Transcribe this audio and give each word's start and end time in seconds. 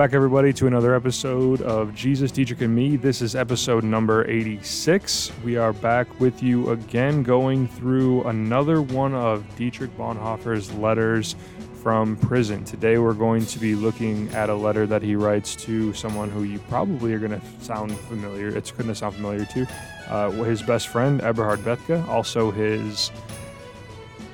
Back, 0.00 0.14
everybody, 0.14 0.54
to 0.54 0.66
another 0.66 0.94
episode 0.94 1.60
of 1.60 1.94
Jesus, 1.94 2.32
Dietrich, 2.32 2.62
and 2.62 2.74
Me. 2.74 2.96
This 2.96 3.20
is 3.20 3.36
episode 3.36 3.84
number 3.84 4.26
86. 4.30 5.30
We 5.44 5.58
are 5.58 5.74
back 5.74 6.18
with 6.18 6.42
you 6.42 6.70
again, 6.70 7.22
going 7.22 7.68
through 7.68 8.24
another 8.24 8.80
one 8.80 9.12
of 9.14 9.44
Dietrich 9.56 9.94
Bonhoeffer's 9.98 10.72
letters 10.72 11.36
from 11.82 12.16
prison. 12.16 12.64
Today, 12.64 12.96
we're 12.96 13.12
going 13.12 13.44
to 13.44 13.58
be 13.58 13.74
looking 13.74 14.30
at 14.30 14.48
a 14.48 14.54
letter 14.54 14.86
that 14.86 15.02
he 15.02 15.16
writes 15.16 15.54
to 15.56 15.92
someone 15.92 16.30
who 16.30 16.44
you 16.44 16.60
probably 16.60 17.12
are 17.12 17.18
going 17.18 17.38
to 17.38 17.42
sound 17.60 17.94
familiar. 17.94 18.48
It's 18.56 18.70
going 18.70 18.88
to 18.88 18.94
sound 18.94 19.16
familiar 19.16 19.44
to 19.44 19.66
uh, 20.08 20.30
his 20.30 20.62
best 20.62 20.88
friend, 20.88 21.20
Eberhard 21.20 21.58
Bethge, 21.58 22.08
also 22.08 22.50
his 22.50 23.10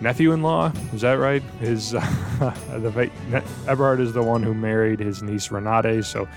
nephew-in-law. 0.00 0.72
Is 0.92 1.00
that 1.02 1.14
right? 1.14 1.42
His 1.60 1.94
uh, 2.40 2.54
the 2.78 3.10
Eberhard 3.66 4.00
is 4.00 4.12
the 4.12 4.22
one 4.22 4.42
who 4.42 4.54
married 4.54 5.00
his 5.00 5.22
niece 5.22 5.48
Renate. 5.48 6.04
So, 6.04 6.28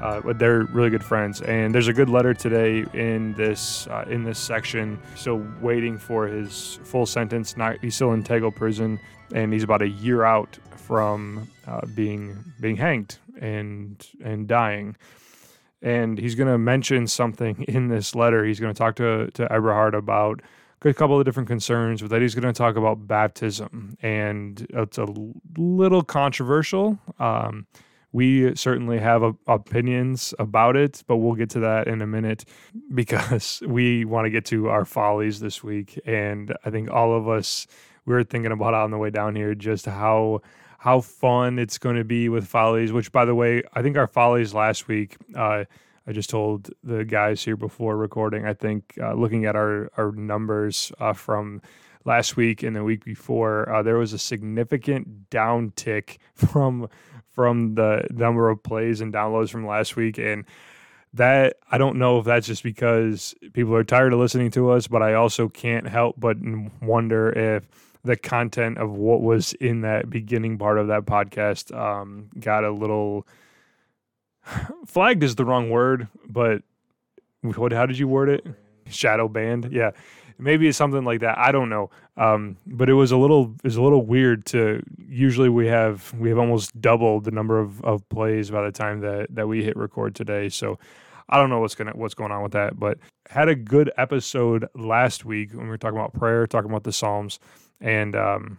uh, 0.00 0.20
they're 0.34 0.64
really 0.64 0.90
good 0.90 1.04
friends. 1.04 1.40
And 1.42 1.74
there's 1.74 1.88
a 1.88 1.92
good 1.92 2.08
letter 2.08 2.34
today 2.34 2.84
in 2.92 3.34
this 3.34 3.86
uh, 3.86 4.04
in 4.08 4.24
this 4.24 4.38
section. 4.38 4.98
Still 5.14 5.46
waiting 5.60 5.98
for 5.98 6.26
his 6.26 6.78
full 6.84 7.06
sentence. 7.06 7.56
Not 7.56 7.78
he's 7.80 7.94
still 7.94 8.12
in 8.12 8.22
Tegel 8.22 8.50
prison, 8.50 9.00
and 9.32 9.52
he's 9.52 9.62
about 9.62 9.82
a 9.82 9.88
year 9.88 10.24
out 10.24 10.58
from 10.76 11.48
uh, 11.66 11.84
being 11.94 12.36
being 12.60 12.76
hanged 12.76 13.18
and 13.40 14.06
and 14.22 14.46
dying. 14.46 14.96
And 15.82 16.18
he's 16.18 16.34
going 16.34 16.48
to 16.48 16.58
mention 16.58 17.06
something 17.06 17.62
in 17.68 17.88
this 17.88 18.14
letter. 18.14 18.44
He's 18.44 18.60
going 18.60 18.72
to 18.72 18.78
talk 18.78 18.96
to 18.96 19.30
to 19.32 19.50
Eberhard 19.52 19.94
about 19.94 20.40
a 20.90 20.94
couple 20.94 21.18
of 21.18 21.24
different 21.24 21.48
concerns 21.48 22.02
with 22.02 22.10
that. 22.10 22.22
He's 22.22 22.34
going 22.34 22.52
to 22.52 22.56
talk 22.56 22.76
about 22.76 23.06
baptism, 23.06 23.96
and 24.02 24.66
it's 24.70 24.98
a 24.98 25.06
little 25.56 26.02
controversial. 26.02 26.98
Um, 27.18 27.66
we 28.12 28.54
certainly 28.54 28.98
have 28.98 29.22
a, 29.22 29.34
opinions 29.46 30.32
about 30.38 30.76
it, 30.76 31.02
but 31.06 31.18
we'll 31.18 31.34
get 31.34 31.50
to 31.50 31.60
that 31.60 31.86
in 31.86 32.00
a 32.00 32.06
minute 32.06 32.44
because 32.94 33.62
we 33.66 34.04
want 34.04 34.24
to 34.24 34.30
get 34.30 34.44
to 34.46 34.68
our 34.68 34.84
follies 34.84 35.40
this 35.40 35.62
week. 35.62 36.00
And 36.06 36.56
I 36.64 36.70
think 36.70 36.90
all 36.90 37.14
of 37.14 37.28
us, 37.28 37.66
we 38.06 38.14
were 38.14 38.24
thinking 38.24 38.52
about 38.52 38.74
on 38.74 38.90
the 38.90 38.98
way 38.98 39.10
down 39.10 39.36
here 39.36 39.54
just 39.54 39.86
how 39.86 40.40
how 40.78 41.00
fun 41.00 41.58
it's 41.58 41.78
going 41.78 41.96
to 41.96 42.04
be 42.04 42.28
with 42.28 42.46
follies. 42.46 42.92
Which, 42.92 43.12
by 43.12 43.24
the 43.24 43.34
way, 43.34 43.62
I 43.74 43.82
think 43.82 43.96
our 43.96 44.06
follies 44.06 44.54
last 44.54 44.88
week. 44.88 45.16
Uh, 45.34 45.64
I 46.06 46.12
just 46.12 46.30
told 46.30 46.70
the 46.84 47.04
guys 47.04 47.42
here 47.42 47.56
before 47.56 47.96
recording. 47.96 48.46
I 48.46 48.54
think 48.54 48.94
uh, 49.00 49.14
looking 49.14 49.44
at 49.44 49.56
our 49.56 49.90
our 49.96 50.12
numbers 50.12 50.92
uh, 51.00 51.12
from 51.12 51.60
last 52.04 52.36
week 52.36 52.62
and 52.62 52.76
the 52.76 52.84
week 52.84 53.04
before, 53.04 53.68
uh, 53.68 53.82
there 53.82 53.96
was 53.96 54.12
a 54.12 54.18
significant 54.18 55.30
downtick 55.30 56.18
from 56.34 56.88
from 57.32 57.74
the 57.74 58.06
number 58.10 58.48
of 58.48 58.62
plays 58.62 59.00
and 59.00 59.12
downloads 59.12 59.50
from 59.50 59.66
last 59.66 59.96
week, 59.96 60.18
and 60.18 60.44
that 61.12 61.56
I 61.70 61.78
don't 61.78 61.96
know 61.98 62.18
if 62.18 62.24
that's 62.24 62.46
just 62.46 62.62
because 62.62 63.34
people 63.52 63.74
are 63.74 63.84
tired 63.84 64.12
of 64.12 64.18
listening 64.18 64.50
to 64.52 64.70
us, 64.70 64.86
but 64.86 65.02
I 65.02 65.14
also 65.14 65.48
can't 65.48 65.88
help 65.88 66.16
but 66.18 66.36
wonder 66.80 67.30
if 67.30 67.66
the 68.04 68.16
content 68.16 68.78
of 68.78 68.92
what 68.92 69.20
was 69.20 69.52
in 69.54 69.80
that 69.80 70.08
beginning 70.08 70.58
part 70.58 70.78
of 70.78 70.86
that 70.86 71.04
podcast 71.04 71.76
um, 71.76 72.30
got 72.38 72.62
a 72.62 72.70
little 72.70 73.26
flagged 74.86 75.22
is 75.22 75.34
the 75.34 75.44
wrong 75.44 75.70
word, 75.70 76.08
but 76.28 76.62
what? 77.42 77.72
How 77.72 77.86
did 77.86 77.98
you 77.98 78.08
word 78.08 78.28
it? 78.28 78.46
Shadow 78.88 79.28
banned. 79.28 79.72
Yeah, 79.72 79.90
maybe 80.38 80.68
it's 80.68 80.78
something 80.78 81.04
like 81.04 81.20
that. 81.20 81.38
I 81.38 81.52
don't 81.52 81.68
know. 81.68 81.90
Um, 82.16 82.56
but 82.66 82.88
it 82.88 82.94
was 82.94 83.12
a 83.12 83.16
little 83.16 83.54
it 83.62 83.64
was 83.64 83.76
a 83.76 83.82
little 83.82 84.04
weird 84.04 84.46
to. 84.46 84.82
Usually 85.08 85.48
we 85.48 85.66
have 85.66 86.12
we 86.14 86.28
have 86.28 86.38
almost 86.38 86.80
doubled 86.80 87.24
the 87.24 87.30
number 87.30 87.58
of, 87.58 87.82
of 87.84 88.08
plays 88.08 88.50
by 88.50 88.62
the 88.62 88.72
time 88.72 89.00
that 89.00 89.34
that 89.34 89.48
we 89.48 89.64
hit 89.64 89.76
record 89.76 90.14
today. 90.14 90.48
So 90.48 90.78
I 91.28 91.38
don't 91.38 91.50
know 91.50 91.60
what's 91.60 91.74
gonna 91.74 91.92
what's 91.94 92.14
going 92.14 92.32
on 92.32 92.42
with 92.42 92.52
that. 92.52 92.78
But 92.78 92.98
had 93.28 93.48
a 93.48 93.54
good 93.54 93.90
episode 93.96 94.68
last 94.74 95.24
week 95.24 95.52
when 95.52 95.64
we 95.64 95.68
were 95.70 95.78
talking 95.78 95.98
about 95.98 96.14
prayer, 96.14 96.46
talking 96.46 96.70
about 96.70 96.84
the 96.84 96.92
Psalms, 96.92 97.38
and 97.80 98.14
um, 98.14 98.58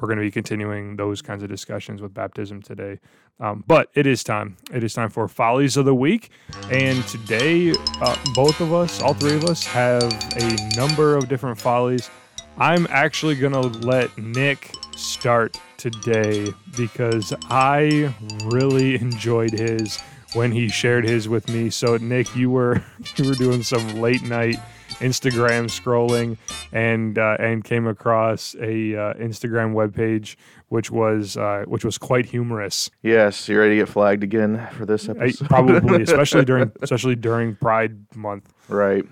we're 0.00 0.08
going 0.08 0.18
to 0.18 0.24
be 0.24 0.30
continuing 0.30 0.96
those 0.96 1.20
kinds 1.22 1.42
of 1.42 1.48
discussions 1.48 2.00
with 2.00 2.14
baptism 2.14 2.62
today. 2.62 2.98
Um, 3.38 3.64
but 3.66 3.90
it 3.94 4.06
is 4.06 4.22
time. 4.22 4.56
It 4.72 4.84
is 4.84 4.94
time 4.94 5.10
for 5.10 5.26
Follies 5.28 5.76
of 5.76 5.84
the 5.84 5.94
Week. 5.94 6.30
And 6.70 7.02
today, 7.06 7.72
uh, 8.00 8.16
both 8.34 8.60
of 8.60 8.72
us, 8.72 9.00
all 9.00 9.14
three 9.14 9.36
of 9.36 9.44
us, 9.44 9.64
have 9.64 10.12
a 10.36 10.76
number 10.76 11.16
of 11.16 11.28
different 11.28 11.58
follies. 11.58 12.10
I'm 12.58 12.86
actually 12.90 13.36
going 13.36 13.52
to 13.52 13.78
let 13.86 14.16
Nick 14.18 14.72
start 14.96 15.58
today 15.78 16.52
because 16.76 17.32
I 17.44 18.12
really 18.44 18.96
enjoyed 18.96 19.52
his 19.52 19.98
when 20.34 20.52
he 20.52 20.68
shared 20.68 21.04
his 21.04 21.28
with 21.28 21.48
me. 21.48 21.70
So 21.70 21.96
Nick, 21.96 22.34
you 22.36 22.50
were 22.50 22.82
you 23.16 23.28
were 23.28 23.34
doing 23.34 23.62
some 23.62 24.00
late 24.00 24.22
night 24.22 24.58
Instagram 25.00 25.66
scrolling 25.66 26.38
and 26.72 27.18
uh, 27.18 27.36
and 27.38 27.64
came 27.64 27.86
across 27.86 28.54
a 28.54 28.94
uh, 28.94 29.14
Instagram 29.14 29.74
webpage 29.74 30.36
which 30.70 30.90
was 30.90 31.36
uh, 31.36 31.64
which 31.66 31.84
was 31.84 31.98
quite 31.98 32.26
humorous. 32.26 32.90
Yes, 33.02 33.48
you 33.48 33.58
ready 33.58 33.70
to 33.70 33.76
get 33.76 33.88
flagged 33.88 34.22
again 34.22 34.68
for 34.72 34.86
this 34.86 35.08
episode? 35.08 35.44
I, 35.44 35.48
probably, 35.48 36.02
especially 36.02 36.44
during 36.44 36.72
especially 36.80 37.16
during 37.16 37.56
Pride 37.56 37.98
Month. 38.14 38.52
Right. 38.68 39.04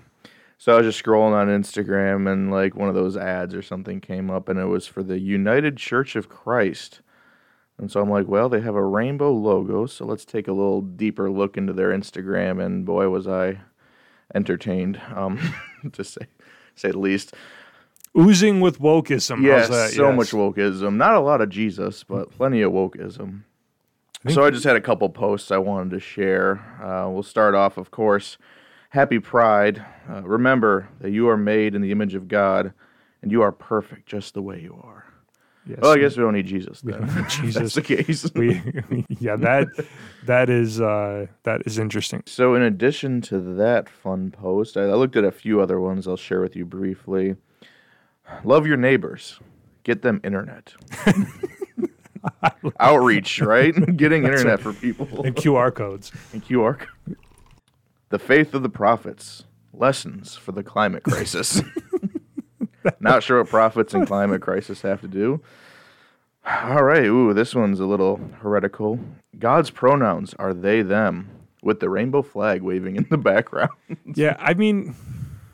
So 0.57 0.73
I 0.73 0.81
was 0.81 0.85
just 0.85 1.03
scrolling 1.03 1.33
on 1.33 1.47
Instagram 1.47 2.31
and 2.31 2.51
like 2.51 2.75
one 2.75 2.89
of 2.89 2.95
those 2.95 3.15
ads 3.15 3.53
or 3.55 3.61
something 3.61 4.01
came 4.01 4.29
up 4.29 4.49
and 4.49 4.59
it 4.59 4.65
was 4.65 4.87
for 4.87 5.03
the 5.03 5.19
United 5.19 5.77
Church 5.77 6.17
of 6.17 6.27
Christ. 6.27 7.01
And 7.77 7.89
so 7.89 8.01
I'm 8.01 8.09
like, 8.09 8.27
well, 8.27 8.49
they 8.49 8.59
have 8.59 8.75
a 8.75 8.83
rainbow 8.83 9.31
logo, 9.31 9.85
so 9.85 10.05
let's 10.05 10.25
take 10.25 10.49
a 10.49 10.51
little 10.51 10.81
deeper 10.81 11.31
look 11.31 11.55
into 11.55 11.71
their 11.71 11.91
Instagram 11.91 12.61
and 12.63 12.85
boy 12.85 13.07
was 13.07 13.25
I 13.25 13.61
entertained, 14.35 14.99
um, 15.15 15.39
to 15.93 16.03
say 16.03 16.27
say 16.75 16.91
the 16.91 16.99
least. 16.99 17.33
Oozing 18.17 18.59
with 18.59 18.79
wokeism. 18.79 19.43
Yes, 19.43 19.67
so 19.67 20.09
yes. 20.09 20.15
much 20.15 20.31
wokeism. 20.31 20.95
Not 20.95 21.13
a 21.13 21.19
lot 21.19 21.41
of 21.41 21.49
Jesus, 21.49 22.03
but 22.03 22.31
plenty 22.31 22.61
of 22.61 22.71
wokeism. 22.71 23.43
so 24.27 24.43
I 24.43 24.49
just 24.49 24.63
had 24.63 24.75
a 24.75 24.81
couple 24.81 25.07
posts 25.09 25.51
I 25.51 25.59
wanted 25.59 25.91
to 25.91 25.99
share. 25.99 26.57
Uh, 26.83 27.09
we'll 27.09 27.23
start 27.23 27.53
off, 27.53 27.77
of 27.77 27.91
course. 27.91 28.37
Happy 28.89 29.19
Pride. 29.19 29.85
Uh, 30.09 30.23
remember 30.23 30.89
that 30.99 31.11
you 31.11 31.29
are 31.29 31.37
made 31.37 31.75
in 31.75 31.81
the 31.83 31.91
image 31.91 32.15
of 32.15 32.27
God, 32.27 32.73
and 33.21 33.31
you 33.31 33.43
are 33.43 33.51
perfect 33.51 34.07
just 34.07 34.33
the 34.33 34.41
way 34.41 34.59
you 34.59 34.79
are. 34.83 35.05
Yes. 35.65 35.79
Well, 35.81 35.91
I 35.91 35.99
guess 35.99 36.17
we 36.17 36.23
don't 36.23 36.33
need 36.33 36.47
Jesus 36.47 36.81
then. 36.81 37.07
Jesus. 37.29 37.75
That's 37.75 37.75
the 37.75 37.81
case. 37.81 38.31
we, 38.35 39.05
yeah, 39.19 39.35
that 39.35 39.67
that 40.25 40.49
is 40.49 40.81
uh, 40.81 41.27
that 41.43 41.61
is 41.65 41.77
interesting. 41.77 42.23
So, 42.25 42.55
in 42.55 42.61
addition 42.61 43.21
to 43.23 43.39
that 43.55 43.87
fun 43.87 44.31
post, 44.31 44.77
I, 44.77 44.83
I 44.83 44.93
looked 44.95 45.15
at 45.15 45.23
a 45.23 45.31
few 45.31 45.61
other 45.61 45.79
ones. 45.79 46.07
I'll 46.07 46.17
share 46.17 46.41
with 46.41 46.55
you 46.55 46.65
briefly. 46.65 47.35
Love 48.43 48.65
your 48.65 48.77
neighbors. 48.77 49.39
Get 49.83 50.01
them 50.01 50.21
internet. 50.23 50.73
Outreach, 52.79 53.41
right? 53.41 53.73
Getting 53.97 54.23
internet 54.23 54.63
right. 54.63 54.73
for 54.73 54.73
people. 54.73 55.23
And 55.23 55.35
QR 55.35 55.73
codes. 55.73 56.11
And 56.33 56.43
QR. 56.43 56.85
The 58.09 58.19
faith 58.19 58.53
of 58.53 58.63
the 58.63 58.69
prophets. 58.69 59.45
Lessons 59.73 60.35
for 60.35 60.51
the 60.51 60.63
climate 60.63 61.03
crisis. 61.03 61.61
Not 62.99 63.23
sure 63.23 63.39
what 63.39 63.49
prophets 63.49 63.93
and 63.93 64.05
climate 64.07 64.41
crisis 64.41 64.81
have 64.81 65.01
to 65.01 65.07
do. 65.07 65.41
All 66.45 66.83
right. 66.83 67.05
Ooh, 67.05 67.33
this 67.33 67.53
one's 67.53 67.79
a 67.79 67.85
little 67.85 68.17
heretical. 68.41 68.99
God's 69.37 69.69
pronouns 69.69 70.33
are 70.39 70.53
they, 70.53 70.81
them, 70.81 71.29
with 71.61 71.79
the 71.79 71.89
rainbow 71.89 72.21
flag 72.21 72.61
waving 72.61 72.95
in 72.95 73.07
the 73.09 73.17
background. 73.17 73.71
yeah, 74.15 74.35
I 74.39 74.53
mean, 74.53 74.95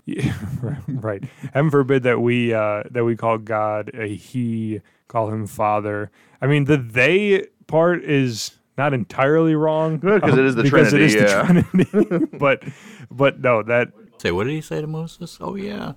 yeah, 0.05 0.33
right. 0.87 1.23
Heaven 1.53 1.71
forbid 1.71 2.03
that 2.03 2.21
we 2.21 2.53
uh, 2.53 2.83
that 2.91 3.03
we 3.03 3.15
call 3.15 3.37
God 3.37 3.91
a 3.93 4.07
He, 4.07 4.81
call 5.07 5.29
Him 5.29 5.47
Father. 5.47 6.11
I 6.41 6.47
mean, 6.47 6.65
the 6.65 6.77
they 6.77 7.47
part 7.67 8.03
is 8.03 8.51
not 8.77 8.93
entirely 8.93 9.55
wrong 9.55 9.97
because 9.97 10.33
um, 10.33 10.39
it 10.39 10.45
is 10.45 10.55
the 10.55 10.63
Trinity. 10.69 10.97
It 10.97 11.01
is 11.01 11.15
yeah. 11.15 11.43
the 11.51 11.83
Trinity. 11.83 12.25
but 12.37 12.63
but 13.09 13.39
no, 13.39 13.63
that 13.63 13.91
say 14.17 14.31
what 14.31 14.45
did 14.45 14.53
he 14.53 14.61
say 14.61 14.81
to 14.81 14.87
Moses? 14.87 15.37
Oh 15.41 15.55
yeah. 15.55 15.93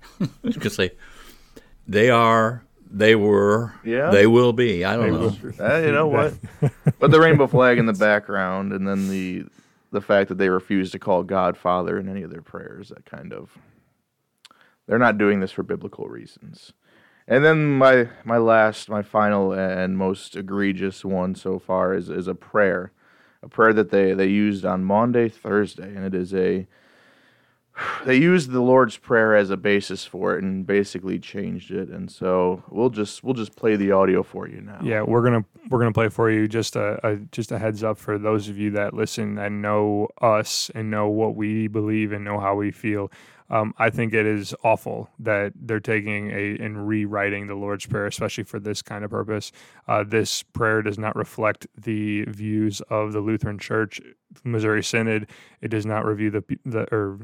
I 0.44 0.52
could 0.52 0.72
say 0.72 0.92
they 1.86 2.10
are, 2.10 2.64
they 2.90 3.14
were, 3.14 3.74
yeah. 3.84 4.10
they 4.10 4.26
will 4.26 4.52
be. 4.52 4.84
I 4.84 4.96
don't 4.96 5.12
know. 5.12 5.64
Uh, 5.64 5.78
you 5.78 5.92
know 5.92 6.06
what? 6.06 6.34
but 6.98 7.10
the 7.10 7.20
rainbow 7.20 7.46
flag 7.46 7.78
in 7.78 7.86
the 7.86 7.92
background, 7.92 8.72
and 8.72 8.86
then 8.86 9.08
the 9.08 9.44
the 9.90 10.00
fact 10.00 10.28
that 10.28 10.36
they 10.36 10.50
refuse 10.50 10.90
to 10.90 10.98
call 10.98 11.22
God 11.22 11.56
Father 11.56 11.98
in 11.98 12.08
any 12.08 12.22
of 12.22 12.30
their 12.30 12.42
prayers, 12.42 12.90
that 12.90 13.06
kind 13.06 13.32
of 13.32 13.56
they're 14.86 14.98
not 14.98 15.18
doing 15.18 15.40
this 15.40 15.52
for 15.52 15.62
biblical 15.62 16.08
reasons. 16.08 16.72
And 17.26 17.44
then 17.44 17.66
my 17.78 18.08
my 18.24 18.38
last, 18.38 18.88
my 18.88 19.02
final 19.02 19.52
and 19.52 19.98
most 19.98 20.34
egregious 20.34 21.04
one 21.04 21.34
so 21.34 21.58
far 21.58 21.94
is 21.94 22.08
is 22.08 22.26
a 22.26 22.34
prayer, 22.34 22.92
a 23.42 23.48
prayer 23.48 23.74
that 23.74 23.90
they 23.90 24.14
they 24.14 24.28
used 24.28 24.64
on 24.64 24.82
monday 24.82 25.28
Thursday, 25.28 25.94
and 25.94 26.04
it 26.04 26.14
is 26.14 26.32
a 26.34 26.66
they 28.04 28.16
used 28.16 28.50
the 28.50 28.60
Lord's 28.60 28.96
Prayer 28.96 29.36
as 29.36 29.50
a 29.50 29.56
basis 29.56 30.04
for 30.04 30.36
it 30.36 30.42
and 30.42 30.66
basically 30.66 31.18
changed 31.18 31.70
it. 31.70 31.88
And 31.88 32.10
so 32.10 32.62
we'll 32.70 32.90
just 32.90 33.22
we'll 33.22 33.34
just 33.34 33.56
play 33.56 33.76
the 33.76 33.92
audio 33.92 34.22
for 34.22 34.48
you 34.48 34.60
now. 34.60 34.80
Yeah, 34.82 35.02
we're 35.02 35.22
gonna 35.22 35.44
we're 35.68 35.78
gonna 35.78 35.92
play 35.92 36.08
for 36.08 36.30
you. 36.30 36.48
Just 36.48 36.76
a, 36.76 37.06
a 37.06 37.16
just 37.32 37.52
a 37.52 37.58
heads 37.58 37.82
up 37.82 37.98
for 37.98 38.18
those 38.18 38.48
of 38.48 38.58
you 38.58 38.70
that 38.72 38.94
listen 38.94 39.38
and 39.38 39.62
know 39.62 40.08
us 40.20 40.70
and 40.74 40.90
know 40.90 41.08
what 41.08 41.34
we 41.34 41.68
believe 41.68 42.12
and 42.12 42.24
know 42.24 42.40
how 42.40 42.54
we 42.54 42.70
feel. 42.70 43.10
Um, 43.50 43.74
I 43.78 43.88
think 43.88 44.12
it 44.12 44.26
is 44.26 44.54
awful 44.62 45.08
that 45.20 45.52
they're 45.56 45.80
taking 45.80 46.30
a 46.30 46.56
and 46.62 46.86
rewriting 46.86 47.46
the 47.46 47.54
Lord's 47.54 47.86
Prayer, 47.86 48.06
especially 48.06 48.44
for 48.44 48.60
this 48.60 48.82
kind 48.82 49.04
of 49.04 49.10
purpose. 49.10 49.52
Uh, 49.86 50.04
this 50.04 50.42
prayer 50.42 50.82
does 50.82 50.98
not 50.98 51.16
reflect 51.16 51.66
the 51.76 52.24
views 52.24 52.82
of 52.90 53.12
the 53.12 53.20
Lutheran 53.20 53.58
Church, 53.58 54.00
Missouri 54.44 54.84
Synod. 54.84 55.28
It 55.62 55.68
does 55.68 55.86
not 55.86 56.04
review 56.04 56.30
the 56.30 56.44
the 56.66 56.94
or 56.94 57.18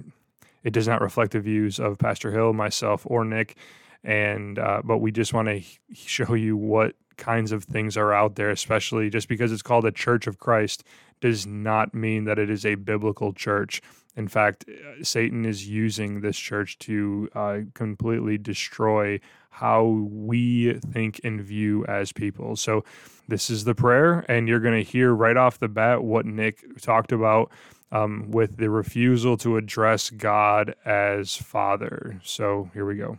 it 0.65 0.73
does 0.73 0.89
not 0.89 1.01
reflect 1.01 1.33
the 1.33 1.41
views 1.41 1.79
of 1.79 1.99
Pastor 1.99 2.33
Hill, 2.33 2.53
myself, 2.53 3.03
or 3.07 3.25
Nick. 3.25 3.57
And 4.03 4.59
uh, 4.59 4.83
but 4.85 4.99
we 4.99 5.13
just 5.13 5.33
want 5.33 5.49
to 5.49 5.63
show 5.95 6.35
you 6.35 6.57
what 6.57 6.95
kinds 7.17 7.53
of 7.53 7.65
things 7.65 7.97
are 7.97 8.13
out 8.13 8.35
there, 8.37 8.51
especially 8.51 9.09
just 9.09 9.29
because 9.29 9.53
it's 9.53 9.63
called 9.63 9.85
a 9.85 9.93
Church 9.93 10.27
of 10.27 10.39
Christ 10.39 10.85
does 11.21 11.47
not 11.47 11.95
mean 11.95 12.25
that 12.25 12.39
it 12.39 12.51
is 12.51 12.67
a 12.67 12.75
biblical 12.75 13.33
church. 13.33 13.81
In 14.17 14.29
fact, 14.29 14.65
uh, 14.69 15.03
Satan 15.03 15.45
is 15.45 15.67
using 15.67 16.21
this 16.21 16.37
church 16.37 16.79
to 16.81 17.29
uh, 17.35 17.59
completely 17.75 18.39
destroy 18.39 19.21
how 19.51 19.85
we 19.85 20.75
think 20.93 21.21
and 21.25 21.41
view 21.41 21.85
as 21.87 22.13
people. 22.13 22.57
So, 22.57 22.85
this 23.27 23.49
is 23.49 23.65
the 23.65 23.75
prayer, 23.75 24.25
and 24.29 24.49
you're 24.49 24.61
going 24.61 24.85
to 24.85 24.91
hear 24.91 25.15
right 25.15 25.37
off 25.37 25.59
the 25.59 25.69
bat 25.69 26.05
what 26.05 26.27
Nick 26.27 26.63
talked 26.83 27.11
about 27.11 27.51
um, 27.95 28.31
with 28.31 28.57
the 28.57 28.69
refusal 28.69 29.37
to 29.39 29.57
address 29.57 30.11
God 30.11 30.75
as 30.85 31.37
Father. 31.37 32.21
So 32.25 32.69
here 32.75 32.85
we 32.85 32.97
go. 32.97 33.19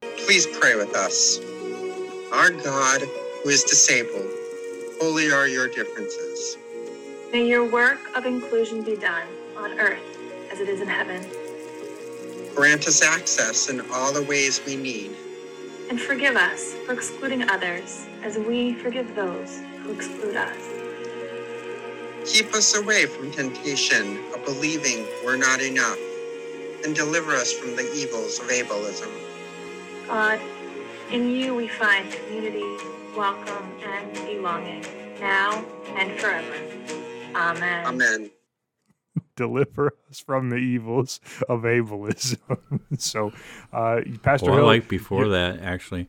Please 0.00 0.46
pray 0.46 0.76
with 0.76 0.94
us. 0.94 1.40
Our 2.32 2.50
God, 2.50 3.02
who 3.42 3.50
is 3.50 3.64
disabled, 3.64 4.30
holy 5.00 5.32
are 5.32 5.48
your 5.48 5.66
differences. 5.66 6.56
May 7.32 7.46
your 7.46 7.68
work 7.68 7.98
of 8.14 8.24
inclusion 8.24 8.82
be 8.82 8.96
done 8.96 9.26
on 9.56 9.78
earth 9.78 10.00
as 10.52 10.60
it 10.60 10.68
is 10.68 10.80
in 10.80 10.88
heaven. 10.88 11.26
Grant 12.54 12.86
us 12.86 13.02
access 13.02 13.68
in 13.68 13.80
all 13.92 14.12
the 14.12 14.22
ways 14.22 14.60
we 14.64 14.76
need. 14.76 15.16
And 15.90 16.00
forgive 16.00 16.36
us 16.36 16.74
for 16.86 16.92
excluding 16.92 17.48
others 17.48 18.06
as 18.22 18.38
we 18.38 18.74
forgive 18.74 19.14
those 19.16 19.60
who 19.82 19.92
exclude 19.92 20.36
us. 20.36 20.71
Keep 22.24 22.54
us 22.54 22.76
away 22.76 23.06
from 23.06 23.32
temptation 23.32 24.18
of 24.32 24.44
believing 24.44 25.06
we're 25.24 25.36
not 25.36 25.60
enough, 25.60 25.98
and 26.84 26.94
deliver 26.94 27.32
us 27.32 27.52
from 27.52 27.74
the 27.74 27.92
evils 27.94 28.38
of 28.38 28.46
ableism. 28.46 29.10
God, 30.06 30.40
in 31.10 31.30
you 31.30 31.52
we 31.52 31.66
find 31.66 32.10
community, 32.12 32.64
welcome, 33.16 33.72
and 33.84 34.14
belonging, 34.14 34.84
now 35.20 35.64
and 35.96 36.18
forever. 36.20 36.54
Amen. 37.34 37.86
Amen. 37.86 38.30
Deliver 39.36 39.92
us 40.08 40.20
from 40.20 40.50
the 40.50 40.56
evils 40.56 41.18
of 41.48 41.62
ableism. 41.62 42.38
so, 42.98 43.32
uh, 43.72 44.00
Pastor 44.22 44.46
well, 44.46 44.58
Hill, 44.58 44.64
I 44.66 44.68
like 44.74 44.88
before 44.88 45.26
that 45.28 45.60
actually, 45.60 46.06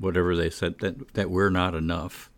whatever 0.00 0.34
they 0.34 0.50
said 0.50 0.80
that 0.80 1.14
that 1.14 1.30
we're 1.30 1.50
not 1.50 1.76
enough. 1.76 2.30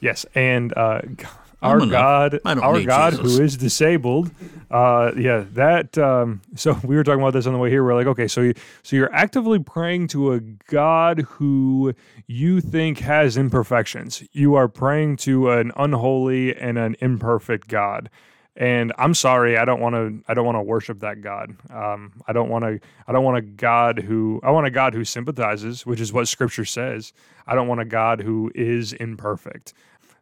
Yes, 0.00 0.26
and 0.34 0.76
uh, 0.76 1.02
our 1.62 1.86
God, 1.86 2.40
our 2.44 2.82
God 2.82 3.10
Jesus. 3.14 3.36
who 3.36 3.42
is 3.42 3.56
disabled. 3.56 4.30
Uh, 4.70 5.12
yeah, 5.16 5.44
that. 5.52 5.96
Um, 5.98 6.40
so 6.56 6.78
we 6.82 6.96
were 6.96 7.04
talking 7.04 7.20
about 7.20 7.32
this 7.34 7.46
on 7.46 7.52
the 7.52 7.58
way 7.58 7.70
here. 7.70 7.84
We're 7.84 7.94
like, 7.94 8.06
okay, 8.06 8.28
so 8.28 8.40
you, 8.40 8.54
so 8.82 8.96
you're 8.96 9.12
actively 9.14 9.58
praying 9.58 10.08
to 10.08 10.32
a 10.32 10.40
God 10.40 11.20
who 11.20 11.94
you 12.26 12.60
think 12.60 12.98
has 13.00 13.36
imperfections. 13.36 14.22
You 14.32 14.54
are 14.54 14.68
praying 14.68 15.16
to 15.18 15.50
an 15.50 15.72
unholy 15.76 16.56
and 16.56 16.78
an 16.78 16.96
imperfect 17.00 17.68
God. 17.68 18.10
And 18.54 18.92
I'm 18.98 19.14
sorry, 19.14 19.56
I 19.56 19.64
don't 19.64 19.80
want 19.80 19.94
to. 19.94 20.22
I 20.28 20.34
don't 20.34 20.44
want 20.44 20.56
to 20.56 20.62
worship 20.62 21.00
that 21.00 21.22
God. 21.22 21.56
Um, 21.70 22.20
I 22.28 22.34
don't 22.34 22.50
want 22.50 22.64
to. 22.64 22.80
I 23.08 23.12
don't 23.12 23.24
want 23.24 23.38
a 23.38 23.42
God 23.42 24.00
who. 24.00 24.40
I 24.42 24.50
want 24.50 24.66
a 24.66 24.70
God 24.70 24.92
who 24.92 25.04
sympathizes, 25.04 25.86
which 25.86 26.00
is 26.00 26.12
what 26.12 26.28
Scripture 26.28 26.66
says. 26.66 27.14
I 27.46 27.54
don't 27.54 27.66
want 27.66 27.80
a 27.80 27.86
God 27.86 28.20
who 28.20 28.52
is 28.54 28.92
imperfect. 28.92 29.72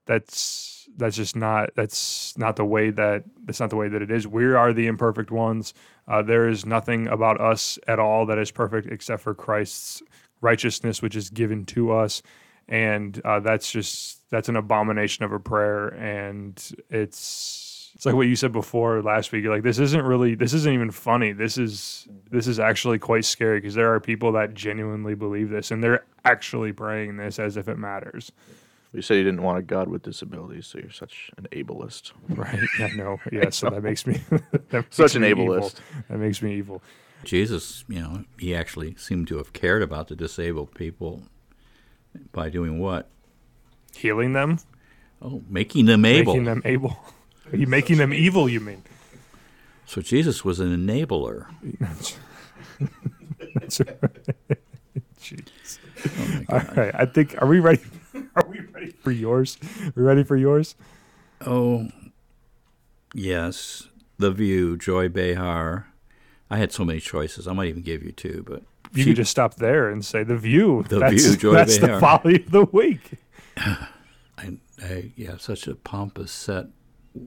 That's 0.06 0.79
that's 1.00 1.16
just 1.16 1.34
not 1.34 1.70
that's 1.74 2.36
not 2.38 2.56
the 2.56 2.64
way 2.64 2.90
that 2.90 3.24
that's 3.44 3.60
not 3.60 3.70
the 3.70 3.76
way 3.76 3.88
that 3.88 4.02
it 4.02 4.10
is. 4.10 4.26
We 4.26 4.44
are 4.52 4.72
the 4.72 4.86
imperfect 4.86 5.30
ones. 5.30 5.74
Uh, 6.06 6.22
there 6.22 6.48
is 6.48 6.64
nothing 6.64 7.08
about 7.08 7.40
us 7.40 7.78
at 7.88 7.98
all 7.98 8.26
that 8.26 8.38
is 8.38 8.50
perfect 8.50 8.86
except 8.88 9.22
for 9.22 9.34
Christ's 9.34 10.02
righteousness, 10.40 11.02
which 11.02 11.16
is 11.16 11.30
given 11.30 11.64
to 11.66 11.92
us, 11.92 12.22
and 12.68 13.20
uh, 13.24 13.40
that's 13.40 13.72
just 13.72 14.22
that's 14.30 14.48
an 14.48 14.56
abomination 14.56 15.24
of 15.24 15.32
a 15.32 15.40
prayer, 15.40 15.88
and 15.88 16.72
it's 16.88 17.70
it's 17.94 18.06
like 18.06 18.14
what 18.14 18.28
you 18.28 18.36
said 18.36 18.52
before 18.52 19.02
last 19.02 19.30
week. 19.30 19.42
You're 19.42 19.54
like, 19.54 19.62
this 19.62 19.78
isn't 19.78 20.04
really, 20.04 20.34
this 20.34 20.54
isn't 20.54 20.72
even 20.72 20.90
funny. 20.90 21.32
This 21.32 21.58
is, 21.58 22.08
this 22.30 22.46
is 22.46 22.58
actually 22.58 22.98
quite 22.98 23.26
scary 23.26 23.60
because 23.60 23.74
there 23.74 23.92
are 23.92 24.00
people 24.00 24.32
that 24.32 24.54
genuinely 24.54 25.14
believe 25.14 25.50
this 25.50 25.70
and 25.70 25.84
they're 25.84 26.04
actually 26.24 26.72
praying 26.72 27.18
this 27.18 27.38
as 27.38 27.58
if 27.58 27.68
it 27.68 27.76
matters. 27.76 28.32
You 28.92 29.02
said 29.02 29.14
you 29.18 29.24
didn't 29.24 29.42
want 29.42 29.58
a 29.58 29.62
God 29.62 29.88
with 29.88 30.02
disabilities, 30.02 30.66
so 30.66 30.78
you're 30.78 30.90
such 30.90 31.30
an 31.36 31.46
ableist. 31.52 32.12
Right. 32.28 32.60
Yeah, 32.78 32.88
no. 32.96 33.20
Yeah, 33.32 33.50
so 33.50 33.70
that 33.70 33.82
makes 33.82 34.06
me 34.06 34.20
that 34.30 34.72
makes 34.72 34.96
such 34.96 35.14
an 35.14 35.22
me 35.22 35.30
ableist. 35.30 35.56
Evil. 35.56 35.72
That 36.08 36.18
makes 36.18 36.42
me 36.42 36.54
evil. 36.54 36.82
Jesus, 37.22 37.84
you 37.88 38.00
know, 38.00 38.24
he 38.38 38.54
actually 38.54 38.94
seemed 38.96 39.28
to 39.28 39.36
have 39.36 39.52
cared 39.52 39.82
about 39.82 40.08
the 40.08 40.16
disabled 40.16 40.74
people 40.74 41.22
by 42.32 42.48
doing 42.48 42.78
what? 42.78 43.08
Healing 43.94 44.32
them? 44.32 44.58
Oh, 45.22 45.42
making 45.48 45.86
them 45.86 46.04
able. 46.04 46.32
Making 46.32 46.44
them 46.44 46.62
able. 46.64 46.96
Are 47.52 47.56
you 47.56 47.66
making 47.66 47.98
them 47.98 48.14
evil, 48.14 48.48
you 48.48 48.60
mean? 48.60 48.82
So 49.84 50.00
Jesus 50.00 50.44
was 50.44 50.60
an 50.60 50.74
enabler. 50.74 51.46
That's, 51.78 52.16
that's 53.54 53.80
right. 53.80 54.58
Jeez. 55.20 55.78
Oh 56.06 56.54
All 56.54 56.74
right. 56.76 56.94
I 56.94 57.04
think, 57.06 57.40
are 57.42 57.46
we 57.46 57.60
ready? 57.60 57.80
Are 58.36 58.46
we 58.48 58.60
ready 58.72 58.90
for 58.90 59.10
yours? 59.10 59.58
Are 59.82 59.92
we 59.94 60.02
ready 60.02 60.24
for 60.24 60.36
yours? 60.36 60.74
Oh, 61.46 61.88
yes. 63.14 63.88
The 64.18 64.30
View, 64.30 64.76
Joy 64.76 65.08
Behar. 65.08 65.86
I 66.50 66.58
had 66.58 66.72
so 66.72 66.84
many 66.84 67.00
choices. 67.00 67.46
I 67.46 67.52
might 67.52 67.68
even 67.68 67.82
give 67.82 68.02
you 68.02 68.12
two, 68.12 68.44
but 68.46 68.62
you 68.92 69.04
could 69.04 69.16
just 69.16 69.30
stop 69.30 69.54
there 69.56 69.88
and 69.88 70.04
say 70.04 70.24
the 70.24 70.36
View. 70.36 70.84
The 70.88 70.98
that's, 70.98 71.24
View, 71.24 71.36
Joy 71.36 71.52
That's 71.54 71.78
Behar. 71.78 71.94
the 71.94 72.00
folly 72.00 72.34
of 72.36 72.50
the 72.50 72.64
week. 72.64 73.12
I, 73.56 74.58
I, 74.82 75.12
yeah, 75.16 75.36
such 75.36 75.66
a 75.66 75.74
pompous 75.74 76.32
set. 76.32 76.66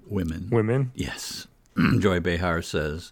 Women. 0.08 0.50
Women. 0.52 0.92
Yes. 0.96 1.48
Joy 2.00 2.20
Behar 2.20 2.62
says 2.62 3.12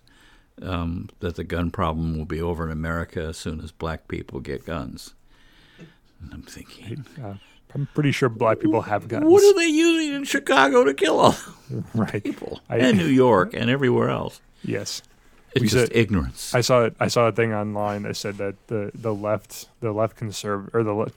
um, 0.61 1.09
that 1.19 1.35
the 1.35 1.43
gun 1.43 1.71
problem 1.71 2.17
will 2.17 2.25
be 2.25 2.41
over 2.41 2.65
in 2.65 2.71
America 2.71 3.21
as 3.21 3.37
soon 3.37 3.59
as 3.61 3.71
black 3.71 4.07
people 4.07 4.39
get 4.39 4.65
guns. 4.65 5.13
And 6.21 6.33
I'm 6.33 6.43
thinking, 6.43 7.05
uh, 7.23 7.35
I'm 7.73 7.87
pretty 7.93 8.11
sure 8.11 8.29
black 8.29 8.59
people 8.59 8.81
have 8.81 9.07
guns. 9.07 9.25
What 9.25 9.43
are 9.43 9.53
they 9.57 9.67
using 9.67 10.13
in 10.13 10.23
Chicago 10.25 10.83
to 10.83 10.93
kill 10.93 11.19
all 11.19 11.35
right. 11.95 12.23
people? 12.23 12.59
I, 12.69 12.77
and 12.77 12.97
New 12.97 13.05
York 13.05 13.53
and 13.53 13.69
everywhere 13.69 14.09
else. 14.09 14.41
Yes. 14.63 15.01
It's 15.53 15.61
We 15.61 15.67
just 15.67 15.87
said- 15.87 15.95
ignorance. 15.97 16.53
I 16.55 16.61
saw 16.61 16.85
it. 16.85 16.95
I 16.99 17.07
saw 17.07 17.27
a 17.27 17.31
thing 17.31 17.53
online 17.53 18.03
that 18.03 18.15
said 18.15 18.37
that 18.37 18.55
the 18.67 18.91
the 18.95 19.13
left, 19.13 19.67
the 19.81 19.91
left 19.91 20.15
conservative 20.15 20.73
or 20.75 20.83
the 20.83 20.93
le- 20.93 21.11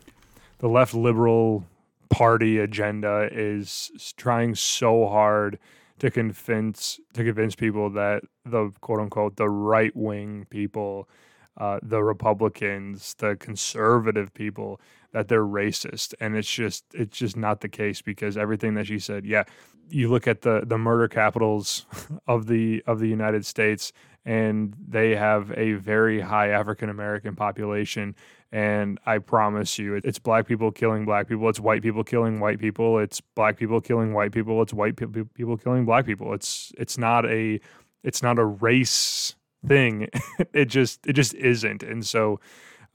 the 0.59 0.69
left 0.69 0.95
liberal 0.95 1.65
party 2.09 2.59
agenda 2.59 3.29
is 3.33 4.13
trying 4.17 4.55
so 4.55 5.07
hard 5.09 5.59
to 6.01 6.11
convince 6.11 6.99
to 7.13 7.23
convince 7.25 7.55
people 7.55 7.91
that 7.91 8.25
the 8.45 8.71
quote 8.81 9.01
unquote 9.01 9.37
the 9.37 9.49
right 9.49 9.95
wing 9.95 10.47
people, 10.51 11.09
uh, 11.57 11.79
the 11.83 12.03
Republicans, 12.03 13.15
the 13.19 13.37
conservative 13.37 14.35
people 14.35 14.81
that 15.15 15.29
they're 15.29 15.47
racist, 15.47 16.13
and 16.21 16.37
it's 16.37 16.51
just 16.51 16.85
it's 16.93 17.17
just 17.17 17.39
not 17.39 17.63
the 17.63 17.71
case 17.71 18.03
because 18.03 18.37
everything 18.37 18.75
that 18.75 18.87
she 18.87 18.99
said, 18.99 19.25
yeah, 19.25 19.45
you 19.89 20.11
look 20.11 20.29
at 20.29 20.43
the 20.43 20.63
the 20.67 20.77
murder 20.77 21.09
capitals 21.09 21.87
of 22.27 22.47
the 22.47 22.83
of 22.87 23.01
the 23.01 23.09
United 23.09 23.47
States 23.47 23.95
and 24.25 24.75
they 24.89 25.15
have 25.15 25.53
a 25.57 25.75
very 25.75 26.21
high 26.21 26.49
African 26.49 26.89
American 26.89 27.37
population. 27.37 28.15
And 28.53 28.99
I 29.05 29.19
promise 29.19 29.79
you, 29.79 30.01
it's 30.03 30.19
black 30.19 30.47
people 30.47 30.71
killing 30.71 31.05
black 31.05 31.29
people. 31.29 31.49
It's 31.49 31.61
white 31.61 31.83
people 31.83 32.05
killing 32.05 32.41
white 32.41 32.59
people. 32.59 32.99
It's 32.99 33.21
black 33.21 33.59
people 33.59 33.81
killing 33.81 34.15
white 34.15 34.33
people. 34.33 34.63
It's 34.63 34.73
white 34.73 34.97
pe- 34.97 35.07
pe- 35.07 35.25
people 35.35 35.57
killing 35.57 35.85
black 35.85 36.07
people. 36.07 36.33
It's 36.33 36.73
it's 36.79 36.97
not 36.97 37.27
a 37.27 37.61
it's 38.03 38.23
not 38.23 38.39
a 38.39 38.45
race 38.45 39.35
thing. 39.67 40.09
it 40.53 40.67
just 40.67 41.07
it 41.07 41.15
just 41.15 41.35
isn't. 41.35 41.83
And 41.83 42.07
so, 42.07 42.41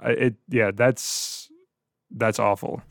uh, 0.03 0.11
it 0.11 0.35
yeah, 0.47 0.71
that's 0.73 1.48
that's 2.11 2.39
awful, 2.39 2.81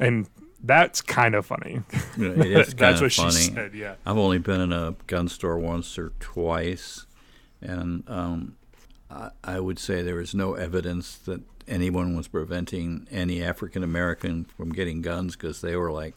and 0.00 0.28
that's 0.62 1.00
kind 1.02 1.34
of 1.34 1.46
funny. 1.46 1.80
You 2.16 2.28
know, 2.28 2.42
it 2.42 2.50
is 2.50 2.74
that's 2.74 3.00
what 3.00 3.12
funny. 3.12 3.30
she 3.32 3.52
said. 3.52 3.74
Yeah. 3.74 3.94
I've 4.04 4.18
only 4.18 4.38
been 4.38 4.60
in 4.60 4.72
a 4.72 4.94
gun 5.06 5.28
store 5.28 5.58
once 5.58 5.98
or 5.98 6.12
twice, 6.20 7.06
and 7.60 8.08
um, 8.08 8.56
I, 9.10 9.30
I 9.44 9.60
would 9.60 9.78
say 9.78 10.02
there 10.02 10.20
is 10.20 10.34
no 10.34 10.54
evidence 10.54 11.16
that 11.18 11.42
anyone 11.66 12.16
was 12.16 12.28
preventing 12.28 13.06
any 13.10 13.42
African 13.42 13.82
American 13.84 14.44
from 14.44 14.70
getting 14.72 15.02
guns 15.02 15.36
because 15.36 15.60
they 15.60 15.76
were 15.76 15.92
like 15.92 16.14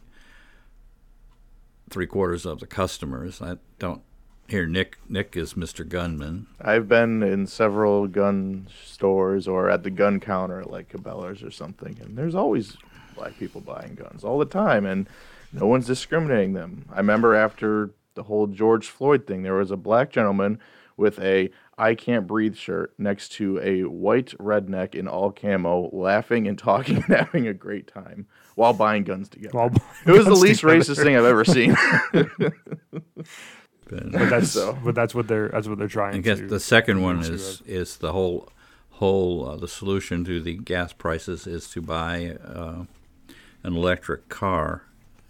three 1.90 2.08
quarters 2.08 2.46
of 2.46 2.60
the 2.60 2.68
customers. 2.68 3.42
I 3.42 3.58
don't 3.80 4.02
here. 4.48 4.66
Nick 4.66 4.98
Nick 5.08 5.36
is 5.36 5.54
Mr. 5.54 5.88
Gunman. 5.88 6.48
I've 6.60 6.88
been 6.88 7.24
in 7.24 7.48
several 7.48 8.08
gun 8.08 8.68
stores 8.84 9.48
or 9.48 9.70
at 9.70 9.84
the 9.84 9.90
gun 9.90 10.20
counter, 10.20 10.64
like 10.64 10.90
Cabela's 10.92 11.44
or 11.44 11.52
something, 11.52 11.98
and 12.02 12.18
there's 12.18 12.36
always 12.36 12.78
black 13.16 13.38
people 13.38 13.62
buying 13.62 13.96
guns 13.96 14.24
all 14.24 14.38
the 14.40 14.46
time, 14.46 14.86
and 14.86 15.08
no 15.54 15.68
one's 15.68 15.88
discriminating 15.88 16.54
them. 16.54 16.86
I 16.92 16.98
remember 16.98 17.36
after 17.36 17.92
the 18.16 18.24
whole 18.24 18.48
George 18.48 18.88
Floyd 18.88 19.26
thing, 19.26 19.44
there 19.44 19.56
was 19.56 19.72
a 19.72 19.78
black 19.78 20.12
gentleman 20.12 20.60
with 20.98 21.20
a 21.20 21.50
I 21.78 21.96
can't 21.96 22.28
breathe 22.28 22.56
shirt 22.56 22.94
next 23.00 23.30
to 23.34 23.60
a 23.60 23.84
white 23.84 24.38
redneck 24.38 24.94
in 24.94 25.08
all 25.08 25.32
camo, 25.32 25.90
laughing 25.92 26.48
and 26.48 26.58
talking 26.58 26.98
and 26.98 27.06
having 27.16 27.48
a 27.48 27.54
great 27.54 27.88
time 27.88 28.28
while 28.56 28.74
buying 28.74 29.04
guns 29.04 29.30
together. 29.30 29.58
While 29.58 29.70
buying 29.70 29.84
it 30.06 30.12
was 30.12 30.26
the 30.26 30.36
least 30.36 30.62
together. 30.62 30.80
racist 30.80 31.04
thing 31.04 31.16
I've 31.16 31.26
ever 31.26 31.44
seen. 31.44 31.76
But 33.92 34.12
But 34.12 34.30
that's 34.30 34.52
So- 34.60 34.78
but 34.84 34.96
that's 34.96 35.14
what 35.14 35.28
they're 35.28 35.50
that's 35.50 35.68
what 35.68 35.78
they're 35.78 35.88
trying 35.88 36.16
I 36.16 36.20
guess 36.20 36.40
to. 36.40 36.48
the 36.48 36.60
second 36.60 37.02
one 37.02 37.22
to 37.24 37.34
is 37.34 37.62
is 37.68 37.98
the 37.98 38.12
whole 38.14 38.50
whole 38.92 39.48
uh, 39.50 39.58
the 39.58 39.68
solution 39.68 40.24
to 40.26 40.40
the 40.42 40.54
gas 40.56 40.94
prices 40.94 41.46
is 41.48 41.70
to 41.72 41.82
buy 41.82 42.38
uh, 42.46 42.86
an 43.64 43.76
electric 43.76 44.30
car. 44.30 44.84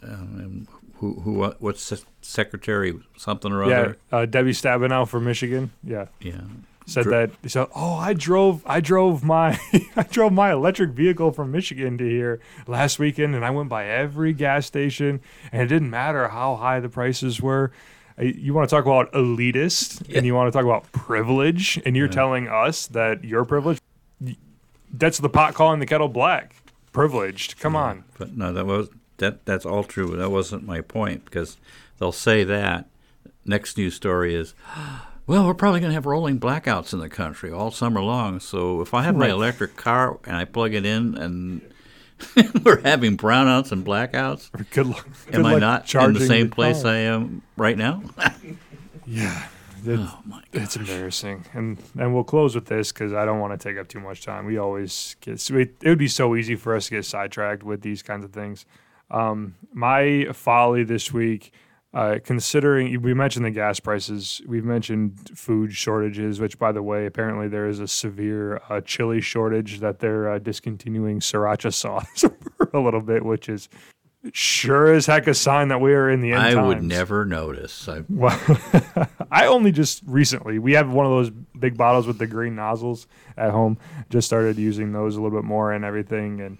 Um, 0.03 0.39
and 0.39 0.67
who 0.95 1.19
who 1.21 1.33
what- 1.33 1.61
what's 1.61 1.81
se- 1.81 2.05
secretary 2.21 2.93
something 3.17 3.51
or 3.51 3.67
yeah, 3.69 3.79
other? 3.81 3.97
uh, 4.11 4.25
Debbie 4.25 4.51
Stabenow 4.51 5.07
from 5.07 5.23
Michigan. 5.25 5.71
Yeah, 5.83 6.07
Yeah. 6.19 6.41
said 6.85 7.03
Dr- 7.03 7.29
that. 7.29 7.37
He 7.43 7.49
said, 7.49 7.67
"Oh, 7.75 7.93
I 7.95 8.13
drove, 8.13 8.61
I 8.65 8.79
drove 8.81 9.23
my, 9.23 9.59
I 9.95 10.03
drove 10.03 10.33
my 10.33 10.51
electric 10.51 10.91
vehicle 10.91 11.31
from 11.31 11.51
Michigan 11.51 11.97
to 11.99 12.07
here 12.07 12.39
last 12.67 12.99
weekend, 12.99 13.35
and 13.35 13.43
I 13.45 13.49
went 13.51 13.69
by 13.69 13.85
every 13.87 14.33
gas 14.33 14.65
station, 14.67 15.21
and 15.51 15.61
it 15.63 15.67
didn't 15.67 15.89
matter 15.89 16.27
how 16.29 16.55
high 16.57 16.79
the 16.79 16.89
prices 16.89 17.41
were." 17.41 17.71
Uh, 18.21 18.25
You 18.25 18.53
want 18.53 18.69
to 18.69 18.75
talk 18.75 18.85
about 18.85 19.11
elitist, 19.13 20.03
Yeah. 20.07 20.17
and 20.17 20.25
you 20.25 20.35
want 20.35 20.51
to 20.51 20.57
talk 20.57 20.65
about 20.65 20.91
privilege, 20.91 21.81
and 21.85 21.95
you're 21.95 22.07
telling 22.07 22.47
us 22.47 22.87
that 22.87 23.23
you're 23.23 23.45
privileged. 23.45 23.81
Y- 24.19 24.35
That's 24.93 25.17
the 25.17 25.29
pot 25.29 25.53
calling 25.53 25.79
the 25.79 25.85
kettle 25.85 26.09
black. 26.09 26.55
Privileged. 26.91 27.59
Come 27.59 27.75
on. 27.75 28.03
But 28.17 28.35
no, 28.37 28.51
that 28.53 28.65
was 28.65 28.89
that. 29.17 29.45
That's 29.45 29.65
all 29.65 29.83
true. 29.83 30.15
That 30.17 30.29
wasn't 30.29 30.65
my 30.65 30.81
point 30.81 31.23
because 31.25 31.57
they'll 31.99 32.11
say 32.11 32.43
that. 32.43 32.87
Next 33.45 33.77
news 33.77 33.95
story 33.95 34.35
is, 34.35 34.53
well, 35.27 35.45
we're 35.47 35.53
probably 35.53 35.79
going 35.79 35.89
to 35.91 35.95
have 35.95 36.05
rolling 36.05 36.39
blackouts 36.39 36.91
in 36.93 36.99
the 36.99 37.07
country 37.09 37.51
all 37.51 37.71
summer 37.71 38.01
long. 38.01 38.39
So 38.41 38.81
if 38.81 38.93
I 38.93 39.03
have 39.03 39.15
my 39.15 39.29
electric 39.29 39.77
car 39.77 40.19
and 40.25 40.35
I 40.35 40.43
plug 40.45 40.73
it 40.73 40.85
in 40.85 41.15
and 41.15 41.61
we're 42.63 42.81
having 42.81 43.17
brownouts 43.17 43.71
and 43.71 43.85
blackouts, 43.85 44.49
Good 44.71 44.87
luck. 44.87 45.07
good 45.25 45.35
am 45.35 45.45
I 45.45 45.59
not 45.59 45.93
in 45.93 46.13
the 46.13 46.25
same 46.25 46.49
place 46.49 46.83
car. 46.83 46.91
I 46.91 46.97
am 46.97 47.41
right 47.57 47.77
now? 47.77 48.03
Yeah. 49.07 49.47
It's, 49.83 49.99
oh 50.13 50.19
my 50.25 50.37
God. 50.51 50.61
it's 50.61 50.75
embarrassing, 50.75 51.45
and 51.53 51.77
and 51.97 52.13
we'll 52.13 52.23
close 52.23 52.53
with 52.53 52.67
this 52.67 52.91
because 52.91 53.13
I 53.13 53.25
don't 53.25 53.39
want 53.39 53.59
to 53.59 53.69
take 53.69 53.79
up 53.79 53.87
too 53.87 53.99
much 53.99 54.23
time. 54.23 54.45
We 54.45 54.57
always 54.57 55.15
get 55.21 55.49
we, 55.51 55.63
it 55.63 55.89
would 55.89 55.97
be 55.97 56.07
so 56.07 56.35
easy 56.35 56.55
for 56.55 56.75
us 56.75 56.85
to 56.85 56.91
get 56.91 57.05
sidetracked 57.05 57.63
with 57.63 57.81
these 57.81 58.03
kinds 58.03 58.23
of 58.23 58.31
things. 58.31 58.65
Um, 59.09 59.55
my 59.73 60.27
folly 60.33 60.83
this 60.83 61.11
week, 61.11 61.51
uh, 61.93 62.19
considering 62.23 63.01
we 63.01 63.13
mentioned 63.13 63.45
the 63.45 63.51
gas 63.51 63.79
prices, 63.79 64.41
we've 64.47 64.63
mentioned 64.63 65.31
food 65.37 65.73
shortages, 65.73 66.39
which 66.39 66.57
by 66.57 66.71
the 66.71 66.81
way, 66.81 67.05
apparently 67.05 67.49
there 67.49 67.67
is 67.67 67.79
a 67.79 67.87
severe 67.87 68.61
uh, 68.69 68.79
chili 68.81 69.19
shortage 69.19 69.79
that 69.81 69.99
they're 69.99 70.29
uh, 70.29 70.39
discontinuing 70.39 71.19
sriracha 71.19 71.73
sauce 71.73 72.23
for 72.57 72.69
a 72.73 72.79
little 72.79 73.01
bit, 73.01 73.25
which 73.25 73.49
is 73.49 73.67
sure 74.31 74.93
as 74.93 75.05
heck 75.07 75.27
a 75.27 75.33
sign 75.33 75.67
that 75.69 75.81
we 75.81 75.93
are 75.93 76.09
in 76.09 76.21
the 76.21 76.31
end 76.31 76.41
I 76.41 76.63
would 76.67 76.83
never 76.83 77.25
notice. 77.25 77.89
I, 77.89 78.03
Well, 78.07 78.39
I 79.31 79.47
only 79.47 79.71
just 79.71 80.03
recently 80.05 80.59
we 80.59 80.73
have 80.73 80.89
one 80.89 81.05
of 81.05 81.11
those 81.11 81.29
big 81.59 81.75
bottles 81.75 82.07
with 82.07 82.19
the 82.19 82.27
green 82.27 82.55
nozzles 82.55 83.07
at 83.35 83.51
home. 83.51 83.77
Just 84.09 84.27
started 84.27 84.57
using 84.57 84.93
those 84.93 85.17
a 85.17 85.21
little 85.21 85.37
bit 85.37 85.45
more 85.45 85.73
and 85.73 85.83
everything, 85.83 86.39
and 86.39 86.57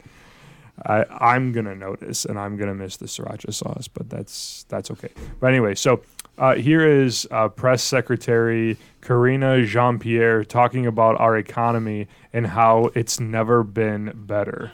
I 0.85 1.05
I'm 1.19 1.51
gonna 1.51 1.75
notice 1.75 2.25
and 2.25 2.39
I'm 2.39 2.57
gonna 2.57 2.75
miss 2.75 2.97
the 2.97 3.05
sriracha 3.05 3.53
sauce, 3.53 3.87
but 3.87 4.09
that's 4.09 4.65
that's 4.69 4.91
okay. 4.91 5.09
But 5.39 5.47
anyway, 5.47 5.75
so. 5.75 6.01
Uh, 6.37 6.55
here 6.55 6.87
is 6.87 7.27
uh, 7.29 7.47
Press 7.49 7.83
Secretary 7.83 8.77
Karina 9.01 9.63
Jean 9.65 9.99
Pierre 9.99 10.43
talking 10.43 10.87
about 10.87 11.19
our 11.19 11.37
economy 11.37 12.07
and 12.33 12.47
how 12.47 12.89
it's 12.95 13.19
never 13.19 13.63
been 13.63 14.11
better. 14.15 14.71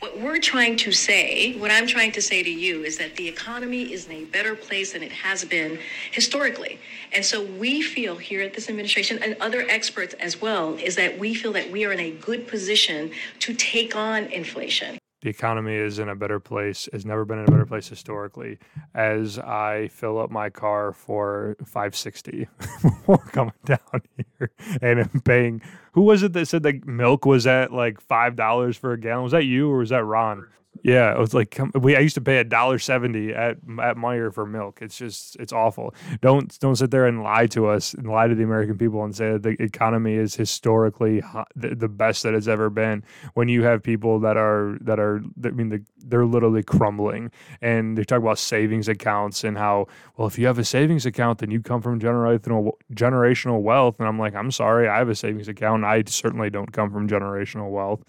What 0.00 0.20
we're 0.20 0.40
trying 0.40 0.76
to 0.78 0.92
say, 0.92 1.56
what 1.58 1.70
I'm 1.70 1.86
trying 1.86 2.12
to 2.12 2.20
say 2.20 2.42
to 2.42 2.50
you, 2.50 2.84
is 2.84 2.98
that 2.98 3.16
the 3.16 3.28
economy 3.28 3.92
is 3.92 4.06
in 4.06 4.12
a 4.12 4.24
better 4.26 4.54
place 4.54 4.92
than 4.92 5.02
it 5.02 5.12
has 5.12 5.42
been 5.44 5.78
historically. 6.10 6.78
And 7.14 7.24
so 7.24 7.42
we 7.42 7.80
feel 7.80 8.16
here 8.16 8.42
at 8.42 8.52
this 8.52 8.68
administration 8.68 9.18
and 9.22 9.36
other 9.40 9.64
experts 9.70 10.12
as 10.14 10.42
well, 10.42 10.74
is 10.74 10.96
that 10.96 11.18
we 11.18 11.34
feel 11.34 11.52
that 11.52 11.70
we 11.70 11.86
are 11.86 11.92
in 11.92 12.00
a 12.00 12.10
good 12.10 12.46
position 12.46 13.10
to 13.38 13.54
take 13.54 13.96
on 13.96 14.24
inflation. 14.24 14.98
The 15.22 15.30
economy 15.30 15.74
is 15.74 15.98
in 15.98 16.08
a 16.08 16.14
better 16.14 16.38
place, 16.38 16.88
has 16.92 17.06
never 17.06 17.24
been 17.24 17.38
in 17.38 17.48
a 17.48 17.50
better 17.50 17.66
place 17.66 17.88
historically. 17.88 18.58
As 18.94 19.38
I 19.38 19.88
fill 19.88 20.18
up 20.18 20.30
my 20.30 20.50
car 20.50 20.92
for 20.92 21.56
560 21.60 22.48
before 22.82 23.18
coming 23.32 23.54
down 23.64 23.78
here 24.16 24.50
and 24.82 25.00
I'm 25.00 25.20
paying. 25.22 25.62
Who 25.92 26.02
was 26.02 26.22
it 26.22 26.32
that 26.34 26.46
said 26.46 26.62
that 26.64 26.86
milk 26.86 27.24
was 27.24 27.46
at 27.46 27.72
like 27.72 28.00
five 28.00 28.36
dollars 28.36 28.76
for 28.76 28.92
a 28.92 29.00
gallon? 29.00 29.24
Was 29.24 29.32
that 29.32 29.44
you 29.44 29.70
or 29.70 29.78
was 29.78 29.90
that 29.90 30.04
Ron? 30.04 30.46
Yeah, 30.86 31.12
it 31.12 31.18
was 31.18 31.34
like 31.34 31.58
we. 31.74 31.96
I 31.96 32.00
used 32.00 32.14
to 32.14 32.20
pay 32.20 32.38
a 32.38 32.44
dollar 32.44 32.78
seventy 32.78 33.34
at 33.34 33.56
at 33.82 33.96
Meijer 33.96 34.32
for 34.32 34.46
milk. 34.46 34.78
It's 34.82 34.96
just 34.96 35.36
it's 35.36 35.52
awful. 35.52 35.94
Don't 36.22 36.56
don't 36.60 36.76
sit 36.76 36.92
there 36.92 37.06
and 37.06 37.24
lie 37.24 37.48
to 37.48 37.66
us 37.66 37.92
and 37.92 38.08
lie 38.08 38.28
to 38.28 38.36
the 38.36 38.44
American 38.44 38.78
people 38.78 39.04
and 39.04 39.14
say 39.14 39.32
that 39.32 39.42
the 39.42 39.62
economy 39.62 40.14
is 40.14 40.36
historically 40.36 41.20
hot, 41.20 41.48
the, 41.56 41.74
the 41.74 41.88
best 41.88 42.22
that 42.22 42.34
it's 42.34 42.46
ever 42.46 42.70
been. 42.70 43.04
When 43.34 43.48
you 43.50 43.64
have 43.64 43.82
people 43.82 44.20
that 44.20 44.38
are 44.38 44.78
that 44.82 45.00
are 45.00 45.22
I 45.44 45.50
mean 45.50 45.70
the, 45.70 45.84
they're 45.98 46.24
literally 46.26 46.62
crumbling 46.62 47.32
and 47.60 47.98
they 47.98 48.04
talk 48.04 48.20
about 48.20 48.38
savings 48.38 48.88
accounts 48.88 49.44
and 49.44 49.58
how 49.58 49.88
well 50.16 50.28
if 50.28 50.38
you 50.38 50.46
have 50.46 50.58
a 50.58 50.64
savings 50.64 51.04
account 51.04 51.40
then 51.40 51.50
you 51.50 51.60
come 51.62 51.82
from 51.82 52.00
generational 52.00 52.72
generational 52.94 53.60
wealth 53.60 53.96
and 53.98 54.08
I'm 54.08 54.20
like 54.20 54.36
I'm 54.36 54.52
sorry 54.52 54.88
I 54.88 54.98
have 54.98 55.10
a 55.10 55.16
savings 55.16 55.48
account 55.48 55.84
I 55.84 56.04
certainly 56.06 56.48
don't 56.48 56.72
come 56.72 56.92
from 56.92 57.08
generational 57.08 57.70
wealth 57.70 58.04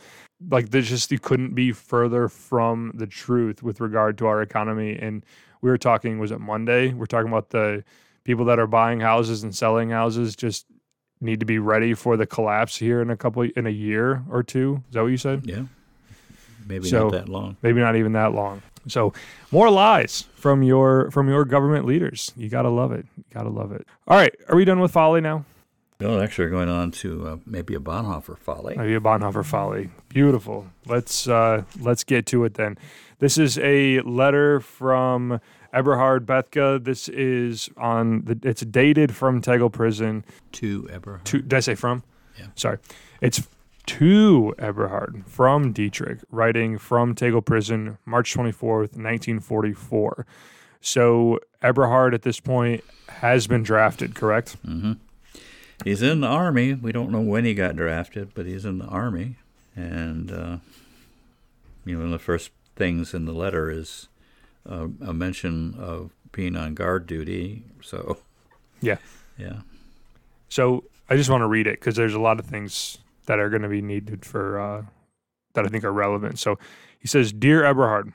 like 0.49 0.69
there's 0.69 0.89
just 0.89 1.11
you 1.11 1.19
couldn't 1.19 1.55
be 1.55 1.71
further 1.71 2.27
from 2.27 2.91
the 2.93 3.07
truth 3.07 3.63
with 3.63 3.79
regard 3.81 4.17
to 4.19 4.27
our 4.27 4.41
economy. 4.41 4.97
And 4.97 5.25
we 5.61 5.69
were 5.69 5.77
talking 5.77 6.19
was 6.19 6.31
it 6.31 6.39
monday? 6.39 6.93
We're 6.93 7.05
talking 7.07 7.29
about 7.29 7.49
the 7.49 7.83
people 8.23 8.45
that 8.45 8.59
are 8.59 8.67
buying 8.67 8.99
houses 8.99 9.43
and 9.43 9.55
selling 9.55 9.89
houses 9.89 10.35
just 10.35 10.65
need 11.19 11.39
to 11.39 11.45
be 11.45 11.57
ready 11.57 11.93
for 11.95 12.17
the 12.17 12.27
collapse 12.27 12.77
here 12.77 13.01
in 13.01 13.09
a 13.09 13.17
couple 13.17 13.41
in 13.41 13.65
a 13.65 13.71
year 13.71 14.23
or 14.29 14.43
two. 14.43 14.83
Is 14.89 14.93
that 14.93 15.01
what 15.01 15.07
you 15.07 15.17
said? 15.17 15.41
Yeah, 15.45 15.63
maybe 16.67 16.87
So- 16.87 17.03
not 17.05 17.11
that 17.13 17.29
long. 17.29 17.57
maybe 17.63 17.79
not 17.79 17.95
even 17.95 18.11
that 18.13 18.33
long. 18.33 18.61
So 18.87 19.11
more 19.51 19.69
lies 19.69 20.27
from 20.35 20.61
your 20.63 21.09
from 21.11 21.27
your 21.27 21.43
government 21.45 21.85
leaders. 21.85 22.31
You 22.37 22.47
gotta 22.49 22.69
love 22.69 22.91
it. 22.91 23.05
You 23.17 23.23
gotta 23.33 23.49
love 23.49 23.71
it. 23.71 23.85
All 24.07 24.15
right. 24.17 24.33
Are 24.47 24.55
we 24.55 24.63
done 24.65 24.79
with 24.79 24.91
folly 24.91 25.19
now 25.19 25.43
Well, 25.99 26.21
actually, 26.21 26.45
we're 26.45 26.51
going 26.51 26.69
on 26.69 26.91
to 26.91 27.27
uh, 27.27 27.37
maybe 27.45 27.73
a 27.73 27.79
Bonhoeffer 27.79 28.37
folly. 28.37 28.75
Maybe 28.77 28.93
a 28.93 28.99
Bonhoeffer 28.99 29.43
folly. 29.43 29.89
Beautiful. 30.09 30.67
Let's 30.85 31.27
uh, 31.27 31.63
let's 31.79 32.03
get 32.03 32.27
to 32.27 32.43
it 32.43 32.53
then. 32.53 32.77
This 33.19 33.39
is 33.39 33.57
a 33.57 34.01
letter 34.01 34.59
from 34.59 35.41
Eberhard 35.73 36.27
Bethge. 36.27 36.83
This 36.83 37.09
is 37.09 37.69
on 37.77 38.25
the. 38.25 38.39
It's 38.43 38.61
dated 38.61 39.15
from 39.15 39.41
Tegel 39.41 39.71
Prison. 39.71 40.23
To 40.53 40.87
Eberhard. 40.91 41.23
To 41.25 41.41
did 41.41 41.53
I 41.55 41.61
say 41.61 41.73
from? 41.73 42.03
Yeah. 42.37 42.47
Sorry. 42.53 42.77
It's 43.19 43.47
to 43.87 44.53
Eberhard 44.59 45.23
from 45.25 45.71
Dietrich, 45.71 46.19
writing 46.29 46.77
from 46.77 47.15
Tegel 47.15 47.41
Prison, 47.41 47.97
March 48.05 48.33
twenty 48.33 48.51
fourth, 48.51 48.95
nineteen 48.95 49.39
forty 49.39 49.73
four. 49.73 50.27
So 50.79 51.39
Eberhard 51.63 52.13
at 52.13 52.21
this 52.21 52.39
point 52.39 52.83
has 53.09 53.47
been 53.47 53.63
drafted, 53.63 54.13
correct? 54.13 54.57
He's 55.83 56.01
in 56.01 56.21
the 56.21 56.27
army. 56.27 56.73
We 56.73 56.91
don't 56.91 57.11
know 57.11 57.21
when 57.21 57.45
he 57.45 57.53
got 57.53 57.75
drafted, 57.75 58.33
but 58.33 58.45
he's 58.45 58.65
in 58.65 58.79
the 58.79 58.85
army. 58.85 59.35
And 59.75 60.31
uh, 60.31 60.57
you 61.85 61.93
know, 61.93 61.99
one 61.99 62.07
of 62.07 62.11
the 62.11 62.19
first 62.19 62.51
things 62.75 63.13
in 63.13 63.25
the 63.25 63.33
letter 63.33 63.69
is 63.69 64.07
uh, 64.69 64.87
a 65.05 65.13
mention 65.13 65.75
of 65.77 66.11
being 66.31 66.55
on 66.55 66.73
guard 66.73 67.07
duty. 67.07 67.63
So 67.81 68.17
Yeah. 68.81 68.97
yeah, 69.37 69.61
So 70.49 70.83
I 71.09 71.15
just 71.15 71.29
want 71.29 71.41
to 71.41 71.47
read 71.47 71.67
it 71.67 71.79
because 71.79 71.95
there's 71.95 72.13
a 72.13 72.19
lot 72.19 72.39
of 72.39 72.45
things 72.45 72.97
that 73.25 73.39
are 73.39 73.49
going 73.49 73.61
to 73.61 73.69
be 73.69 73.81
needed 73.81 74.25
for 74.25 74.59
uh, 74.59 74.85
that 75.53 75.65
I 75.65 75.69
think 75.69 75.83
are 75.83 75.93
relevant. 75.93 76.39
So 76.39 76.57
he 76.99 77.07
says, 77.07 77.31
"Dear 77.31 77.63
Eberhard, 77.63 78.13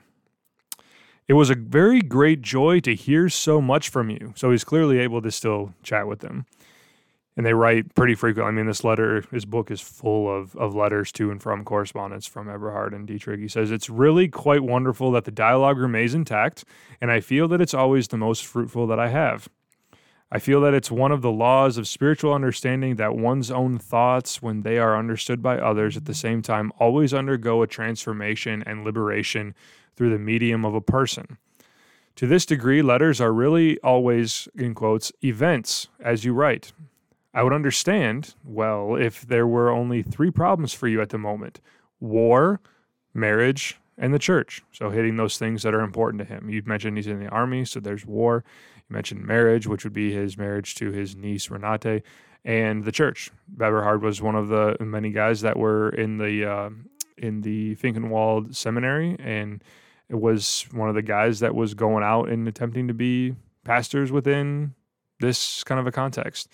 it 1.27 1.33
was 1.33 1.49
a 1.49 1.55
very 1.55 2.01
great 2.01 2.41
joy 2.41 2.79
to 2.81 2.93
hear 2.93 3.29
so 3.29 3.61
much 3.61 3.89
from 3.89 4.09
you." 4.09 4.33
So 4.35 4.51
he's 4.51 4.63
clearly 4.63 4.99
able 4.99 5.21
to 5.21 5.31
still 5.31 5.73
chat 5.83 6.07
with 6.07 6.19
them. 6.19 6.45
And 7.35 7.45
they 7.45 7.53
write 7.53 7.95
pretty 7.95 8.15
frequently. 8.15 8.49
I 8.49 8.55
mean, 8.55 8.67
this 8.67 8.83
letter, 8.83 9.23
his 9.31 9.45
book 9.45 9.71
is 9.71 9.81
full 9.81 10.33
of, 10.33 10.55
of 10.55 10.75
letters 10.75 11.11
to 11.13 11.31
and 11.31 11.41
from 11.41 11.63
correspondence 11.63 12.27
from 12.27 12.47
Eberhard 12.47 12.93
and 12.93 13.07
Dietrich. 13.07 13.39
He 13.39 13.47
says, 13.47 13.71
It's 13.71 13.89
really 13.89 14.27
quite 14.27 14.63
wonderful 14.63 15.11
that 15.11 15.25
the 15.25 15.31
dialogue 15.31 15.77
remains 15.77 16.13
intact, 16.13 16.63
and 17.01 17.11
I 17.11 17.19
feel 17.19 17.47
that 17.47 17.61
it's 17.61 17.73
always 17.73 18.07
the 18.07 18.17
most 18.17 18.45
fruitful 18.45 18.87
that 18.87 18.99
I 18.99 19.09
have. 19.09 19.49
I 20.31 20.39
feel 20.39 20.61
that 20.61 20.73
it's 20.73 20.89
one 20.89 21.11
of 21.11 21.21
the 21.21 21.31
laws 21.31 21.77
of 21.77 21.87
spiritual 21.87 22.33
understanding 22.33 22.95
that 22.95 23.15
one's 23.15 23.51
own 23.51 23.77
thoughts, 23.77 24.41
when 24.41 24.61
they 24.61 24.79
are 24.79 24.97
understood 24.97 25.43
by 25.43 25.59
others 25.59 25.95
at 25.95 26.05
the 26.05 26.15
same 26.15 26.41
time, 26.41 26.71
always 26.79 27.13
undergo 27.13 27.61
a 27.61 27.67
transformation 27.67 28.63
and 28.65 28.83
liberation 28.83 29.53
through 29.95 30.09
the 30.09 30.17
medium 30.17 30.65
of 30.65 30.73
a 30.73 30.81
person. 30.81 31.37
To 32.15 32.25
this 32.25 32.47
degree, 32.47 32.81
letters 32.81 33.21
are 33.21 33.31
really 33.31 33.79
always, 33.81 34.47
in 34.55 34.73
quotes, 34.73 35.11
events 35.23 35.87
as 35.99 36.25
you 36.25 36.33
write. 36.33 36.73
I 37.33 37.43
would 37.43 37.53
understand, 37.53 38.35
well, 38.43 38.95
if 38.95 39.21
there 39.21 39.47
were 39.47 39.69
only 39.69 40.03
three 40.03 40.29
problems 40.29 40.73
for 40.73 40.87
you 40.87 41.01
at 41.01 41.09
the 41.09 41.17
moment 41.17 41.59
war, 41.99 42.59
marriage, 43.13 43.79
and 43.97 44.13
the 44.13 44.19
church. 44.19 44.61
So 44.71 44.89
hitting 44.89 45.15
those 45.15 45.37
things 45.37 45.63
that 45.63 45.73
are 45.73 45.81
important 45.81 46.19
to 46.19 46.25
him. 46.25 46.49
You 46.49 46.61
mentioned 46.65 46.97
he's 46.97 47.07
in 47.07 47.19
the 47.19 47.29
army, 47.29 47.65
so 47.65 47.79
there's 47.79 48.05
war. 48.05 48.43
You 48.89 48.93
mentioned 48.93 49.23
marriage, 49.23 49.67
which 49.67 49.83
would 49.83 49.93
be 49.93 50.11
his 50.11 50.37
marriage 50.37 50.75
to 50.75 50.91
his 50.91 51.15
niece 51.15 51.47
Renate, 51.47 52.01
and 52.43 52.83
the 52.83 52.91
church. 52.91 53.31
Eberhard 53.59 54.01
was 54.01 54.21
one 54.21 54.35
of 54.35 54.49
the 54.49 54.75
many 54.79 55.11
guys 55.11 55.41
that 55.41 55.57
were 55.57 55.89
in 55.89 56.17
the 56.17 56.45
uh, 56.45 56.69
in 57.17 57.41
the 57.41 57.75
Finkenwalde 57.75 58.55
seminary, 58.55 59.15
and 59.19 59.63
it 60.09 60.19
was 60.19 60.67
one 60.71 60.89
of 60.89 60.95
the 60.95 61.01
guys 61.01 61.39
that 61.39 61.55
was 61.55 61.73
going 61.73 62.03
out 62.03 62.29
and 62.29 62.47
attempting 62.47 62.87
to 62.87 62.93
be 62.93 63.35
pastors 63.63 64.11
within 64.11 64.73
this 65.19 65.63
kind 65.63 65.79
of 65.79 65.87
a 65.87 65.91
context. 65.91 66.49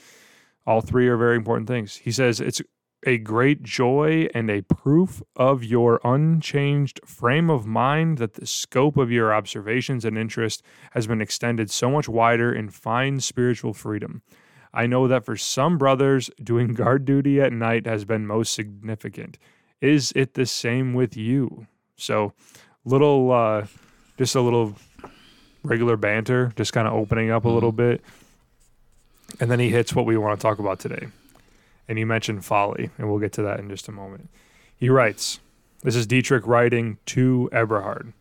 All 0.69 0.81
three 0.81 1.07
are 1.07 1.17
very 1.17 1.35
important 1.35 1.67
things. 1.67 1.95
He 1.95 2.11
says 2.11 2.39
it's 2.39 2.61
a 3.03 3.17
great 3.17 3.63
joy 3.63 4.27
and 4.35 4.51
a 4.51 4.61
proof 4.61 5.19
of 5.35 5.63
your 5.63 5.99
unchanged 6.03 6.99
frame 7.03 7.49
of 7.49 7.65
mind 7.65 8.19
that 8.19 8.35
the 8.35 8.45
scope 8.45 8.95
of 8.95 9.09
your 9.09 9.33
observations 9.33 10.05
and 10.05 10.15
interest 10.15 10.61
has 10.91 11.07
been 11.07 11.23
extended 11.23 11.71
so 11.71 11.89
much 11.89 12.07
wider 12.07 12.53
in 12.53 12.69
fine 12.69 13.19
spiritual 13.19 13.73
freedom. 13.73 14.21
I 14.71 14.85
know 14.85 15.07
that 15.07 15.25
for 15.25 15.35
some 15.35 15.79
brothers, 15.79 16.29
doing 16.43 16.75
guard 16.75 17.03
duty 17.03 17.41
at 17.41 17.51
night 17.51 17.87
has 17.87 18.05
been 18.05 18.27
most 18.27 18.53
significant. 18.53 19.39
Is 19.81 20.13
it 20.15 20.35
the 20.35 20.45
same 20.45 20.93
with 20.93 21.17
you? 21.17 21.65
So, 21.95 22.33
little, 22.85 23.31
uh, 23.31 23.65
just 24.19 24.35
a 24.35 24.41
little 24.41 24.75
regular 25.63 25.97
banter, 25.97 26.53
just 26.55 26.73
kind 26.73 26.87
of 26.87 26.93
opening 26.93 27.31
up 27.31 27.45
a 27.45 27.49
little 27.49 27.71
bit. 27.71 28.03
And 29.39 29.49
then 29.49 29.59
he 29.59 29.69
hits 29.69 29.93
what 29.93 30.05
we 30.05 30.17
want 30.17 30.39
to 30.39 30.41
talk 30.41 30.59
about 30.59 30.79
today. 30.79 31.07
And 31.87 31.97
he 31.97 32.05
mentioned 32.05 32.45
folly, 32.45 32.89
and 32.97 33.09
we'll 33.09 33.19
get 33.19 33.33
to 33.33 33.41
that 33.43 33.59
in 33.59 33.69
just 33.69 33.87
a 33.87 33.91
moment. 33.91 34.29
He 34.75 34.89
writes, 34.89 35.39
This 35.81 35.95
is 35.95 36.07
Dietrich 36.07 36.45
writing 36.45 36.97
to 37.07 37.49
Eberhard. 37.51 38.13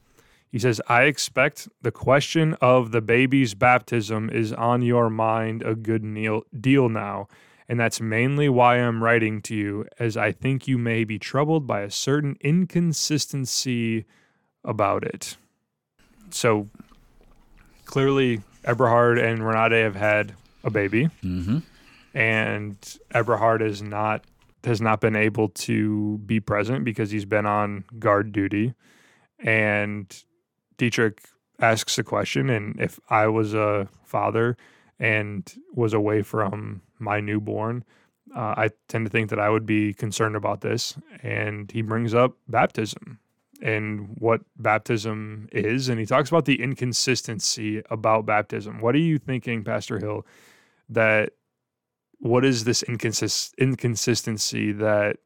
He 0.51 0.59
says, 0.59 0.81
I 0.89 1.03
expect 1.03 1.69
the 1.83 1.93
question 1.93 2.55
of 2.61 2.91
the 2.91 3.03
baby's 3.03 3.55
baptism 3.55 4.31
is 4.31 4.53
on 4.53 4.81
your 4.81 5.11
mind 5.11 5.63
a 5.63 5.75
good 5.75 6.03
deal, 6.59 6.89
now, 6.89 7.29
and 7.69 7.79
that's 7.79 8.01
mainly 8.01 8.49
why 8.49 8.77
I'm 8.77 9.05
writing 9.05 9.43
to 9.43 9.55
you, 9.55 9.87
as 9.99 10.17
I 10.17 10.33
think 10.33 10.67
you 10.67 10.79
may 10.79 11.05
be 11.05 11.19
troubled 11.19 11.67
by 11.67 11.83
a 11.83 11.91
certain 11.91 12.39
inconsistency 12.41 14.07
about 14.65 15.05
it. 15.05 15.37
So 16.31 16.69
clearly, 17.85 18.41
Eberhard 18.65 19.19
and 19.19 19.41
Renate 19.41 19.83
have 19.83 19.97
had 19.97 20.35
a 20.65 20.71
baby, 20.71 21.09
Mm-hmm. 21.23 21.59
and 22.15 22.99
Eberhard 23.13 23.63
is 23.63 23.83
not 23.83 24.25
has 24.65 24.81
not 24.81 25.01
been 25.01 25.15
able 25.17 25.49
to 25.51 26.19
be 26.27 26.41
present 26.41 26.85
because 26.85 27.11
he's 27.11 27.25
been 27.25 27.47
on 27.47 27.85
guard 27.99 28.33
duty. 28.33 28.75
And 29.39 30.13
Dietrich 30.77 31.21
asks 31.61 31.97
a 31.99 32.03
question, 32.03 32.51
and 32.51 32.79
if 32.81 32.99
I 33.09 33.29
was 33.29 33.55
a 33.55 33.89
father 34.05 34.57
and 34.99 35.51
was 35.75 35.93
away 35.95 36.23
from 36.23 36.83
my 36.99 37.21
newborn, 37.21 37.85
uh, 38.35 38.55
I 38.57 38.71
tend 38.89 39.07
to 39.07 39.11
think 39.11 39.31
that 39.31 39.39
I 39.39 39.49
would 39.49 39.65
be 39.65 39.95
concerned 39.95 40.35
about 40.35 40.61
this. 40.61 40.97
And 41.23 41.71
he 41.71 41.83
brings 41.83 42.13
up 42.13 42.37
baptism 42.49 43.21
and 43.61 44.15
what 44.19 44.41
baptism 44.57 45.49
is, 45.53 45.89
and 45.89 45.99
he 45.99 46.07
talks 46.07 46.29
about 46.31 46.45
the 46.45 46.63
inconsistency 46.63 47.83
about 47.91 48.27
baptism. 48.27 48.81
What 48.81 48.95
are 48.95 48.99
you 48.99 49.19
thinking, 49.19 49.65
Pastor 49.65 49.99
Hill? 49.99 50.27
That 50.89 51.33
what 52.21 52.45
is 52.45 52.65
this 52.65 52.83
inconsist- 52.83 53.55
inconsistency 53.59 54.73
that 54.73 55.19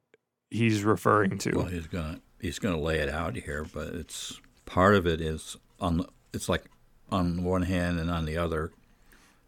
he's 0.50 0.82
referring 0.84 1.38
to? 1.38 1.52
Well, 1.54 1.66
he's 1.66 1.86
gonna 1.86 2.20
he's 2.40 2.58
gonna 2.58 2.80
lay 2.80 2.98
it 2.98 3.08
out 3.08 3.36
here, 3.36 3.66
but 3.72 3.88
it's 3.88 4.40
part 4.66 4.94
of 4.94 5.06
it 5.06 5.20
is 5.20 5.56
on 5.80 5.98
the, 5.98 6.08
it's 6.32 6.48
like 6.48 6.64
on 7.10 7.44
one 7.44 7.62
hand 7.62 7.98
and 7.98 8.10
on 8.10 8.24
the 8.24 8.36
other. 8.36 8.72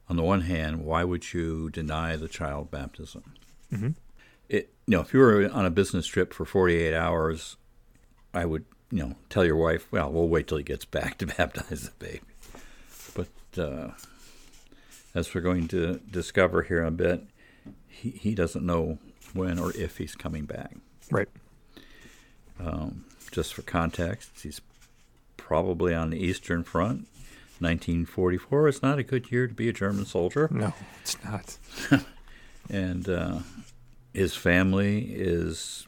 On 0.06 0.16
the 0.16 0.22
one 0.22 0.42
hand, 0.42 0.84
why 0.84 1.02
would 1.02 1.32
you 1.32 1.70
deny 1.70 2.16
the 2.16 2.28
child 2.28 2.70
baptism? 2.70 3.22
Mhm. 3.72 3.94
It 4.50 4.70
you 4.86 4.92
know 4.92 5.00
if 5.00 5.14
you 5.14 5.20
were 5.20 5.50
on 5.50 5.64
a 5.64 5.70
business 5.70 6.06
trip 6.06 6.34
for 6.34 6.44
forty 6.44 6.76
eight 6.76 6.94
hours, 6.94 7.56
I 8.34 8.44
would 8.44 8.66
you 8.94 9.02
know 9.02 9.16
tell 9.28 9.44
your 9.44 9.56
wife, 9.56 9.88
well, 9.90 10.10
we'll 10.10 10.28
wait 10.28 10.46
till 10.46 10.58
he 10.58 10.64
gets 10.64 10.84
back 10.84 11.18
to 11.18 11.26
baptize 11.38 11.90
the 11.90 11.90
baby. 11.98 12.20
But 13.14 13.60
uh, 13.62 13.90
as 15.14 15.34
we're 15.34 15.40
going 15.40 15.68
to 15.68 16.00
discover 16.10 16.62
here 16.62 16.82
in 16.82 16.88
a 16.88 16.92
bit, 16.92 17.24
he, 17.88 18.10
he 18.10 18.34
doesn't 18.34 18.64
know 18.64 18.98
when 19.32 19.58
or 19.58 19.76
if 19.76 19.98
he's 19.98 20.14
coming 20.14 20.44
back. 20.44 20.76
Right. 21.10 21.28
Um, 22.60 23.04
just 23.32 23.52
for 23.52 23.62
context, 23.62 24.30
he's 24.42 24.60
probably 25.36 25.92
on 25.92 26.10
the 26.10 26.18
Eastern 26.18 26.62
Front. 26.62 27.08
1944 27.58 28.68
is 28.68 28.82
not 28.82 28.98
a 28.98 29.02
good 29.02 29.30
year 29.32 29.48
to 29.48 29.54
be 29.54 29.68
a 29.68 29.72
German 29.72 30.06
soldier. 30.06 30.48
No, 30.52 30.72
it's 31.02 31.16
not. 31.24 31.58
And 32.70 33.08
uh, 33.08 33.40
his 34.12 34.34
family 34.34 35.10
is, 35.10 35.86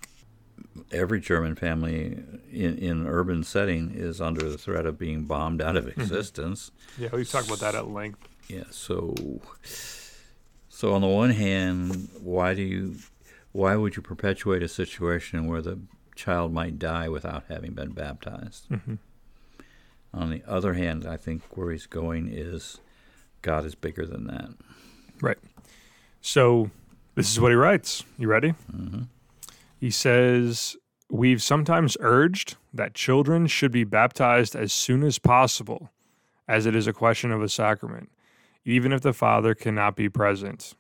every 0.92 1.20
German 1.20 1.54
family 1.54 2.22
in, 2.52 2.78
in 2.78 2.90
an 3.00 3.06
urban 3.06 3.42
setting 3.44 3.90
is 3.94 4.20
under 4.20 4.48
the 4.48 4.58
threat 4.58 4.86
of 4.86 4.98
being 4.98 5.24
bombed 5.24 5.60
out 5.60 5.76
of 5.76 5.86
existence. 5.88 6.70
Yeah, 6.98 7.08
we've 7.12 7.28
talked 7.30 7.46
about 7.46 7.60
that 7.60 7.74
at 7.74 7.88
length. 7.88 8.26
Yeah, 8.48 8.64
so 8.70 9.14
so 10.68 10.92
on 10.94 11.00
the 11.00 11.08
one 11.08 11.30
hand, 11.30 12.08
why 12.20 12.54
do 12.54 12.62
you 12.62 12.96
why 13.52 13.74
would 13.76 13.96
you 13.96 14.02
perpetuate 14.02 14.62
a 14.62 14.68
situation 14.68 15.46
where 15.46 15.62
the 15.62 15.78
child 16.14 16.52
might 16.52 16.78
die 16.78 17.08
without 17.08 17.44
having 17.48 17.72
been 17.72 17.90
baptized? 17.92 18.68
Mhm. 18.68 18.98
On 20.14 20.30
the 20.30 20.42
other 20.46 20.74
hand, 20.74 21.06
I 21.06 21.16
think 21.16 21.42
where 21.56 21.70
he's 21.72 21.86
going 21.86 22.28
is 22.28 22.80
God 23.42 23.64
is 23.66 23.74
bigger 23.74 24.06
than 24.06 24.26
that. 24.28 24.50
Right. 25.20 25.38
So 26.20 26.70
this 27.14 27.30
is 27.30 27.40
what 27.40 27.50
he 27.50 27.56
writes. 27.56 28.04
You 28.18 28.28
ready? 28.28 28.50
hmm 28.70 29.02
He 29.78 29.90
says, 29.90 30.76
We've 31.08 31.42
sometimes 31.42 31.96
urged 32.00 32.56
that 32.74 32.94
children 32.94 33.46
should 33.46 33.70
be 33.70 33.84
baptized 33.84 34.56
as 34.56 34.72
soon 34.72 35.04
as 35.04 35.18
possible, 35.18 35.90
as 36.48 36.66
it 36.66 36.74
is 36.74 36.88
a 36.88 36.92
question 36.92 37.30
of 37.30 37.42
a 37.42 37.48
sacrament, 37.48 38.10
even 38.64 38.92
if 38.92 39.02
the 39.02 39.12
father 39.12 39.54
cannot 39.54 39.94
be 39.94 40.08
present. 40.08 40.74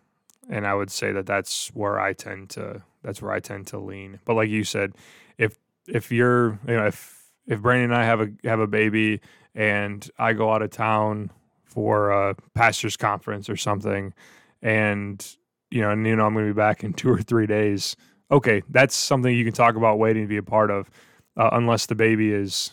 And 0.48 0.66
I 0.66 0.74
would 0.74 0.90
say 0.90 1.12
that 1.12 1.26
that's 1.26 1.68
where 1.68 2.00
I 2.00 2.12
tend 2.12 2.50
to 2.50 2.82
that's 3.02 3.22
where 3.22 3.32
I 3.32 3.40
tend 3.40 3.68
to 3.68 3.78
lean. 3.78 4.18
But 4.24 4.34
like 4.34 4.48
you 4.48 4.64
said, 4.64 4.94
if 5.38 5.58
if 5.86 6.10
you're 6.10 6.58
you 6.66 6.76
know 6.76 6.86
if 6.86 7.30
if 7.46 7.60
Brandon 7.60 7.92
and 7.92 8.00
I 8.00 8.04
have 8.04 8.20
a 8.20 8.28
have 8.44 8.60
a 8.60 8.66
baby 8.66 9.20
and 9.54 10.08
I 10.18 10.32
go 10.32 10.52
out 10.52 10.62
of 10.62 10.70
town 10.70 11.30
for 11.64 12.10
a 12.10 12.34
pastor's 12.54 12.96
conference 12.96 13.48
or 13.48 13.56
something, 13.56 14.12
and 14.60 15.24
you 15.70 15.80
know, 15.80 15.90
and 15.90 16.06
you 16.06 16.16
know 16.16 16.26
I'm 16.26 16.34
going 16.34 16.46
to 16.46 16.52
be 16.52 16.56
back 16.56 16.82
in 16.82 16.92
two 16.92 17.10
or 17.10 17.22
three 17.22 17.46
days. 17.46 17.96
Okay, 18.30 18.62
that's 18.68 18.94
something 18.94 19.34
you 19.34 19.44
can 19.44 19.52
talk 19.52 19.76
about 19.76 19.98
waiting 19.98 20.24
to 20.24 20.28
be 20.28 20.36
a 20.36 20.42
part 20.42 20.70
of, 20.70 20.90
uh, 21.36 21.50
unless 21.52 21.86
the 21.86 21.94
baby 21.94 22.32
is, 22.32 22.72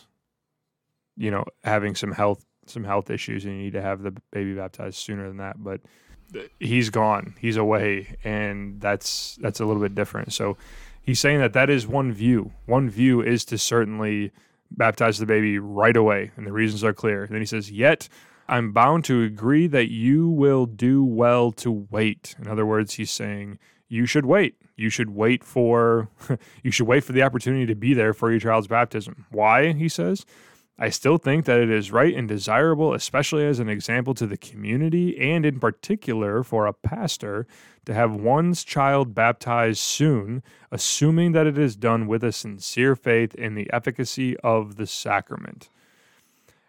you 1.16 1.30
know, 1.30 1.44
having 1.62 1.94
some 1.94 2.12
health 2.12 2.44
some 2.66 2.82
health 2.84 3.10
issues 3.10 3.44
and 3.44 3.54
you 3.54 3.64
need 3.64 3.74
to 3.74 3.82
have 3.82 4.02
the 4.02 4.14
baby 4.32 4.54
baptized 4.54 4.96
sooner 4.96 5.28
than 5.28 5.36
that. 5.36 5.62
But 5.62 5.80
he's 6.58 6.90
gone, 6.90 7.34
he's 7.38 7.56
away, 7.56 8.16
and 8.24 8.80
that's 8.80 9.36
that's 9.40 9.60
a 9.60 9.66
little 9.66 9.82
bit 9.82 9.94
different. 9.94 10.32
So 10.32 10.56
he's 11.02 11.20
saying 11.20 11.40
that 11.40 11.52
that 11.52 11.70
is 11.70 11.86
one 11.86 12.12
view. 12.12 12.52
One 12.66 12.90
view 12.90 13.20
is 13.20 13.44
to 13.46 13.58
certainly 13.58 14.32
baptize 14.70 15.18
the 15.18 15.26
baby 15.26 15.58
right 15.58 15.96
away, 15.96 16.32
and 16.36 16.46
the 16.46 16.52
reasons 16.52 16.82
are 16.82 16.94
clear. 16.94 17.24
And 17.24 17.32
then 17.32 17.40
he 17.40 17.46
says, 17.46 17.70
yet. 17.70 18.08
I'm 18.46 18.72
bound 18.72 19.06
to 19.06 19.22
agree 19.22 19.66
that 19.68 19.90
you 19.90 20.28
will 20.28 20.66
do 20.66 21.02
well 21.02 21.50
to 21.52 21.86
wait. 21.90 22.34
In 22.38 22.46
other 22.46 22.66
words, 22.66 22.92
he's 22.92 23.10
saying 23.10 23.58
you 23.94 24.06
should 24.06 24.26
wait. 24.26 24.56
You 24.76 24.90
should 24.90 25.10
wait 25.10 25.44
for 25.44 26.08
you 26.64 26.72
should 26.72 26.88
wait 26.88 27.04
for 27.04 27.12
the 27.12 27.22
opportunity 27.22 27.64
to 27.66 27.76
be 27.76 27.94
there 27.94 28.12
for 28.12 28.30
your 28.30 28.40
child's 28.40 28.66
baptism. 28.66 29.26
Why? 29.30 29.72
He 29.72 29.88
says, 29.88 30.26
I 30.76 30.88
still 30.90 31.18
think 31.18 31.44
that 31.44 31.60
it 31.60 31.70
is 31.70 31.92
right 31.92 32.12
and 32.12 32.26
desirable, 32.26 32.92
especially 32.92 33.46
as 33.46 33.60
an 33.60 33.68
example 33.68 34.12
to 34.14 34.26
the 34.26 34.36
community 34.36 35.16
and 35.20 35.46
in 35.46 35.60
particular 35.60 36.42
for 36.42 36.66
a 36.66 36.72
pastor, 36.72 37.46
to 37.86 37.94
have 37.94 38.12
one's 38.12 38.64
child 38.64 39.14
baptized 39.14 39.78
soon, 39.78 40.42
assuming 40.72 41.30
that 41.30 41.46
it 41.46 41.56
is 41.56 41.76
done 41.76 42.08
with 42.08 42.24
a 42.24 42.32
sincere 42.32 42.96
faith 42.96 43.36
in 43.36 43.54
the 43.54 43.72
efficacy 43.72 44.36
of 44.38 44.74
the 44.74 44.88
sacrament. 44.88 45.68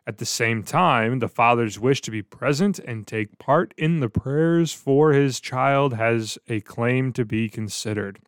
At 0.07 0.19
the 0.19 0.25
same 0.25 0.61
time, 0.61 1.19
the 1.19 1.27
father's 1.27 1.79
wish 1.79 2.01
to 2.01 2.11
be 2.11 2.21
present 2.21 2.77
and 2.79 3.07
take 3.07 3.39
part 3.39 3.73
in 3.75 4.01
the 4.01 4.09
prayers 4.09 4.71
for 4.71 5.13
his 5.13 5.39
child 5.39 5.95
has 5.95 6.37
a 6.47 6.61
claim 6.61 7.11
to 7.13 7.25
be 7.25 7.49
considered. 7.49 8.19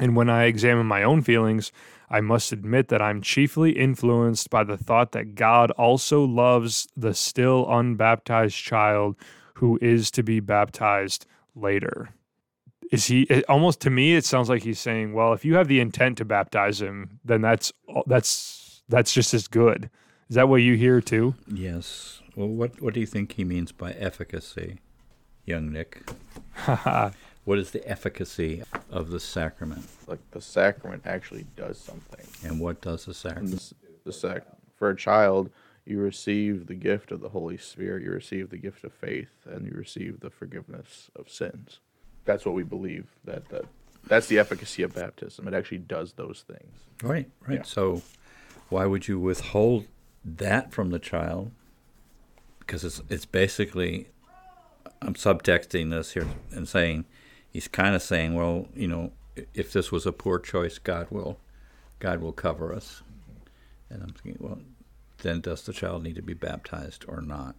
And 0.00 0.16
when 0.16 0.28
I 0.28 0.44
examine 0.44 0.86
my 0.86 1.02
own 1.02 1.22
feelings, 1.22 1.72
I 2.10 2.20
must 2.20 2.52
admit 2.52 2.88
that 2.88 3.02
I'm 3.02 3.20
chiefly 3.20 3.72
influenced 3.72 4.50
by 4.50 4.64
the 4.64 4.76
thought 4.76 5.12
that 5.12 5.34
God 5.34 5.70
also 5.72 6.24
loves 6.24 6.88
the 6.96 7.14
still 7.14 7.66
unbaptized 7.68 8.56
child 8.56 9.16
who 9.54 9.78
is 9.82 10.10
to 10.12 10.22
be 10.22 10.40
baptized 10.40 11.26
later. 11.54 12.10
Is 12.90 13.06
he 13.06 13.44
almost 13.44 13.80
to 13.82 13.90
me 13.90 14.14
it 14.14 14.24
sounds 14.24 14.48
like 14.48 14.62
he's 14.62 14.80
saying, 14.80 15.12
well, 15.12 15.32
if 15.32 15.44
you 15.44 15.56
have 15.56 15.68
the 15.68 15.80
intent 15.80 16.18
to 16.18 16.24
baptize 16.24 16.80
him, 16.80 17.20
then 17.24 17.42
that's 17.42 17.72
that's 18.06 18.82
that's 18.88 19.12
just 19.12 19.34
as 19.34 19.46
good. 19.46 19.90
Is 20.28 20.34
that 20.34 20.48
what 20.48 20.56
you 20.56 20.74
hear 20.74 21.00
too? 21.00 21.34
Yes. 21.46 22.20
Well, 22.36 22.48
what 22.48 22.80
what 22.82 22.94
do 22.94 23.00
you 23.00 23.06
think 23.06 23.32
he 23.32 23.44
means 23.44 23.72
by 23.72 23.92
efficacy, 23.92 24.78
young 25.46 25.72
Nick? 25.72 26.02
what 27.44 27.58
is 27.58 27.70
the 27.70 27.86
efficacy 27.88 28.62
of 28.90 29.10
the 29.10 29.20
sacrament? 29.20 29.86
Like 30.06 30.20
the 30.32 30.42
sacrament 30.42 31.02
actually 31.06 31.46
does 31.56 31.78
something. 31.78 32.26
And 32.44 32.60
what 32.60 32.82
does 32.82 33.06
the 33.06 33.14
sacrament? 33.14 33.52
this, 33.52 33.74
the 34.04 34.12
sac- 34.12 34.46
for 34.76 34.90
a 34.90 34.96
child, 34.96 35.50
you 35.86 35.98
receive 35.98 36.66
the 36.66 36.74
gift 36.74 37.10
of 37.10 37.20
the 37.20 37.30
Holy 37.30 37.56
Spirit, 37.56 38.02
you 38.02 38.10
receive 38.10 38.50
the 38.50 38.58
gift 38.58 38.84
of 38.84 38.92
faith, 38.92 39.30
and 39.46 39.66
you 39.66 39.72
receive 39.74 40.20
the 40.20 40.30
forgiveness 40.30 41.10
of 41.16 41.30
sins. 41.30 41.80
That's 42.26 42.44
what 42.44 42.54
we 42.54 42.62
believe. 42.62 43.06
That 43.24 43.48
that 43.48 43.64
that's 44.06 44.26
the 44.26 44.38
efficacy 44.38 44.82
of 44.82 44.94
baptism. 44.94 45.48
It 45.48 45.54
actually 45.54 45.78
does 45.78 46.12
those 46.12 46.44
things. 46.46 46.76
Right, 47.02 47.30
right. 47.46 47.58
Yeah. 47.58 47.62
So, 47.62 48.02
why 48.68 48.84
would 48.84 49.08
you 49.08 49.18
withhold 49.18 49.86
that 50.24 50.72
from 50.72 50.90
the 50.90 50.98
child? 50.98 51.50
Because 52.60 52.84
it's 52.84 53.02
it's 53.08 53.24
basically, 53.26 54.08
I'm 55.02 55.14
subtexting 55.14 55.90
this 55.90 56.12
here 56.12 56.26
and 56.52 56.68
saying, 56.68 57.06
he's 57.50 57.68
kind 57.68 57.94
of 57.94 58.02
saying, 58.02 58.34
well, 58.34 58.68
you 58.74 58.88
know, 58.88 59.12
if 59.54 59.72
this 59.72 59.90
was 59.92 60.06
a 60.06 60.12
poor 60.12 60.38
choice, 60.38 60.78
God 60.78 61.06
will, 61.10 61.38
God 61.98 62.20
will 62.20 62.32
cover 62.32 62.74
us. 62.74 63.02
And 63.90 64.02
I'm 64.02 64.10
thinking, 64.10 64.36
well, 64.46 64.58
then 65.18 65.40
does 65.40 65.62
the 65.62 65.72
child 65.72 66.02
need 66.02 66.16
to 66.16 66.22
be 66.22 66.34
baptized 66.34 67.04
or 67.08 67.20
not? 67.20 67.56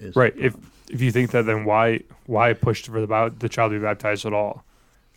Is- 0.00 0.16
Right. 0.16 0.34
If 0.36 0.56
if 0.90 1.00
you 1.00 1.12
think 1.12 1.30
that, 1.32 1.46
then 1.46 1.64
why 1.64 2.00
why 2.26 2.52
push 2.54 2.82
for 2.84 3.04
the 3.04 3.34
the 3.38 3.48
child 3.48 3.72
to 3.72 3.78
be 3.78 3.82
baptized 3.82 4.24
at 4.26 4.32
all? 4.32 4.64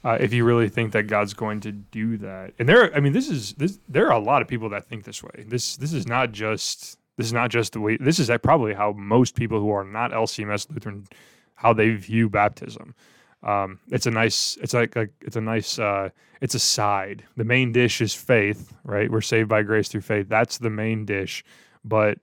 Uh, 0.05 0.17
if 0.19 0.31
you 0.31 0.45
really 0.45 0.69
think 0.69 0.91
that 0.91 1.07
God's 1.07 1.33
going 1.33 1.59
to 1.61 1.71
do 1.71 2.17
that, 2.17 2.53
and 2.59 2.69
there, 2.69 2.95
I 2.95 2.99
mean, 2.99 3.11
this 3.11 3.27
is 3.27 3.53
this. 3.53 3.79
There 3.89 4.05
are 4.05 4.13
a 4.13 4.19
lot 4.19 4.43
of 4.43 4.47
people 4.47 4.69
that 4.69 4.85
think 4.85 5.03
this 5.03 5.23
way. 5.23 5.45
This 5.47 5.77
this 5.77 5.93
is 5.93 6.05
not 6.05 6.31
just 6.31 6.99
this 7.17 7.25
is 7.25 7.33
not 7.33 7.49
just 7.49 7.73
the 7.73 7.79
way. 7.79 7.97
This 7.97 8.19
is 8.19 8.29
probably 8.43 8.75
how 8.75 8.91
most 8.91 9.35
people 9.35 9.59
who 9.59 9.71
are 9.71 9.83
not 9.83 10.11
LCMS 10.11 10.69
Lutheran 10.71 11.07
how 11.55 11.73
they 11.73 11.89
view 11.91 12.29
baptism. 12.29 12.93
Um, 13.41 13.79
it's 13.89 14.05
a 14.05 14.11
nice. 14.11 14.57
It's 14.61 14.73
like. 14.73 14.95
It's 15.21 15.35
a 15.35 15.41
nice. 15.41 15.79
Uh, 15.79 16.09
it's 16.41 16.55
a 16.55 16.59
side. 16.59 17.23
The 17.37 17.43
main 17.43 17.71
dish 17.71 18.01
is 18.01 18.13
faith, 18.13 18.73
right? 18.83 19.09
We're 19.09 19.21
saved 19.21 19.49
by 19.49 19.63
grace 19.63 19.87
through 19.87 20.01
faith. 20.01 20.27
That's 20.29 20.57
the 20.59 20.69
main 20.69 21.05
dish, 21.05 21.43
but 21.83 22.19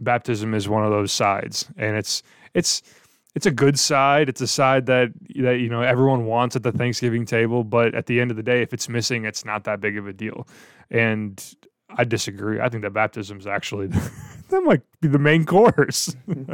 baptism 0.00 0.54
is 0.54 0.68
one 0.68 0.84
of 0.84 0.90
those 0.90 1.12
sides, 1.12 1.68
and 1.76 1.96
it's 1.96 2.22
it's 2.54 2.82
it's 3.34 3.46
a 3.46 3.50
good 3.50 3.78
side. 3.78 4.28
It's 4.28 4.40
a 4.40 4.46
side 4.46 4.86
that 4.86 5.12
that 5.36 5.58
you 5.58 5.68
know 5.68 5.82
everyone 5.82 6.26
wants 6.26 6.56
at 6.56 6.62
the 6.62 6.72
Thanksgiving 6.72 7.26
table, 7.26 7.64
but 7.64 7.94
at 7.94 8.06
the 8.06 8.20
end 8.20 8.30
of 8.30 8.36
the 8.36 8.42
day, 8.42 8.62
if 8.62 8.72
it's 8.72 8.88
missing, 8.88 9.24
it's 9.24 9.44
not 9.44 9.64
that 9.64 9.80
big 9.80 9.96
of 9.96 10.06
a 10.06 10.12
deal. 10.12 10.46
And 10.90 11.42
I 11.96 12.04
disagree. 12.04 12.60
I 12.60 12.68
think 12.68 12.82
that 12.82 12.92
baptism 12.92 13.38
is 13.38 13.46
actually 13.46 13.86
that 14.50 14.62
might 14.64 14.82
be 15.00 15.08
the 15.08 15.18
main 15.18 15.44
course. 15.46 16.14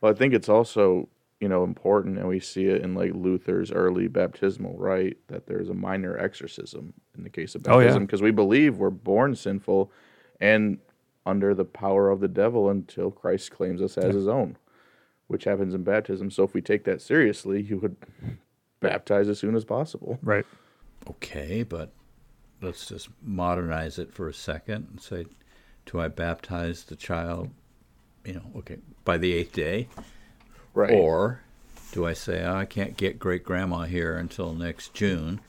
Well, 0.00 0.10
I 0.10 0.16
think 0.16 0.34
it's 0.34 0.48
also 0.48 1.08
you 1.40 1.48
know 1.48 1.62
important, 1.62 2.18
and 2.18 2.26
we 2.26 2.40
see 2.40 2.64
it 2.66 2.82
in 2.82 2.94
like 2.96 3.12
Luther's 3.14 3.70
early 3.70 4.08
baptismal 4.08 4.76
rite 4.76 5.16
that 5.28 5.46
there's 5.46 5.68
a 5.68 5.74
minor 5.74 6.18
exorcism 6.18 6.92
in 7.16 7.22
the 7.22 7.30
case 7.30 7.54
of 7.54 7.62
Oh, 7.68 7.78
yeah. 7.78 7.84
baptism 7.86 8.06
because 8.06 8.20
we 8.20 8.32
believe 8.32 8.78
we're 8.78 8.90
born 8.90 9.36
sinful 9.36 9.92
and 10.40 10.78
under 11.24 11.54
the 11.54 11.64
power 11.64 12.10
of 12.10 12.18
the 12.18 12.26
devil 12.26 12.70
until 12.70 13.12
Christ 13.12 13.52
claims 13.52 13.80
us 13.80 13.96
as 13.96 14.12
His 14.12 14.26
own, 14.26 14.56
which 15.32 15.44
happens 15.44 15.74
in 15.74 15.82
baptism. 15.82 16.30
So 16.30 16.44
if 16.44 16.54
we 16.54 16.60
take 16.60 16.84
that 16.84 17.00
seriously, 17.02 17.62
you 17.62 17.78
would 17.78 17.96
baptize 18.80 19.28
as 19.28 19.38
soon 19.38 19.56
as 19.56 19.64
possible. 19.64 20.18
right. 20.22 20.46
Okay, 21.08 21.64
but 21.64 21.90
let's 22.60 22.86
just 22.86 23.08
modernize 23.20 23.98
it 23.98 24.14
for 24.14 24.28
a 24.28 24.34
second 24.34 24.86
and 24.90 25.00
say, 25.00 25.26
do 25.86 25.98
I 25.98 26.06
baptize 26.06 26.84
the 26.84 26.94
child, 26.94 27.50
you 28.24 28.34
know, 28.34 28.42
okay, 28.58 28.76
by 29.04 29.18
the 29.18 29.32
eighth 29.32 29.52
day? 29.52 29.88
Right. 30.74 30.94
Or 30.94 31.40
do 31.92 32.06
I 32.06 32.12
say, 32.14 32.42
"Oh, 32.44 32.54
I 32.54 32.64
can't 32.64 32.96
get 32.96 33.18
great 33.18 33.44
grandma 33.44 33.82
here 33.82 34.16
until 34.16 34.54
next 34.54 34.94
June? 34.94 35.40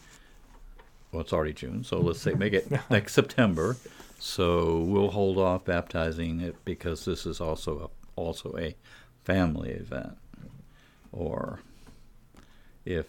Well, 1.11 1.21
it's 1.21 1.31
already 1.31 1.53
June, 1.53 1.83
so 1.83 1.99
let's 1.99 2.19
say 2.19 2.33
make 2.33 2.53
it 2.53 2.69
next 2.89 3.13
September. 3.13 3.77
So 4.19 4.79
we'll 4.79 5.11
hold 5.11 5.37
off 5.37 5.65
baptizing 5.65 6.39
it 6.39 6.55
because 6.65 7.05
this 7.05 7.25
is 7.25 7.39
also 7.39 7.91
a, 8.17 8.19
also 8.19 8.55
a 8.57 8.75
family 9.23 9.71
event. 9.71 10.17
Or 11.11 11.59
if 12.85 13.07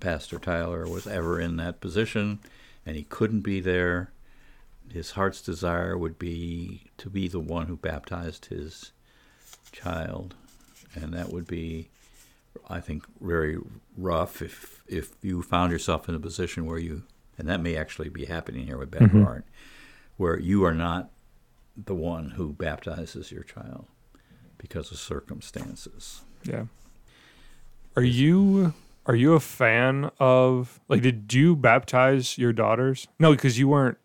Pastor 0.00 0.38
Tyler 0.38 0.86
was 0.88 1.06
ever 1.06 1.40
in 1.40 1.56
that 1.56 1.80
position 1.80 2.40
and 2.84 2.96
he 2.96 3.04
couldn't 3.04 3.40
be 3.42 3.60
there, 3.60 4.10
his 4.92 5.12
heart's 5.12 5.40
desire 5.40 5.96
would 5.96 6.18
be 6.18 6.90
to 6.98 7.08
be 7.08 7.28
the 7.28 7.40
one 7.40 7.66
who 7.66 7.76
baptized 7.76 8.46
his 8.46 8.92
child. 9.70 10.34
And 10.94 11.14
that 11.14 11.30
would 11.30 11.46
be, 11.46 11.88
I 12.68 12.80
think, 12.80 13.04
very 13.20 13.58
rough 13.96 14.42
if 14.42 14.82
if 14.86 15.12
you 15.22 15.42
found 15.42 15.72
yourself 15.72 16.08
in 16.08 16.14
a 16.14 16.20
position 16.20 16.66
where 16.66 16.78
you, 16.78 17.04
and 17.38 17.48
that 17.48 17.62
may 17.62 17.76
actually 17.76 18.10
be 18.10 18.26
happening 18.26 18.66
here 18.66 18.76
with 18.76 18.90
Ben 18.90 19.08
Bart, 19.08 19.46
mm-hmm. 19.46 20.22
where 20.22 20.38
you 20.38 20.64
are 20.64 20.74
not 20.74 21.10
the 21.74 21.94
one 21.94 22.30
who 22.30 22.52
baptizes 22.52 23.32
your 23.32 23.44
child 23.44 23.86
because 24.62 24.90
of 24.90 24.96
circumstances. 24.98 26.22
Yeah. 26.44 26.64
Are 27.96 28.02
you 28.02 28.72
are 29.04 29.14
you 29.16 29.34
a 29.34 29.40
fan 29.40 30.10
of 30.18 30.80
like 30.88 31.02
did 31.02 31.32
you 31.34 31.54
baptize 31.56 32.38
your 32.38 32.52
daughters? 32.52 33.06
No, 33.18 33.32
because 33.32 33.58
you 33.58 33.68
weren't 33.68 33.98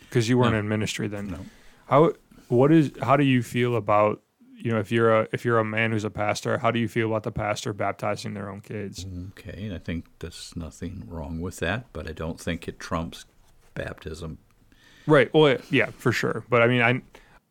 because 0.00 0.28
you 0.28 0.36
weren't 0.38 0.52
No. 0.54 0.58
in 0.60 0.68
ministry 0.68 1.06
then. 1.06 1.28
No. 1.28 1.38
How 1.86 2.12
what 2.48 2.72
is 2.72 2.90
how 3.02 3.16
do 3.16 3.24
you 3.24 3.42
feel 3.42 3.76
about 3.76 4.20
you 4.56 4.72
know 4.72 4.80
if 4.80 4.90
you're 4.90 5.20
a 5.20 5.28
if 5.32 5.44
you're 5.44 5.58
a 5.58 5.64
man 5.64 5.92
who's 5.92 6.04
a 6.04 6.10
pastor, 6.10 6.58
how 6.58 6.70
do 6.72 6.80
you 6.80 6.88
feel 6.88 7.06
about 7.08 7.22
the 7.22 7.30
pastor 7.30 7.72
baptizing 7.72 8.34
their 8.34 8.50
own 8.50 8.60
kids? 8.60 9.06
Okay, 9.30 9.66
and 9.66 9.74
I 9.74 9.78
think 9.78 10.06
there's 10.18 10.52
nothing 10.56 11.04
wrong 11.06 11.40
with 11.40 11.58
that, 11.58 11.86
but 11.92 12.08
I 12.08 12.12
don't 12.12 12.40
think 12.40 12.66
it 12.66 12.80
trumps 12.80 13.24
baptism. 13.74 14.38
Right. 15.06 15.32
Well, 15.32 15.58
yeah, 15.70 15.90
for 15.96 16.10
sure. 16.10 16.44
But 16.50 16.62
I 16.62 16.66
mean, 16.66 16.82
I 16.82 17.00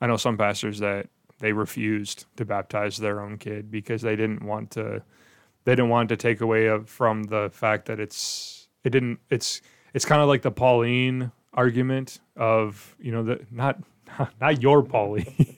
I 0.02 0.08
know 0.08 0.18
some 0.18 0.38
pastors 0.38 0.80
that 0.80 1.08
they 1.40 1.54
refused 1.54 2.26
to 2.36 2.46
baptize 2.46 2.98
their 2.98 3.22
own 3.22 3.38
kid 3.38 3.70
because 3.70 4.02
they 4.02 4.16
didn't 4.16 4.44
want 4.44 4.72
to 4.72 5.04
they 5.66 5.74
didn't 5.74 5.90
want 5.90 6.10
to 6.10 6.18
take 6.18 6.42
away 6.42 6.80
from 6.86 7.24
the 7.26 7.50
fact 7.54 7.86
that 7.88 8.00
it's 8.00 8.68
it 8.84 8.90
didn't 8.92 9.20
it's 9.30 9.62
it's 9.94 10.06
kind 10.06 10.22
of 10.22 10.28
like 10.28 10.42
the 10.42 10.52
Pauline 10.52 11.32
argument 11.54 12.20
of 12.36 12.96
you 13.00 13.12
know 13.12 13.24
the 13.24 13.46
not 13.52 13.80
not 14.40 14.62
your 14.62 14.84
Pauline, 14.84 15.58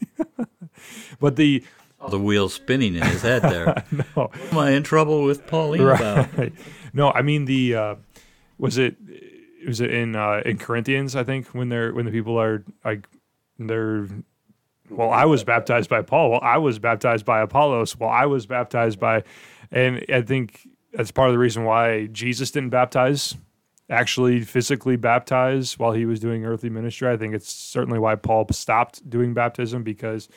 but 1.19 1.35
the 1.35 1.63
The 2.09 2.19
wheel's 2.19 2.53
spinning 2.53 2.95
in 2.95 3.03
his 3.03 3.21
head 3.21 3.41
there. 3.43 3.83
no, 4.15 4.31
Am 4.51 4.57
I 4.57 4.71
in 4.71 4.83
trouble 4.83 5.23
with 5.23 5.45
Pauline 5.47 5.81
about? 5.81 6.29
No, 6.93 7.11
I 7.11 7.21
mean 7.21 7.45
the 7.45 7.75
uh, 7.75 7.95
was 8.57 8.79
it 8.79 8.95
was 9.67 9.79
it 9.79 9.93
in 9.93 10.15
uh, 10.15 10.41
in 10.43 10.57
Corinthians? 10.57 11.15
I 11.15 11.23
think 11.23 11.47
when 11.49 11.69
they're 11.69 11.93
when 11.93 12.05
the 12.05 12.11
people 12.11 12.39
are 12.41 12.63
like 12.83 13.07
they're 13.59 14.07
well, 14.89 15.11
I 15.11 15.25
was 15.25 15.43
baptized 15.43 15.89
by 15.89 16.01
Paul. 16.01 16.31
Well, 16.31 16.39
I 16.43 16.57
was 16.57 16.79
baptized 16.79 17.25
by 17.25 17.41
Apollos. 17.41 17.97
Well, 17.97 18.09
I 18.09 18.25
was 18.25 18.45
baptized 18.45 18.99
by, 18.99 19.23
and 19.71 20.03
I 20.11 20.21
think 20.21 20.67
that's 20.93 21.11
part 21.11 21.29
of 21.29 21.33
the 21.33 21.39
reason 21.39 21.63
why 21.63 22.07
Jesus 22.07 22.51
didn't 22.51 22.69
baptize, 22.69 23.35
actually 23.89 24.41
physically 24.41 24.95
baptize 24.95 25.77
while 25.77 25.91
he 25.91 26.05
was 26.05 26.19
doing 26.19 26.45
earthly 26.45 26.69
ministry. 26.69 27.09
I 27.09 27.17
think 27.17 27.33
it's 27.33 27.51
certainly 27.51 27.99
why 27.99 28.15
Paul 28.15 28.47
stopped 28.51 29.07
doing 29.09 29.33
baptism 29.33 29.83
because 29.83 30.29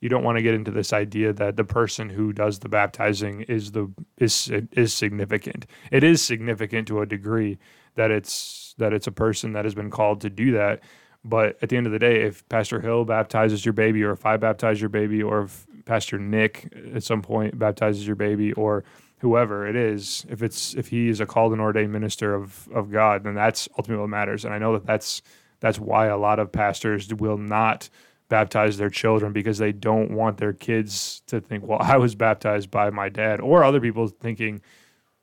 you 0.00 0.08
don't 0.08 0.24
want 0.24 0.38
to 0.38 0.42
get 0.42 0.54
into 0.54 0.70
this 0.70 0.92
idea 0.92 1.32
that 1.34 1.56
the 1.56 1.64
person 1.64 2.08
who 2.08 2.32
does 2.32 2.60
the 2.60 2.68
baptizing 2.68 3.42
is 3.42 3.72
the 3.72 3.92
is 4.16 4.50
is 4.72 4.94
significant. 4.94 5.66
It 5.92 6.02
is 6.02 6.24
significant 6.24 6.88
to 6.88 7.00
a 7.00 7.06
degree 7.06 7.58
that 7.96 8.10
it's 8.10 8.74
that 8.78 8.92
it's 8.92 9.06
a 9.06 9.12
person 9.12 9.52
that 9.52 9.64
has 9.64 9.74
been 9.74 9.90
called 9.90 10.22
to 10.22 10.30
do 10.30 10.52
that, 10.52 10.80
But 11.24 11.58
at 11.62 11.68
the 11.68 11.76
end 11.76 11.86
of 11.86 11.92
the 11.92 11.98
day, 11.98 12.22
if 12.22 12.48
Pastor 12.48 12.80
Hill 12.80 13.04
baptizes 13.04 13.64
your 13.64 13.74
baby, 13.74 14.02
or 14.02 14.12
if 14.12 14.24
I 14.24 14.36
baptize 14.36 14.80
your 14.80 14.88
baby, 14.88 15.22
or 15.22 15.42
if 15.42 15.66
Pastor 15.84 16.18
Nick 16.18 16.72
at 16.94 17.02
some 17.02 17.20
point 17.20 17.58
baptizes 17.58 18.06
your 18.06 18.16
baby, 18.16 18.52
or 18.54 18.84
whoever 19.18 19.68
it 19.68 19.76
is, 19.76 20.24
if 20.30 20.42
it's 20.42 20.74
if 20.74 20.88
he 20.88 21.08
is 21.08 21.20
a 21.20 21.26
called 21.26 21.52
and 21.52 21.60
ordained 21.60 21.92
minister 21.92 22.34
of 22.34 22.68
of 22.72 22.90
God, 22.90 23.24
then 23.24 23.34
that's 23.34 23.68
ultimately 23.76 24.00
what 24.00 24.08
matters. 24.08 24.44
And 24.44 24.54
I 24.54 24.58
know 24.58 24.72
that 24.72 24.86
that's 24.86 25.20
that's 25.60 25.78
why 25.78 26.06
a 26.06 26.16
lot 26.16 26.38
of 26.38 26.50
pastors 26.50 27.12
will 27.12 27.36
not 27.36 27.90
baptize 28.30 28.78
their 28.78 28.88
children 28.88 29.32
because 29.34 29.58
they 29.58 29.72
don't 29.72 30.12
want 30.12 30.38
their 30.38 30.54
kids 30.54 31.20
to 31.26 31.40
think, 31.40 31.66
well, 31.66 31.78
I 31.82 31.98
was 31.98 32.14
baptized 32.14 32.70
by 32.70 32.88
my 32.88 33.10
dad, 33.10 33.40
or 33.40 33.62
other 33.62 33.80
people 33.80 34.08
thinking, 34.08 34.62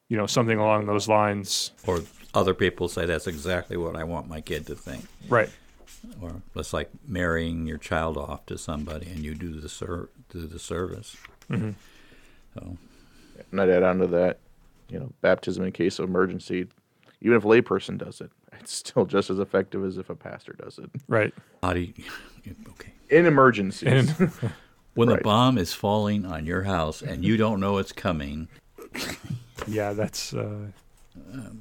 you 0.10 0.18
know, 0.18 0.28
something 0.28 0.60
along 0.60 0.86
those 0.86 1.08
lines. 1.08 1.72
Or 1.88 2.02
other 2.36 2.54
people 2.54 2.88
say 2.88 3.08
that's 3.08 3.26
exactly 3.26 3.78
what 3.78 3.96
I 3.96 4.04
want 4.04 4.28
my 4.28 4.42
kid 4.42 4.68
to 4.68 4.76
think. 4.76 5.06
Right. 5.28 5.50
Or 6.22 6.42
it's 6.56 6.74
like 6.74 6.90
marrying 7.06 7.66
your 7.66 7.78
child 7.78 8.18
off 8.18 8.46
to 8.48 8.58
somebody 8.58 9.08
and 9.08 9.20
you 9.20 9.36
do 9.36 9.60
the 9.60 9.70
ser- 9.70 10.10
do 10.30 10.46
the 10.48 10.60
service. 10.60 11.16
Mm-hmm. 11.50 11.72
So 12.54 12.78
And 13.52 13.62
I'd 13.62 13.70
add 13.70 13.84
on 13.84 14.00
to 14.00 14.08
that, 14.08 14.40
you 14.90 15.00
know, 15.00 15.12
baptism 15.22 15.64
in 15.64 15.72
case 15.72 16.00
of 16.00 16.08
emergency, 16.10 16.68
even 17.22 17.38
if 17.38 17.44
a 17.46 17.48
layperson 17.48 17.98
does 17.98 18.22
it, 18.22 18.32
it's 18.60 18.74
still 18.74 19.06
just 19.06 19.30
as 19.30 19.40
effective 19.40 19.84
as 19.86 19.98
if 19.98 20.10
a 20.10 20.16
pastor 20.16 20.54
does 20.54 20.78
it. 20.80 20.90
Right. 21.08 21.34
how 21.62 21.74
do 21.74 21.82
you? 21.82 21.94
Okay. 22.70 22.94
In 23.10 23.26
emergencies. 23.26 24.14
When 24.94 25.10
the 25.10 25.18
bomb 25.18 25.60
is 25.60 25.74
falling 25.76 26.26
on 26.26 26.48
your 26.48 26.64
house 26.64 27.04
and 27.04 27.24
you 27.24 27.38
don't 27.38 27.60
know 27.60 27.78
it's 27.78 27.92
coming, 27.92 28.48
Yeah, 29.68 29.94
that's. 29.94 30.34
Uh, 30.34 30.72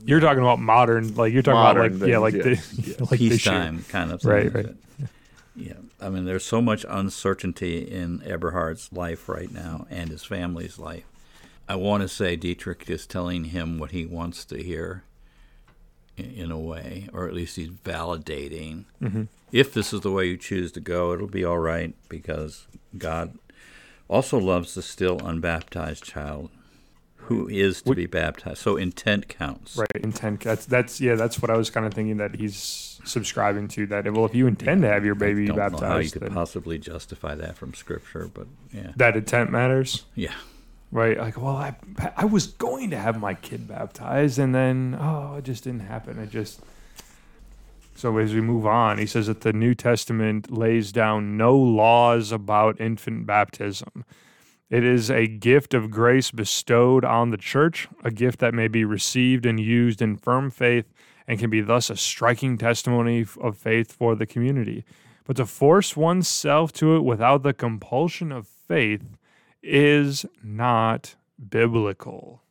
you're 0.05 0.21
talking 0.21 0.43
about 0.43 0.61
modern, 0.61 1.15
like 1.15 1.33
you're 1.33 1.43
talking 1.43 1.61
Modern 1.61 1.97
about 1.97 2.01
like 2.01 2.09
yeah, 2.09 2.19
like 2.19 2.35
things, 2.35 2.97
the 2.97 3.05
like 3.11 3.11
this 3.11 3.21
year. 3.21 3.31
peacetime 3.31 3.85
kind 3.89 4.13
of 4.13 4.23
thing. 4.23 4.31
Right, 4.31 4.55
right. 4.55 4.67
it? 4.67 4.77
Yeah, 5.57 5.75
I 6.01 6.11
mean, 6.11 6.27
there's 6.27 6.45
so 6.45 6.61
much 6.61 6.85
uncertainty 6.89 7.79
in 7.79 8.21
Eberhard's 8.21 8.93
life 8.93 9.29
right 9.29 9.51
now 9.51 9.87
and 9.91 10.11
his 10.11 10.25
family's 10.25 10.79
life. 10.79 11.05
I 11.69 11.77
want 11.77 12.03
to 12.03 12.09
say 12.09 12.37
Dietrich 12.37 12.89
is 12.89 13.07
telling 13.07 13.47
him 13.47 13.79
what 13.79 13.91
he 13.91 14.07
wants 14.07 14.45
to 14.47 14.63
hear, 14.63 15.03
in, 16.17 16.31
in 16.31 16.51
a 16.51 16.59
way, 16.59 17.09
or 17.13 17.27
at 17.27 17.35
least 17.35 17.57
he's 17.57 17.71
validating. 17.71 18.85
Mm-hmm. 19.03 19.25
If 19.51 19.73
this 19.73 19.93
is 19.93 20.03
the 20.03 20.13
way 20.13 20.27
you 20.27 20.37
choose 20.37 20.71
to 20.73 20.81
go, 20.81 21.13
it'll 21.13 21.27
be 21.27 21.45
all 21.45 21.59
right 21.59 21.95
because 22.09 22.67
God 22.97 23.37
also 24.09 24.39
loves 24.39 24.75
the 24.75 24.83
still 24.83 25.19
unbaptized 25.25 26.05
child 26.05 26.51
who 27.27 27.49
is 27.49 27.83
to 27.83 27.91
Would- 27.91 27.97
be 27.97 28.07
baptized. 28.07 28.59
So 28.59 28.77
intent 28.77 29.29
counts. 29.29 29.77
Right, 29.77 29.89
intent. 30.03 30.41
That's 30.41 30.67
that's 30.67 31.01
yeah. 31.01 31.15
That's 31.15 31.41
what 31.41 31.51
I 31.51 31.57
was 31.57 31.71
kind 31.71 31.87
of 31.87 31.95
thinking 31.95 32.17
that 32.19 32.35
he's 32.35 33.01
subscribing 33.05 33.69
to. 33.69 33.87
That 33.87 34.13
well, 34.13 34.25
if 34.25 34.35
you 34.35 34.47
intend 34.47 34.83
to 34.83 34.89
have 34.89 35.05
your 35.05 35.15
baby 35.15 35.51
I 35.51 35.55
don't 35.55 35.81
know 35.81 35.87
how 35.87 35.99
you 35.99 36.11
could 36.11 36.33
possibly 36.33 36.79
justify 36.79 37.35
that 37.35 37.57
from 37.57 37.75
Scripture, 37.75 38.31
but 38.33 38.47
yeah, 38.73 38.93
that 38.97 39.17
intent 39.17 39.51
matters. 39.51 40.05
yeah. 40.15 40.35
Right, 40.93 41.19
like 41.19 41.37
well, 41.37 41.57
I 41.57 41.77
I 42.17 42.25
was 42.25 42.47
going 42.47 42.91
to 42.91 42.97
have 42.97 43.19
my 43.19 43.35
kid 43.35 43.67
baptized, 43.67 44.39
and 44.39 44.55
then 44.55 44.97
oh, 44.99 45.35
it 45.37 45.45
just 45.45 45.65
didn't 45.65 45.81
happen. 45.81 46.19
It 46.19 46.31
just 46.31 46.61
so 47.97 48.19
as 48.19 48.35
we 48.35 48.41
move 48.41 48.67
on, 48.67 48.99
he 48.99 49.07
says 49.07 49.27
that 49.27 49.41
the 49.41 49.53
New 49.53 49.75
Testament 49.75 50.51
lays 50.51 50.93
down 50.93 51.37
no 51.37 51.57
laws 51.57 52.31
about 52.31 52.81
infant 52.81 53.27
baptism. 53.27 54.05
It 54.69 54.83
is 54.83 55.11
a 55.11 55.29
gift 55.29 55.75
of 55.75 55.91
grace 55.91 56.31
bestowed 56.31 57.05
on 57.05 57.31
the 57.31 57.37
church, 57.37 57.89
a 58.03 58.11
gift 58.11 58.41
that 58.41 58.53
may 58.53 58.67
be 58.67 58.85
received 58.85 59.47
and 59.47 59.61
used 59.61 60.03
in 60.03 60.17
firm 60.17 60.51
faith 60.51 60.87
and 61.29 61.39
can 61.39 61.51
be 61.51 61.61
thus 61.61 61.89
a 61.89 61.97
striking 61.97 62.59
testimony 62.59 63.25
of 63.41 63.57
faith 63.57 63.93
for 63.93 64.15
the 64.15 64.27
community. 64.27 64.85
But 65.25 65.37
to 65.37 65.47
force 65.47 65.97
oneself 65.97 66.73
to 66.75 66.97
it 66.97 67.01
without 67.05 67.43
the 67.43 67.53
compulsion 67.53 68.33
of 68.33 68.47
faith 68.47 69.05
is 69.63 70.27
not 70.43 71.17
biblical. 71.49 72.43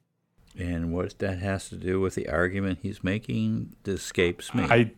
And 0.58 0.94
what 0.94 1.20
that 1.20 1.40
has 1.40 1.70
to 1.70 1.76
do 1.76 2.00
with 2.00 2.16
the 2.16 2.30
argument 2.30 2.80
he's 2.82 3.04
making 3.04 3.76
escapes 3.86 4.54
me. 4.54 4.64
I 4.64 4.92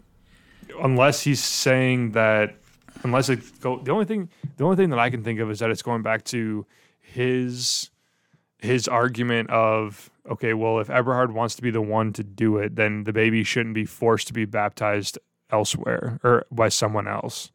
unless 0.82 1.21
he's 1.21 1.43
saying 1.43 2.12
that 2.12 2.56
unless 3.03 3.30
it 3.30 3.39
go 3.62 3.80
the 3.80 3.91
only 3.91 4.06
thing 4.06 4.30
the 4.58 4.63
only 4.63 4.75
thing 4.75 4.89
that 4.89 4.99
I 4.99 5.10
can 5.10 5.23
think 5.23 5.39
of 5.39 5.49
is 5.49 5.60
that 5.60 5.71
it's 5.71 5.82
going 5.82 6.01
back 6.03 6.23
to 6.25 6.65
his 7.17 7.89
his 8.60 8.88
argument 8.88 9.49
of 9.49 10.12
okay, 10.30 10.53
well 10.53 10.80
if 10.80 10.89
Eberhard 10.89 11.34
wants 11.34 11.56
to 11.56 11.63
be 11.63 11.71
the 11.71 11.82
one 11.82 12.13
to 12.13 12.23
do 12.23 12.58
it, 12.58 12.75
then 12.75 13.06
the 13.06 13.13
baby 13.13 13.43
shouldn't 13.43 13.75
be 13.75 13.86
forced 13.86 14.27
to 14.27 14.34
be 14.34 14.45
baptized 14.45 15.17
elsewhere 15.49 16.19
or 16.23 16.45
by 16.51 16.69
someone 16.69 17.08
else. 17.08 17.51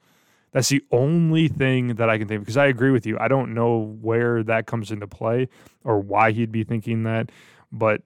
That's 0.50 0.68
the 0.68 0.82
only 0.90 1.46
thing 1.46 1.94
that 1.94 2.10
I 2.10 2.18
can 2.18 2.26
think 2.26 2.38
of 2.38 2.42
because 2.44 2.56
I 2.56 2.66
agree 2.66 2.90
with 2.90 3.06
you. 3.06 3.16
I 3.20 3.28
don't 3.28 3.54
know 3.54 3.96
where 4.00 4.42
that 4.42 4.66
comes 4.66 4.90
into 4.90 5.06
play 5.06 5.48
or 5.84 6.00
why 6.00 6.32
he'd 6.32 6.52
be 6.52 6.64
thinking 6.64 7.04
that, 7.04 7.30
but 7.70 8.02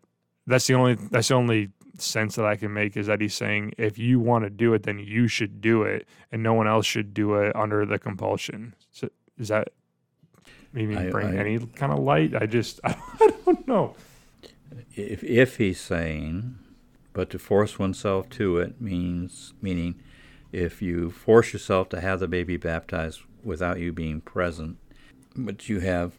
that's 0.47 0.67
the 0.67 0.75
only 0.75 0.95
that's 0.95 1.29
the 1.29 1.35
only 1.35 1.71
sense 1.99 2.37
that 2.37 2.45
I 2.45 2.57
can 2.57 2.75
make 2.75 2.99
is 2.99 3.07
that 3.07 3.23
he's 3.23 3.35
saying 3.35 3.73
if 3.79 3.99
you 3.99 4.21
want 4.21 4.45
to 4.45 4.51
do 4.51 4.75
it, 4.75 4.83
then 4.83 4.99
you 4.99 5.27
should 5.27 5.63
do 5.63 5.83
it, 5.83 6.07
and 6.31 6.43
no 6.43 6.53
one 6.53 6.69
else 6.69 6.85
should 6.85 7.15
do 7.15 7.35
it 7.37 7.57
under 7.57 7.87
the 7.87 7.99
compulsion. 7.99 8.75
So 8.91 9.09
is 9.39 9.49
that 9.49 9.69
maybe 10.77 10.97
I- 10.97 11.11
bring 11.11 11.29
I- 11.29 11.37
any 11.39 11.59
kind 11.59 11.91
of 11.93 11.99
light? 11.99 12.35
I 12.35 12.47
just 12.47 12.79
I 12.85 12.97
don't 13.45 13.67
know. 13.67 13.97
if 14.95 15.25
if 15.25 15.57
he's 15.57 15.81
saying, 15.81 16.57
but 17.13 17.31
to 17.31 17.39
force 17.39 17.79
oneself 17.79 18.29
to 18.31 18.59
it 18.59 18.81
means 18.81 19.55
meaning, 19.61 19.97
if 20.53 20.81
you 20.81 21.11
force 21.11 21.53
yourself 21.53 21.89
to 21.89 22.01
have 22.01 22.21
the 22.21 22.29
baby 22.29 22.57
baptized 22.57 23.21
without 23.43 23.79
you 23.81 23.93
being 23.93 24.21
present, 24.21 24.77
but 25.37 25.69
you 25.69 25.81
have, 25.81 26.13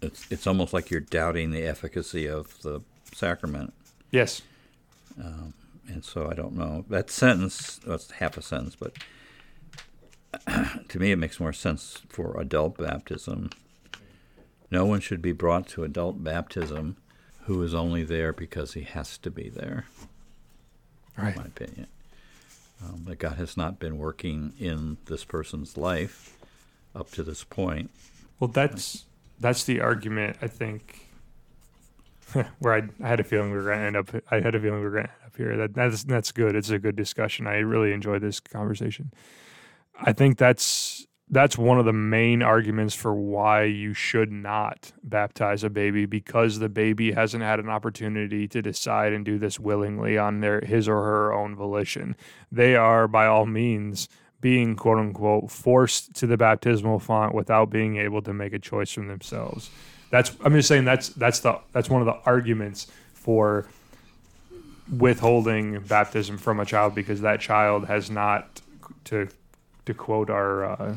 it's 0.00 0.26
it's 0.30 0.46
almost 0.46 0.72
like 0.72 0.90
you're 0.90 1.00
doubting 1.00 1.50
the 1.50 1.62
efficacy 1.62 2.26
of 2.26 2.60
the 2.62 2.80
sacrament. 3.12 3.72
Yes, 4.10 4.42
um, 5.22 5.54
And 5.88 6.04
so 6.04 6.28
I 6.30 6.34
don't 6.34 6.54
know. 6.54 6.84
That 6.90 7.10
sentence, 7.10 7.80
it's 7.86 8.10
half 8.12 8.36
a 8.36 8.42
sentence, 8.42 8.76
but 8.76 8.92
to 10.88 10.98
me 10.98 11.12
it 11.12 11.16
makes 11.16 11.40
more 11.40 11.52
sense 11.52 12.02
for 12.08 12.38
adult 12.40 12.78
baptism. 12.78 13.50
No 14.70 14.86
one 14.86 15.00
should 15.00 15.20
be 15.20 15.32
brought 15.32 15.66
to 15.68 15.84
adult 15.84 16.22
baptism 16.24 16.96
who 17.44 17.62
is 17.62 17.74
only 17.74 18.04
there 18.04 18.32
because 18.32 18.74
he 18.74 18.82
has 18.82 19.18
to 19.18 19.30
be 19.30 19.48
there, 19.48 19.86
right. 21.16 21.34
in 21.34 21.42
my 21.42 21.46
opinion. 21.46 21.86
Um, 22.82 23.04
that 23.06 23.18
God 23.18 23.36
has 23.36 23.56
not 23.56 23.78
been 23.78 23.98
working 23.98 24.54
in 24.58 24.96
this 25.06 25.24
person's 25.24 25.76
life 25.76 26.36
up 26.94 27.10
to 27.12 27.22
this 27.22 27.44
point. 27.44 27.90
Well, 28.40 28.48
that's 28.48 29.04
that's 29.38 29.64
the 29.64 29.80
argument 29.80 30.38
I 30.42 30.48
think. 30.48 31.08
where 32.60 32.74
I, 32.74 32.82
I 33.02 33.08
had 33.08 33.20
a 33.20 33.24
feeling 33.24 33.50
we 33.50 33.56
were 33.56 33.64
going 33.64 33.78
to 33.78 33.84
end 33.84 33.96
up. 33.96 34.10
I 34.30 34.40
had 34.40 34.54
a 34.54 34.60
feeling 34.60 34.78
we 34.78 34.84
were 34.84 34.90
going 34.90 35.04
to 35.04 35.10
end 35.10 35.20
up 35.26 35.36
here. 35.36 35.56
That 35.56 35.74
that's 35.74 36.04
that's 36.04 36.32
good. 36.32 36.56
It's 36.56 36.70
a 36.70 36.78
good 36.78 36.96
discussion. 36.96 37.46
I 37.46 37.56
really 37.58 37.92
enjoyed 37.92 38.22
this 38.22 38.40
conversation. 38.40 39.12
I 40.00 40.12
think 40.12 40.38
that's 40.38 41.06
that's 41.32 41.56
one 41.56 41.78
of 41.78 41.86
the 41.86 41.94
main 41.94 42.42
arguments 42.42 42.94
for 42.94 43.14
why 43.14 43.64
you 43.64 43.94
should 43.94 44.30
not 44.30 44.92
baptize 45.02 45.64
a 45.64 45.70
baby 45.70 46.04
because 46.04 46.58
the 46.58 46.68
baby 46.68 47.12
hasn't 47.12 47.42
had 47.42 47.58
an 47.58 47.70
opportunity 47.70 48.46
to 48.46 48.60
decide 48.60 49.14
and 49.14 49.24
do 49.24 49.38
this 49.38 49.58
willingly 49.58 50.18
on 50.18 50.40
their 50.40 50.60
his 50.60 50.88
or 50.88 51.02
her 51.02 51.32
own 51.32 51.56
volition. 51.56 52.14
They 52.50 52.76
are 52.76 53.08
by 53.08 53.26
all 53.26 53.46
means 53.46 54.08
being 54.42 54.76
quote 54.76 54.98
unquote 54.98 55.50
forced 55.50 56.14
to 56.16 56.26
the 56.26 56.36
baptismal 56.36 56.98
font 56.98 57.34
without 57.34 57.70
being 57.70 57.96
able 57.96 58.20
to 58.22 58.34
make 58.34 58.52
a 58.52 58.58
choice 58.58 58.92
from 58.92 59.08
themselves. 59.08 59.70
That's 60.10 60.36
I'm 60.44 60.52
just 60.52 60.68
saying 60.68 60.84
that's 60.84 61.08
that's 61.10 61.40
the 61.40 61.58
that's 61.72 61.88
one 61.88 62.02
of 62.02 62.06
the 62.06 62.18
arguments 62.26 62.88
for 63.14 63.66
withholding 64.98 65.80
baptism 65.80 66.36
from 66.36 66.60
a 66.60 66.66
child 66.66 66.94
because 66.94 67.22
that 67.22 67.40
child 67.40 67.86
has 67.86 68.10
not 68.10 68.60
to 69.04 69.28
to 69.86 69.94
quote 69.94 70.30
our 70.30 70.64
uh, 70.64 70.96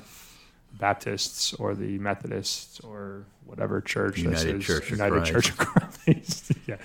Baptists 0.74 1.54
or 1.54 1.74
the 1.74 1.98
Methodists 2.00 2.80
or 2.82 3.26
whatever 3.46 3.82
church 3.82 4.16
this 4.16 4.24
United 4.24 4.56
is, 4.58 4.66
Church 4.66 4.84
of 4.86 4.92
United 4.92 5.16
Christ. 5.16 5.32
Church 5.32 5.50
of 5.50 5.58
Christ. 5.58 6.52
yeah, 6.68 6.78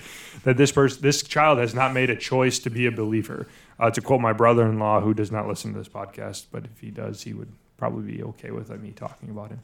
that 0.43 0.57
this 0.57 0.71
person, 0.71 1.01
this 1.01 1.23
child, 1.23 1.59
has 1.59 1.73
not 1.73 1.93
made 1.93 2.09
a 2.09 2.15
choice 2.15 2.59
to 2.59 2.69
be 2.69 2.85
a 2.85 2.91
believer. 2.91 3.47
Uh, 3.79 3.89
to 3.89 3.99
quote 3.99 4.21
my 4.21 4.33
brother-in-law, 4.33 5.01
who 5.01 5.13
does 5.13 5.31
not 5.31 5.47
listen 5.47 5.73
to 5.73 5.79
this 5.79 5.89
podcast, 5.89 6.45
but 6.51 6.65
if 6.65 6.79
he 6.79 6.91
does, 6.91 7.23
he 7.23 7.33
would 7.33 7.51
probably 7.77 8.11
be 8.11 8.21
okay 8.21 8.51
with 8.51 8.69
me 8.79 8.91
talking 8.91 9.31
about 9.31 9.49
him. 9.49 9.59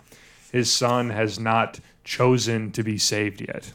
His 0.52 0.71
son 0.73 1.12
has 1.12 1.39
not 1.39 1.80
chosen 2.04 2.71
to 2.71 2.82
be 2.82 2.97
saved 2.97 3.41
yet, 3.41 3.71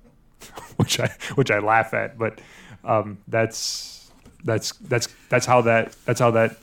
which 0.76 0.98
I 0.98 1.08
which 1.34 1.50
I 1.50 1.58
laugh 1.58 1.92
at, 1.92 2.18
but 2.18 2.40
um, 2.84 3.18
that's 3.28 4.10
that's 4.44 4.72
that's 4.72 5.08
that's 5.28 5.44
how 5.44 5.60
that 5.62 5.94
that's 6.06 6.20
how 6.20 6.30
that 6.30 6.56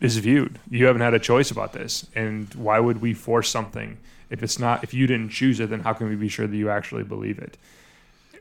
is 0.00 0.18
viewed. 0.18 0.58
You 0.70 0.86
haven't 0.86 1.02
had 1.02 1.14
a 1.14 1.18
choice 1.18 1.50
about 1.50 1.72
this, 1.72 2.06
and 2.14 2.52
why 2.54 2.78
would 2.80 3.00
we 3.00 3.14
force 3.14 3.48
something 3.48 3.98
if 4.30 4.42
it's 4.42 4.58
not 4.58 4.84
if 4.84 4.92
you 4.92 5.06
didn't 5.06 5.30
choose 5.30 5.60
it? 5.60 5.70
Then 5.70 5.80
how 5.80 5.92
can 5.92 6.08
we 6.08 6.16
be 6.16 6.28
sure 6.28 6.46
that 6.46 6.56
you 6.56 6.70
actually 6.70 7.04
believe 7.04 7.38
it? 7.38 7.56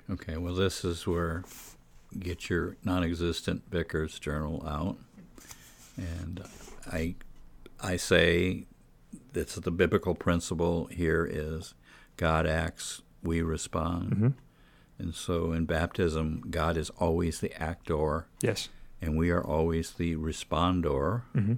Okay, 0.09 0.37
well, 0.37 0.53
this 0.53 0.83
is 0.85 1.07
where 1.07 1.43
get 2.19 2.49
your 2.49 2.77
non 2.83 3.03
existent 3.03 3.63
Vickers 3.69 4.19
journal 4.19 4.63
out 4.67 4.97
And 5.97 6.43
I, 6.91 7.15
I 7.81 7.97
say, 7.97 8.65
that's 9.33 9.55
the 9.55 9.71
biblical 9.71 10.15
principle 10.15 10.85
here 10.85 11.27
is 11.29 11.73
God 12.17 12.45
acts, 12.45 13.01
we 13.23 13.41
respond. 13.41 14.11
Mm-hmm. 14.11 14.27
And 14.97 15.15
so 15.15 15.51
in 15.51 15.65
baptism, 15.65 16.43
God 16.49 16.77
is 16.77 16.89
always 16.91 17.39
the 17.39 17.53
actor, 17.61 18.27
Yes. 18.41 18.69
And 19.01 19.17
we 19.17 19.29
are 19.29 19.43
always 19.43 19.91
the 19.91 20.15
respondor. 20.15 21.23
Mm-hmm. 21.35 21.53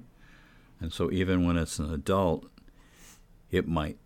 And 0.80 0.94
so 0.94 1.12
even 1.12 1.46
when 1.46 1.58
it's 1.58 1.80
an 1.80 1.94
adult, 1.94 2.50
it 3.52 3.68
might 3.68 3.98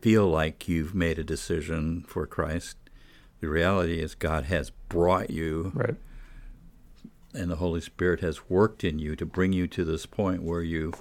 feel 0.00 0.26
like 0.28 0.68
you've 0.68 0.94
made 0.94 1.18
a 1.18 1.24
decision 1.24 2.04
for 2.06 2.26
Christ. 2.26 2.76
The 3.40 3.48
reality 3.48 4.00
is, 4.00 4.14
God 4.14 4.44
has 4.44 4.70
brought 4.88 5.30
you, 5.30 5.72
Right. 5.74 5.96
and 7.34 7.50
the 7.50 7.56
Holy 7.56 7.80
Spirit 7.80 8.20
has 8.20 8.48
worked 8.48 8.84
in 8.84 8.98
you 8.98 9.16
to 9.16 9.26
bring 9.26 9.52
you 9.52 9.66
to 9.68 9.84
this 9.84 10.06
point 10.06 10.42
where 10.42 10.62
you 10.62 10.92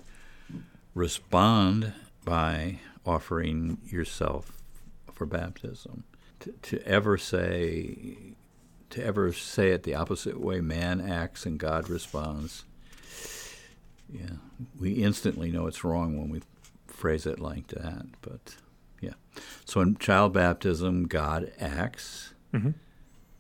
respond 0.94 1.94
by 2.26 2.80
offering 3.06 3.78
yourself 3.86 4.52
for 5.12 5.26
baptism. 5.26 6.04
To, 6.42 6.52
to 6.64 6.88
ever 6.88 7.18
say, 7.18 8.36
to 8.92 9.04
ever 9.04 9.34
say 9.34 9.70
it 9.72 9.84
the 9.84 9.96
opposite 9.96 10.40
way, 10.40 10.62
man 10.62 11.02
acts 11.02 11.46
and 11.46 11.58
God 11.60 11.90
responds. 11.90 12.66
Yeah, 14.10 14.36
we 14.80 14.92
instantly 14.94 15.52
know 15.52 15.68
it's 15.68 15.84
wrong 15.84 16.18
when 16.20 16.30
we 16.30 16.42
phrase 16.88 17.26
it 17.26 17.40
like 17.40 17.68
that. 17.68 18.06
But 18.22 18.58
yeah, 19.00 19.14
so 19.66 19.80
in 19.82 19.96
child 19.98 20.34
baptism, 20.34 21.08
God 21.08 21.52
acts 21.60 22.34
Mhm. 22.54 22.74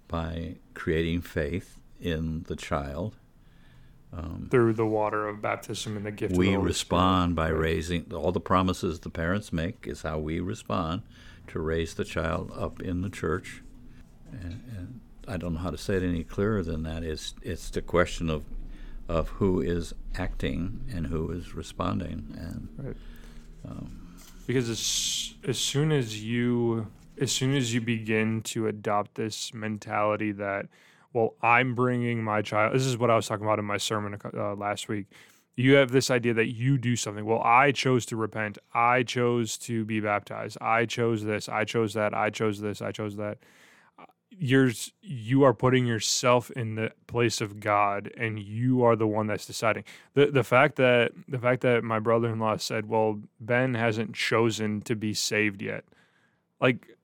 by 0.08 0.56
creating 0.74 1.22
faith 1.22 1.82
in 2.00 2.44
the 2.44 2.56
child. 2.56 3.18
Through 4.50 4.74
the 4.74 4.86
water 4.86 5.26
of 5.30 5.42
baptism 5.42 5.96
and 5.96 6.06
the 6.06 6.12
gift. 6.12 6.34
of 6.34 6.38
we 6.38 6.52
the 6.52 6.60
respond 6.60 7.34
by 7.34 7.48
Spirit. 7.48 7.60
Raising 7.62 8.14
all 8.14 8.34
the 8.34 8.42
promises 8.42 9.00
the 9.00 9.10
parents 9.10 9.54
make 9.54 9.88
is 9.88 10.02
how 10.02 10.20
we 10.20 10.42
respond 10.42 11.04
to 11.48 11.60
raise 11.62 11.94
the 11.94 12.04
child 12.04 12.52
up 12.54 12.82
in 12.82 13.02
the 13.02 13.10
church. 13.10 13.62
And, 14.30 14.64
and 14.78 15.00
I 15.28 15.38
don't 15.38 15.54
know 15.54 15.60
how 15.60 15.70
to 15.72 15.78
say 15.78 15.96
it 15.96 16.04
any 16.04 16.24
clearer 16.24 16.64
than 16.64 16.84
that. 16.84 17.04
It's 17.04 17.34
it's 17.42 17.70
the 17.70 17.82
question 17.82 18.30
of 18.30 18.46
of 19.08 19.30
who 19.30 19.60
is 19.62 19.94
acting 20.16 20.82
and 20.94 21.08
who 21.08 21.32
is 21.32 21.54
responding. 21.54 22.34
And 22.38 22.68
Right. 22.78 22.96
because 24.48 24.70
as 24.70 25.34
as 25.48 25.58
soon 25.58 25.92
as 25.92 26.24
you 26.24 26.88
as 27.20 27.32
soon 27.32 27.56
as 27.56 27.74
you 27.74 27.82
begin 27.82 28.42
to 28.42 28.68
adopt 28.68 29.16
this 29.16 29.54
mentality 29.54 30.32
that 30.32 30.68
well 31.14 31.36
i'm 31.42 31.76
bringing 31.76 32.24
my 32.24 32.42
child 32.42 32.74
this 32.74 32.86
is 32.86 32.98
what 32.98 33.12
i 33.12 33.16
was 33.16 33.28
talking 33.28 33.46
about 33.46 33.60
in 33.60 33.66
my 33.66 33.78
sermon 33.78 34.18
uh, 34.34 34.56
last 34.56 34.88
week. 34.88 35.08
You 35.58 35.74
have 35.74 35.92
this 35.92 36.10
idea 36.10 36.34
that 36.36 36.56
you 36.56 36.78
do 36.78 36.96
something. 36.96 37.26
Well 37.26 37.42
i 37.44 37.72
chose 37.72 38.06
to 38.08 38.16
repent. 38.16 38.58
I 38.74 39.04
chose 39.04 39.58
to 39.60 39.84
be 39.86 40.00
baptized. 40.00 40.58
I 40.62 40.86
chose 40.86 41.24
this. 41.26 41.50
I 41.50 41.66
chose 41.66 41.94
that. 41.94 42.14
I 42.14 42.30
chose 42.30 42.62
this. 42.62 42.82
I 42.82 42.92
chose 42.92 43.18
that 43.18 43.38
you're 44.32 44.72
you 45.02 45.44
are 45.44 45.54
putting 45.54 45.86
yourself 45.86 46.50
in 46.52 46.76
the 46.76 46.92
place 47.08 47.42
of 47.42 47.60
God 47.60 48.12
and 48.18 48.40
you 48.40 48.84
are 48.84 48.96
the 48.96 49.08
one 49.08 49.28
that's 49.28 49.46
deciding. 49.46 49.84
The 50.14 50.28
the 50.28 50.44
fact 50.44 50.78
that 50.78 51.12
the 51.28 51.40
fact 51.40 51.62
that 51.62 51.84
my 51.84 52.00
brother-in-law 52.00 52.58
said, 52.58 52.88
"Well, 52.88 53.22
Ben 53.40 53.76
hasn't 53.76 54.16
chosen 54.16 54.82
to 54.82 54.96
be 54.96 55.14
saved 55.14 55.62
yet." 55.62 55.84
Like 56.60 56.98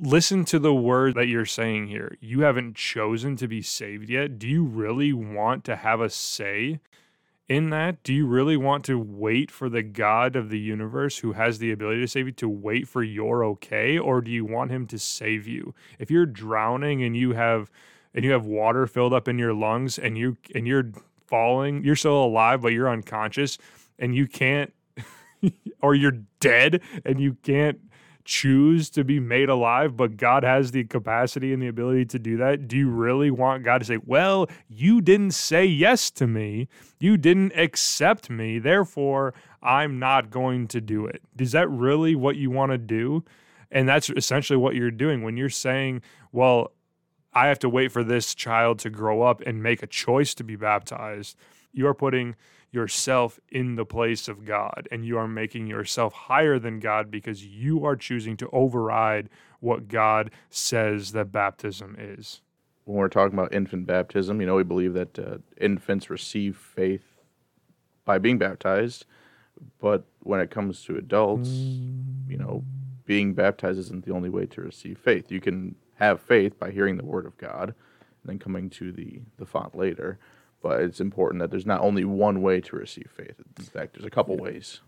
listen 0.00 0.44
to 0.44 0.58
the 0.58 0.74
word 0.74 1.14
that 1.14 1.26
you're 1.26 1.46
saying 1.46 1.88
here. 1.88 2.16
You 2.20 2.40
haven't 2.40 2.76
chosen 2.76 3.36
to 3.36 3.48
be 3.48 3.62
saved 3.62 4.08
yet. 4.10 4.38
Do 4.38 4.46
you 4.46 4.64
really 4.64 5.12
want 5.12 5.64
to 5.64 5.76
have 5.76 6.00
a 6.00 6.10
say 6.10 6.80
in 7.48 7.70
that? 7.70 8.02
Do 8.02 8.12
you 8.12 8.26
really 8.26 8.56
want 8.56 8.84
to 8.86 8.98
wait 8.98 9.50
for 9.50 9.68
the 9.68 9.82
God 9.82 10.36
of 10.36 10.50
the 10.50 10.58
universe 10.58 11.18
who 11.18 11.32
has 11.32 11.58
the 11.58 11.70
ability 11.70 12.00
to 12.00 12.08
save 12.08 12.26
you 12.26 12.32
to 12.32 12.48
wait 12.48 12.88
for 12.88 13.02
your 13.02 13.44
okay 13.44 13.98
or 13.98 14.20
do 14.20 14.30
you 14.30 14.44
want 14.44 14.70
him 14.70 14.86
to 14.88 14.98
save 14.98 15.46
you? 15.46 15.74
If 15.98 16.10
you're 16.10 16.26
drowning 16.26 17.02
and 17.02 17.16
you 17.16 17.32
have 17.32 17.70
and 18.14 18.24
you 18.24 18.32
have 18.32 18.46
water 18.46 18.86
filled 18.86 19.12
up 19.12 19.28
in 19.28 19.38
your 19.38 19.52
lungs 19.52 19.98
and 19.98 20.16
you 20.18 20.36
and 20.54 20.66
you're 20.66 20.90
falling, 21.26 21.84
you're 21.84 21.96
still 21.96 22.24
alive 22.24 22.60
but 22.60 22.72
you're 22.72 22.90
unconscious 22.90 23.58
and 23.98 24.14
you 24.14 24.26
can't 24.26 24.72
or 25.82 25.94
you're 25.94 26.18
dead 26.40 26.80
and 27.04 27.20
you 27.20 27.34
can't 27.42 27.80
choose 28.26 28.90
to 28.90 29.04
be 29.04 29.18
made 29.18 29.48
alive, 29.48 29.96
but 29.96 30.16
God 30.16 30.42
has 30.42 30.72
the 30.72 30.84
capacity 30.84 31.52
and 31.52 31.62
the 31.62 31.68
ability 31.68 32.04
to 32.06 32.18
do 32.18 32.36
that, 32.36 32.68
do 32.68 32.76
you 32.76 32.90
really 32.90 33.30
want 33.30 33.64
God 33.64 33.78
to 33.78 33.84
say, 33.84 33.98
Well, 34.04 34.48
you 34.68 35.00
didn't 35.00 35.30
say 35.30 35.64
yes 35.64 36.10
to 36.12 36.26
me, 36.26 36.68
you 36.98 37.16
didn't 37.16 37.52
accept 37.56 38.28
me, 38.28 38.58
therefore 38.58 39.32
I'm 39.62 39.98
not 39.98 40.30
going 40.30 40.68
to 40.68 40.80
do 40.80 41.06
it? 41.06 41.22
Is 41.38 41.52
that 41.52 41.70
really 41.70 42.14
what 42.14 42.36
you 42.36 42.50
want 42.50 42.72
to 42.72 42.78
do? 42.78 43.24
And 43.70 43.88
that's 43.88 44.10
essentially 44.10 44.56
what 44.56 44.74
you're 44.74 44.90
doing 44.90 45.22
when 45.22 45.36
you're 45.36 45.48
saying, 45.48 46.02
Well, 46.32 46.72
I 47.32 47.46
have 47.46 47.58
to 47.60 47.68
wait 47.68 47.92
for 47.92 48.02
this 48.02 48.34
child 48.34 48.78
to 48.80 48.90
grow 48.90 49.22
up 49.22 49.40
and 49.46 49.62
make 49.62 49.82
a 49.82 49.86
choice 49.86 50.34
to 50.34 50.44
be 50.44 50.56
baptized. 50.56 51.36
You 51.72 51.86
are 51.86 51.94
putting 51.94 52.34
yourself 52.72 53.40
in 53.50 53.76
the 53.76 53.84
place 53.86 54.28
of 54.28 54.44
God 54.44 54.88
and 54.90 55.04
you 55.04 55.16
are 55.18 55.28
making 55.28 55.66
yourself 55.66 56.12
higher 56.12 56.58
than 56.58 56.78
God 56.80 57.10
because 57.10 57.44
you 57.46 57.84
are 57.86 57.96
choosing 57.96 58.36
to 58.38 58.48
override 58.52 59.28
what 59.60 59.88
God 59.88 60.30
says 60.50 61.12
that 61.12 61.32
baptism 61.32 61.96
is. 61.98 62.42
when 62.84 62.98
we're 62.98 63.08
talking 63.08 63.36
about 63.36 63.52
infant 63.54 63.86
baptism, 63.86 64.40
you 64.40 64.46
know, 64.46 64.56
we 64.56 64.62
believe 64.62 64.94
that 64.94 65.18
uh, 65.18 65.38
infants 65.60 66.08
receive 66.10 66.56
faith 66.56 67.02
by 68.04 68.18
being 68.18 68.38
baptized, 68.38 69.06
but 69.80 70.04
when 70.22 70.40
it 70.40 70.50
comes 70.50 70.84
to 70.84 70.96
adults, 70.96 71.48
you 72.28 72.36
know, 72.36 72.62
being 73.06 73.34
baptized 73.34 73.78
isn't 73.78 74.04
the 74.04 74.12
only 74.12 74.28
way 74.28 74.46
to 74.46 74.60
receive 74.60 74.98
faith. 74.98 75.30
You 75.32 75.40
can 75.40 75.74
have 75.96 76.20
faith 76.20 76.58
by 76.58 76.70
hearing 76.70 76.96
the 76.96 77.04
word 77.04 77.26
of 77.26 77.36
God 77.38 77.68
and 77.70 77.74
then 78.26 78.38
coming 78.38 78.68
to 78.70 78.92
the 78.92 79.20
the 79.38 79.46
font 79.46 79.74
later, 79.74 80.18
but 80.62 80.80
it's 80.82 81.00
important 81.00 81.40
that 81.40 81.50
there's 81.50 81.66
not 81.66 81.80
only 81.80 82.04
one 82.04 82.42
way 82.42 82.60
to 82.60 82.76
receive 82.76 83.10
faith. 83.14 83.40
In 83.58 83.64
fact, 83.64 83.94
there's 83.94 84.04
a 84.06 84.10
couple 84.10 84.36
ways. 84.36 84.80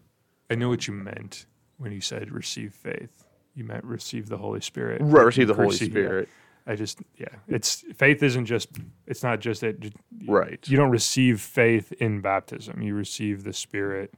I 0.51 0.55
know 0.55 0.69
what 0.69 0.87
you 0.87 0.95
meant 0.95 1.47
when 1.77 1.93
you 1.93 2.01
said 2.01 2.31
receive 2.33 2.75
faith. 2.75 3.25
You 3.55 3.65
meant 3.65 3.85
receive 3.85 4.29
the 4.29 4.39
Holy 4.39 4.61
Spirit. 4.61 5.01
Right, 5.03 5.25
receive 5.27 5.49
the 5.49 5.55
Holy 5.55 5.69
Receive- 5.69 5.89
yeah. 5.89 6.05
Spirit. 6.05 6.29
I 6.67 6.75
just 6.77 7.01
yeah, 7.17 7.29
it's 7.49 7.83
faith 7.97 8.23
isn't 8.23 8.45
just 8.45 8.69
it's 9.07 9.23
not 9.23 9.41
just 9.41 9.63
that 9.63 9.81
ju- 9.81 9.91
Right. 10.27 10.63
You 10.69 10.77
don't 10.77 10.91
receive 10.91 11.41
faith 11.41 11.93
in 11.93 12.21
baptism. 12.21 12.83
You 12.83 12.95
receive 12.95 13.45
the 13.45 13.55
Spirit, 13.55 14.13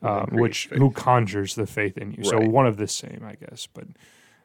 um, 0.00 0.26
create 0.26 0.40
which 0.40 0.66
who 0.68 0.92
conjures 0.92 1.56
the 1.56 1.66
faith 1.66 1.98
in 1.98 2.12
you. 2.12 2.22
So 2.22 2.38
one 2.38 2.66
of 2.68 2.76
the 2.76 2.86
same, 2.86 3.24
I 3.26 3.34
guess. 3.34 3.66
But 3.66 3.88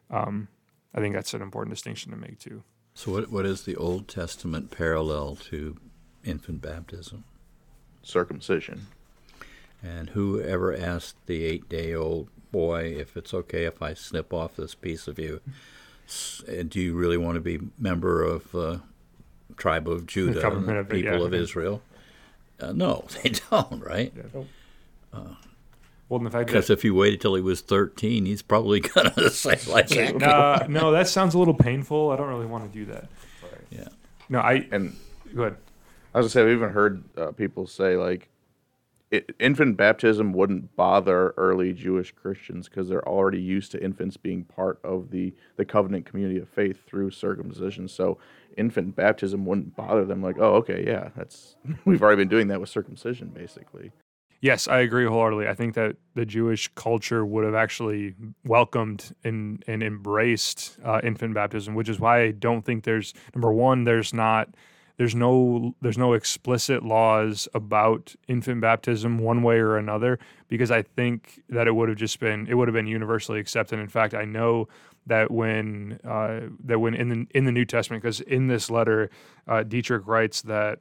um, 0.10 0.48
I 0.96 1.02
think 1.02 1.14
that's 1.14 1.36
an 1.36 1.44
important 1.44 1.76
distinction 1.76 2.12
to 2.12 2.18
make 2.18 2.40
too. 2.40 2.64
so, 2.96 3.12
what 3.12 3.32
what 3.32 3.46
is 3.46 3.64
the 3.66 3.76
Old 3.76 4.08
Testament 4.08 4.72
parallel 4.72 5.36
to 5.52 5.78
infant 6.26 6.62
baptism? 6.62 7.24
Circumcision. 8.04 8.88
And 9.84 10.10
whoever 10.10 10.76
asked 10.76 11.16
the 11.26 11.44
eight 11.46 11.70
day 11.70 11.94
old 11.94 12.28
boy 12.52 12.96
if 12.98 13.16
it's 13.16 13.34
okay 13.34 13.66
if 13.66 13.82
I 13.82 13.94
snip 13.94 14.34
off 14.34 14.56
this 14.56 14.76
piece 14.76 15.08
of 15.08 15.18
you, 15.20 15.42
do 16.68 16.80
you 16.80 16.96
really 16.96 17.18
want 17.18 17.36
to 17.36 17.42
be 17.42 17.60
member 17.78 18.24
of 18.24 18.54
uh, 18.56 18.78
tribe 19.58 19.88
of 19.88 20.06
Judah, 20.08 20.46
and 20.50 20.68
the 20.68 20.80
of- 20.80 20.90
people 20.90 21.20
yeah. 21.20 21.26
of 21.26 21.34
Israel? 21.34 21.82
Uh, 22.60 22.74
no, 22.74 23.06
they 23.24 23.30
don't, 23.52 23.82
right? 23.82 24.14
Well, 26.10 26.18
in 26.18 26.24
the 26.24 26.32
fact 26.32 26.48
Because 26.48 26.72
if 26.72 26.84
you 26.84 26.96
waited 26.96 27.22
till 27.22 27.36
he 27.36 27.42
was 27.42 27.62
13, 27.62 28.26
he's 28.26 28.42
probably 28.42 28.80
going 28.96 29.12
to 29.16 29.30
say, 29.30 29.60
like, 29.72 29.92
uh, 29.96 30.66
no, 30.68 30.92
that 30.92 31.08
sounds 31.08 31.36
a 31.36 31.40
little 31.40 31.54
painful. 31.54 32.10
I 32.10 32.16
don't 32.16 32.28
really 32.28 32.48
want 32.48 32.72
to 32.72 32.78
do 32.80 32.86
that. 32.92 33.08
yeah. 33.70 33.88
No, 34.28 34.40
I 34.40 34.68
And 34.72 34.96
go 35.36 35.44
ahead. 35.44 35.58
I 36.14 36.18
was 36.20 36.26
gonna 36.26 36.30
say, 36.30 36.42
I've 36.42 36.58
even 36.58 36.70
heard 36.72 37.04
uh, 37.18 37.32
people 37.32 37.68
say 37.68 37.96
like, 37.96 38.30
it, 39.12 39.36
infant 39.40 39.76
baptism 39.76 40.34
wouldn't 40.34 40.76
bother 40.76 41.34
early 41.36 41.74
Jewish 41.74 42.12
Christians 42.12 42.70
because 42.70 42.90
they're 42.90 43.08
already 43.08 43.42
used 43.42 43.72
to 43.72 43.84
infants 43.84 44.18
being 44.18 44.44
part 44.44 44.80
of 44.84 45.10
the 45.10 45.34
the 45.56 45.66
covenant 45.66 46.06
community 46.06 46.40
of 46.40 46.48
faith 46.48 46.86
through 46.86 47.12
circumcision. 47.12 47.88
So 47.88 48.20
infant 48.58 48.96
baptism 48.96 49.46
wouldn't 49.46 49.76
bother 49.76 50.06
them. 50.06 50.22
Like, 50.22 50.38
oh, 50.40 50.56
okay, 50.56 50.84
yeah, 50.86 51.10
that's 51.16 51.56
we've 51.86 52.04
already 52.04 52.22
been 52.22 52.28
doing 52.28 52.48
that 52.50 52.60
with 52.60 52.70
circumcision, 52.70 53.30
basically. 53.30 53.92
Yes, 54.42 54.70
I 54.70 54.80
agree 54.80 55.06
wholeheartedly. 55.06 55.50
I 55.50 55.54
think 55.54 55.74
that 55.76 55.98
the 56.16 56.26
Jewish 56.26 56.70
culture 56.76 57.26
would 57.26 57.44
have 57.44 57.56
actually 57.56 58.16
welcomed 58.46 59.14
and 59.24 59.64
and 59.68 59.84
embraced 59.84 60.78
uh, 60.86 61.02
infant 61.04 61.34
baptism, 61.34 61.76
which 61.76 61.90
is 61.90 62.00
why 62.00 62.22
I 62.22 62.32
don't 62.32 62.64
think 62.64 62.84
there's 62.84 63.14
number 63.36 63.52
one. 63.52 63.84
There's 63.84 64.14
not 64.14 64.50
there's 65.00 65.16
no 65.16 65.74
there's 65.82 65.98
no 65.98 66.12
explicit 66.12 66.84
laws 66.84 67.48
about 67.54 68.14
infant 68.28 68.60
baptism 68.60 69.18
one 69.18 69.44
way 69.44 69.58
or 69.58 69.78
another 69.78 70.20
because 70.50 70.72
I 70.72 70.82
think 70.82 71.42
that 71.48 71.68
it 71.68 71.72
would 71.72 71.88
have 71.88 71.98
just 71.98 72.20
been 72.20 72.48
it 72.48 72.56
would 72.56 72.68
have 72.68 72.76
been 72.76 72.86
universally 72.86 73.40
accepted. 73.40 73.80
In 73.80 73.88
fact, 73.88 74.14
I 74.14 74.26
know 74.26 74.68
that 75.08 75.32
when 75.32 76.02
uh, 76.04 76.42
that 76.66 76.80
when 76.80 76.96
in 76.96 77.08
the 77.08 77.28
in 77.34 77.46
the 77.46 77.52
New 77.54 77.64
Testament, 77.64 78.04
because 78.04 78.20
in 78.20 78.48
this 78.48 78.70
letter, 78.70 79.10
uh, 79.48 79.64
Dietrich 79.64 80.06
writes 80.06 80.42
that 80.42 80.80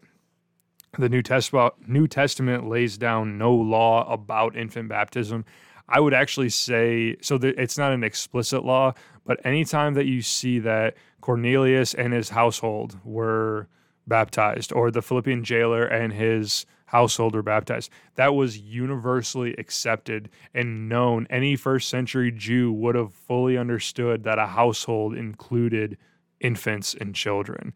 the 0.99 1.09
New 1.09 1.23
Testament 1.23 1.75
New 1.87 2.09
Testament 2.09 2.69
lays 2.69 2.99
down 2.99 3.39
no 3.39 3.55
law 3.55 4.13
about 4.13 4.57
infant 4.57 4.89
baptism. 4.89 5.45
I 5.89 6.01
would 6.01 6.13
actually 6.13 6.51
say 6.51 7.15
so 7.23 7.39
that 7.39 7.57
it's 7.57 7.79
not 7.79 7.93
an 7.93 8.03
explicit 8.03 8.65
law, 8.65 8.95
but 9.25 9.39
anytime 9.47 9.95
that 9.95 10.07
you 10.07 10.23
see 10.23 10.59
that 10.59 10.97
Cornelius 11.21 11.95
and 11.95 12.13
his 12.13 12.31
household 12.31 12.99
were 13.05 13.69
baptized, 14.09 14.73
or 14.73 14.91
the 14.91 15.03
Philippian 15.03 15.45
jailer 15.45 15.85
and 15.85 16.13
his 16.13 16.67
household 16.87 17.35
were 17.35 17.43
baptized, 17.43 17.91
that 18.15 18.35
was 18.35 18.59
universally 18.59 19.55
accepted 19.59 20.31
and 20.55 20.89
known. 20.89 21.27
Any 21.29 21.55
first 21.57 21.89
century 21.89 22.33
Jew 22.33 22.73
would 22.73 22.95
have 22.95 23.13
fully 23.13 23.59
understood 23.59 24.25
that 24.25 24.39
a 24.39 24.47
household 24.47 25.15
included 25.17 25.99
infants 26.41 26.95
and 26.95 27.15
children. 27.15 27.75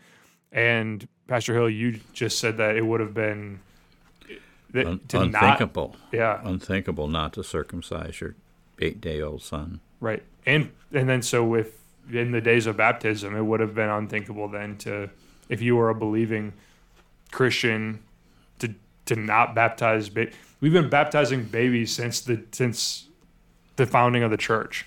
And 0.51 1.07
Pastor 1.28 1.55
Hill, 1.55 1.68
you 1.70 2.01
just 2.12 2.39
said 2.39 2.57
that 2.57 2.76
it 2.76 2.87
would 2.87 3.01
have 3.01 3.14
been 3.14 3.61
that, 4.72 4.87
Un- 4.87 5.01
to 5.09 5.26
not- 5.26 5.43
unthinkable. 5.43 5.97
yeah, 6.12 6.41
Unthinkable 6.45 7.09
not 7.09 7.33
to 7.35 7.45
circumcise 7.45 8.20
your 8.20 8.35
eight 8.80 9.01
day 9.01 9.20
old 9.20 9.43
son. 9.43 9.80
Right. 10.01 10.22
And 10.47 10.70
and 10.93 11.09
then 11.09 11.22
so 11.22 11.55
if 11.55 11.72
in 12.11 12.33
the 12.33 12.41
days 12.41 12.66
of 12.66 12.76
baptism, 12.76 13.37
it 13.37 13.43
would 13.43 13.61
have 13.61 13.74
been 13.74 13.89
unthinkable 13.91 14.49
then 14.49 14.76
to 14.78 15.11
if 15.53 15.61
you 15.61 15.77
were 15.77 15.91
a 15.91 15.95
believing 15.95 16.55
Christian 17.31 18.03
to 18.59 18.75
to 19.05 19.15
not 19.15 19.55
baptize 19.55 20.09
ba- 20.09 20.31
we've 20.61 20.73
been 20.73 20.89
baptizing 20.89 21.45
babies 21.45 21.95
since 21.95 22.23
the 22.23 22.43
since 22.53 23.09
the 23.77 23.87
founding 23.87 24.23
of 24.23 24.31
the 24.31 24.37
church. 24.37 24.87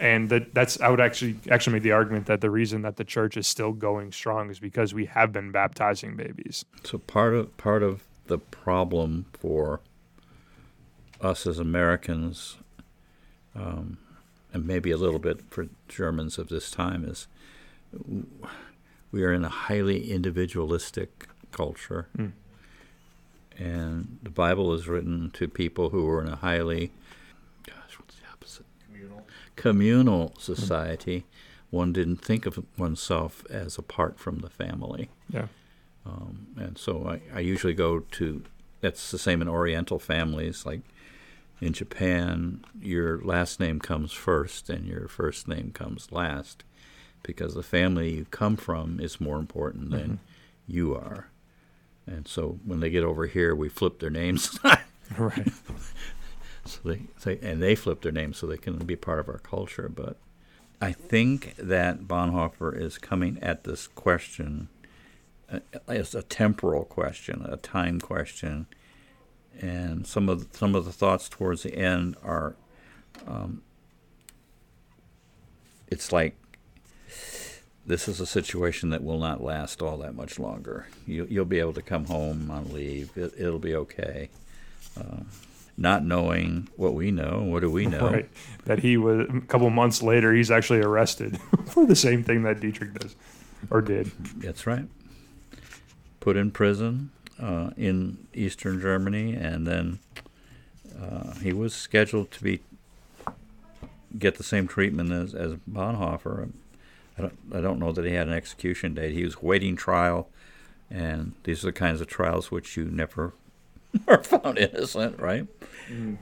And 0.00 0.28
that 0.28 0.54
that's 0.54 0.80
I 0.80 0.88
would 0.88 1.00
actually 1.00 1.36
actually 1.50 1.72
make 1.74 1.82
the 1.82 1.90
argument 1.90 2.26
that 2.26 2.40
the 2.40 2.50
reason 2.50 2.82
that 2.82 2.96
the 2.96 3.04
church 3.04 3.36
is 3.36 3.48
still 3.48 3.72
going 3.72 4.12
strong 4.12 4.48
is 4.50 4.60
because 4.60 4.94
we 4.94 5.06
have 5.06 5.32
been 5.32 5.50
baptizing 5.50 6.14
babies. 6.14 6.64
So 6.84 6.98
part 6.98 7.34
of 7.34 7.56
part 7.56 7.82
of 7.82 8.04
the 8.28 8.38
problem 8.38 9.26
for 9.32 9.80
us 11.20 11.44
as 11.48 11.58
Americans, 11.58 12.58
um, 13.56 13.98
and 14.52 14.64
maybe 14.64 14.92
a 14.92 14.96
little 14.96 15.18
bit 15.18 15.40
for 15.50 15.66
Germans 15.88 16.38
of 16.38 16.48
this 16.48 16.70
time, 16.70 17.04
is 17.04 17.26
we 19.12 19.22
are 19.24 19.32
in 19.32 19.44
a 19.44 19.48
highly 19.48 20.10
individualistic 20.10 21.28
culture, 21.52 22.08
Mm. 22.16 22.32
and 23.56 24.18
the 24.22 24.30
Bible 24.30 24.72
is 24.72 24.86
written 24.88 25.30
to 25.32 25.48
people 25.48 25.90
who 25.90 26.08
are 26.08 26.22
in 26.22 26.28
a 26.28 26.36
highly, 26.36 26.92
gosh, 27.66 27.98
what's 27.98 28.16
the 28.16 28.26
opposite? 28.32 28.66
Communal. 28.86 29.26
Communal 29.56 30.34
society. 30.38 31.26
One 31.70 31.92
didn't 31.92 32.18
think 32.24 32.46
of 32.46 32.64
oneself 32.78 33.44
as 33.50 33.76
apart 33.78 34.18
from 34.18 34.38
the 34.38 34.48
family. 34.50 35.10
Yeah. 35.28 35.48
Um, 36.06 36.46
and 36.56 36.78
so 36.78 37.06
I, 37.06 37.36
I 37.36 37.40
usually 37.40 37.74
go 37.74 38.00
to 38.00 38.42
that's 38.80 39.10
the 39.10 39.18
same 39.18 39.42
in 39.42 39.48
Oriental 39.48 39.98
families. 39.98 40.64
Like 40.64 40.80
in 41.60 41.72
Japan, 41.72 42.64
your 42.80 43.20
last 43.22 43.58
name 43.60 43.80
comes 43.80 44.12
first 44.12 44.70
and 44.70 44.86
your 44.86 45.08
first 45.08 45.48
name 45.48 45.72
comes 45.72 46.10
last 46.12 46.62
because 47.22 47.54
the 47.54 47.62
family 47.62 48.14
you 48.14 48.26
come 48.30 48.56
from 48.56 49.00
is 49.00 49.20
more 49.20 49.38
important 49.38 49.90
than 49.90 50.20
you 50.66 50.94
are. 50.94 51.28
And 52.06 52.26
so 52.26 52.58
when 52.64 52.80
they 52.80 52.90
get 52.90 53.04
over 53.04 53.26
here, 53.26 53.54
we 53.54 53.68
flip 53.68 53.98
their 53.98 54.10
names. 54.10 54.58
Right. 55.16 55.48
so 56.66 56.80
they, 56.84 57.00
they 57.24 57.38
and 57.38 57.62
they 57.62 57.74
flip 57.74 58.02
their 58.02 58.12
names 58.12 58.36
so 58.36 58.46
they 58.46 58.58
can 58.58 58.76
be 58.78 58.94
part 58.94 59.20
of 59.20 59.28
our 59.28 59.38
culture. 59.38 59.88
But 59.88 60.18
I 60.80 60.92
think 60.92 61.54
that 61.56 62.02
Bonhoeffer 62.02 62.78
is 62.78 62.98
coming 62.98 63.38
at 63.40 63.64
this 63.64 63.86
question 63.86 64.68
uh, 65.50 65.60
as 65.86 66.14
a 66.14 66.22
temporal 66.22 66.84
question, 66.84 67.44
a 67.48 67.56
time 67.56 68.00
question, 68.00 68.66
and 69.60 70.06
some 70.06 70.28
of 70.28 70.52
the, 70.52 70.58
some 70.58 70.74
of 70.74 70.84
the 70.84 70.92
thoughts 70.92 71.28
towards 71.28 71.62
the 71.62 71.74
end 71.74 72.16
are, 72.22 72.54
um, 73.26 73.62
it's 75.88 76.12
like 76.12 76.36
this 77.88 78.06
is 78.06 78.20
a 78.20 78.26
situation 78.26 78.90
that 78.90 79.02
will 79.02 79.18
not 79.18 79.42
last 79.42 79.80
all 79.80 79.96
that 79.98 80.14
much 80.14 80.38
longer. 80.38 80.86
You, 81.06 81.26
you'll 81.28 81.46
be 81.46 81.58
able 81.58 81.72
to 81.72 81.82
come 81.82 82.04
home 82.04 82.50
on 82.50 82.70
leave. 82.70 83.16
It, 83.16 83.32
it'll 83.38 83.58
be 83.58 83.74
okay. 83.74 84.28
Uh, 84.96 85.22
not 85.78 86.04
knowing 86.04 86.68
what 86.76 86.92
we 86.92 87.10
know, 87.10 87.42
what 87.42 87.60
do 87.60 87.70
we 87.70 87.86
know? 87.94 88.10
Right. 88.10 88.28
That 88.66 88.80
he 88.80 88.98
was 88.98 89.26
a 89.30 89.40
couple 89.40 89.70
months 89.70 90.02
later, 90.02 90.34
he's 90.34 90.50
actually 90.50 90.80
arrested 90.80 91.40
for 91.66 91.86
the 91.86 91.96
same 91.96 92.22
thing 92.22 92.42
that 92.42 92.60
Dietrich 92.60 92.92
does 92.92 93.16
or 93.70 93.80
did. 93.80 94.12
That's 94.36 94.66
right. 94.66 94.86
Put 96.20 96.36
in 96.36 96.50
prison 96.50 97.10
uh, 97.40 97.70
in 97.78 98.26
eastern 98.34 98.80
Germany, 98.82 99.32
and 99.32 99.66
then 99.66 99.98
uh, 101.00 101.32
he 101.36 101.54
was 101.54 101.74
scheduled 101.74 102.30
to 102.32 102.42
be 102.42 102.60
get 104.18 104.34
the 104.34 104.44
same 104.44 104.66
treatment 104.66 105.10
as, 105.12 105.34
as 105.34 105.54
Bonhoeffer. 105.70 106.50
I 107.18 107.22
don't, 107.22 107.38
I 107.52 107.60
don't 107.60 107.78
know 107.78 107.92
that 107.92 108.04
he 108.04 108.12
had 108.12 108.28
an 108.28 108.34
execution 108.34 108.94
date. 108.94 109.12
He 109.12 109.24
was 109.24 109.42
waiting 109.42 109.76
trial, 109.76 110.28
and 110.90 111.32
these 111.44 111.64
are 111.64 111.68
the 111.68 111.72
kinds 111.72 112.00
of 112.00 112.06
trials 112.06 112.50
which 112.50 112.76
you 112.76 112.84
never 112.84 113.32
are 114.08 114.22
found 114.22 114.58
innocent, 114.58 115.18
right? 115.18 115.46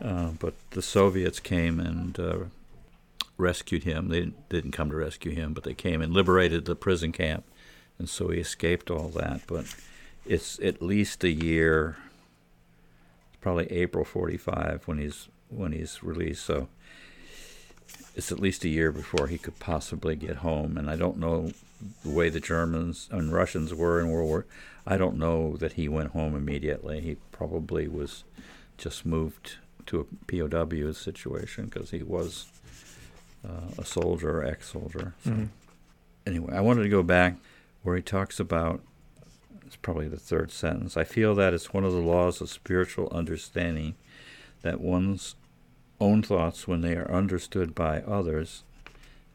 Uh, 0.00 0.30
but 0.38 0.54
the 0.70 0.82
Soviets 0.82 1.40
came 1.40 1.80
and 1.80 2.18
uh, 2.18 2.38
rescued 3.36 3.84
him. 3.84 4.08
They 4.08 4.20
didn't, 4.20 4.48
didn't 4.48 4.72
come 4.72 4.90
to 4.90 4.96
rescue 4.96 5.32
him, 5.32 5.52
but 5.52 5.64
they 5.64 5.74
came 5.74 6.00
and 6.00 6.12
liberated 6.12 6.64
the 6.64 6.76
prison 6.76 7.12
camp, 7.12 7.44
and 7.98 8.08
so 8.08 8.28
he 8.28 8.40
escaped 8.40 8.90
all 8.90 9.08
that. 9.08 9.42
But 9.46 9.66
it's 10.24 10.58
at 10.60 10.80
least 10.80 11.24
a 11.24 11.30
year. 11.30 11.96
It's 13.28 13.42
probably 13.42 13.70
April 13.72 14.04
'45 14.04 14.82
when 14.86 14.98
he's 14.98 15.28
when 15.48 15.72
he's 15.72 16.02
released. 16.02 16.44
So 16.44 16.68
it's 18.16 18.32
at 18.32 18.40
least 18.40 18.64
a 18.64 18.68
year 18.68 18.90
before 18.90 19.28
he 19.28 19.38
could 19.38 19.58
possibly 19.60 20.16
get 20.16 20.36
home. 20.38 20.76
And 20.76 20.90
I 20.90 20.96
don't 20.96 21.18
know 21.18 21.52
the 22.02 22.10
way 22.10 22.28
the 22.30 22.40
Germans 22.40 23.08
and 23.12 23.32
Russians 23.32 23.72
were 23.74 24.00
in 24.00 24.10
World 24.10 24.28
War. 24.28 24.46
I 24.86 24.96
don't 24.96 25.18
know 25.18 25.56
that 25.58 25.74
he 25.74 25.88
went 25.88 26.10
home 26.12 26.34
immediately. 26.34 27.00
He 27.00 27.16
probably 27.30 27.86
was 27.86 28.24
just 28.78 29.04
moved 29.06 29.56
to 29.86 30.00
a 30.00 30.04
POW 30.48 30.92
situation 30.92 31.66
because 31.66 31.90
he 31.90 32.02
was 32.02 32.46
uh, 33.46 33.70
a 33.78 33.84
soldier, 33.84 34.42
ex-soldier. 34.44 35.12
So 35.22 35.30
Mhm. 35.30 35.48
anyway, 36.26 36.54
I 36.54 36.60
wanted 36.60 36.82
to 36.82 36.88
go 36.88 37.02
back 37.04 37.36
where 37.84 37.94
he 37.96 38.02
talks 38.02 38.40
about. 38.40 38.80
It's 39.66 39.76
probably 39.76 40.08
the 40.08 40.16
third 40.16 40.50
sentence. 40.52 40.96
I 40.96 41.04
feel 41.04 41.34
that 41.36 41.52
it's 41.54 41.72
one 41.72 41.84
of 41.84 41.92
the 41.92 41.98
laws 42.00 42.40
of 42.40 42.48
spiritual 42.48 43.08
understanding 43.12 43.94
that 44.62 44.80
one's 44.80 45.34
own 46.00 46.22
thoughts, 46.22 46.68
when 46.68 46.80
they 46.80 46.94
are 46.94 47.10
understood 47.10 47.74
by 47.74 48.00
others, 48.02 48.62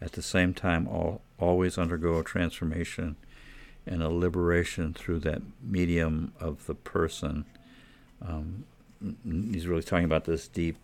at 0.02 0.14
the 0.14 0.22
same 0.22 0.54
time 0.54 0.88
all, 0.88 1.22
always 1.40 1.78
undergo 1.78 2.20
a 2.20 2.24
transformation 2.24 3.16
and 3.86 4.02
a 4.02 4.10
liberation 4.10 4.94
through 4.94 5.20
that 5.20 5.42
medium 5.62 6.34
of 6.40 6.66
the 6.68 6.76
person. 6.76 7.46
Um, 8.22 8.66
he's 9.24 9.68
really 9.68 9.84
talking 9.84 10.06
about 10.06 10.26
this 10.26 10.48
deep 10.48 10.78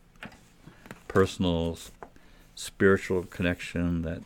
personal, 1.08 1.78
spiritual 2.56 3.24
connection 3.24 4.02
that 4.02 4.24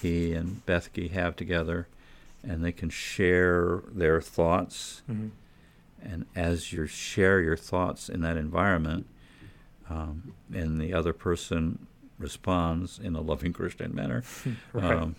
he 0.00 0.32
and 0.32 0.66
Bethge 0.66 1.10
have 1.12 1.36
together, 1.36 1.86
and 2.42 2.64
they 2.64 2.72
can 2.72 2.90
share 2.90 3.82
their 3.92 4.20
thoughts. 4.20 5.02
Mhm. 5.08 5.30
And 6.02 6.26
as 6.34 6.72
you 6.72 6.86
share 6.86 7.40
your 7.40 7.56
thoughts 7.56 8.08
in 8.08 8.20
that 8.22 8.36
environment, 8.36 9.06
um, 9.92 10.34
and 10.54 10.80
the 10.80 10.92
other 10.94 11.12
person 11.12 11.86
responds 12.18 12.98
in 12.98 13.14
a 13.16 13.20
loving 13.20 13.52
Christian 13.52 13.94
manner, 13.94 14.22
Right. 14.72 14.96
um, 14.96 15.16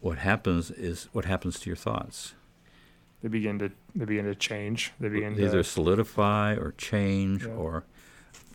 what 0.00 0.18
happens 0.18 0.70
is 0.70 1.08
what 1.12 1.24
happens 1.24 1.60
to 1.60 1.70
your 1.70 1.76
thoughts. 1.76 2.34
they 3.22 3.28
begin 3.28 3.58
to 3.60 3.70
they 3.94 4.04
begin 4.04 4.24
to 4.24 4.34
change. 4.34 4.92
They 4.98 5.08
begin 5.08 5.34
Either 5.34 5.62
to 5.62 5.64
solidify 5.64 6.54
or 6.56 6.72
change, 6.76 7.44
Yeah. 7.44 7.52
or 7.62 7.84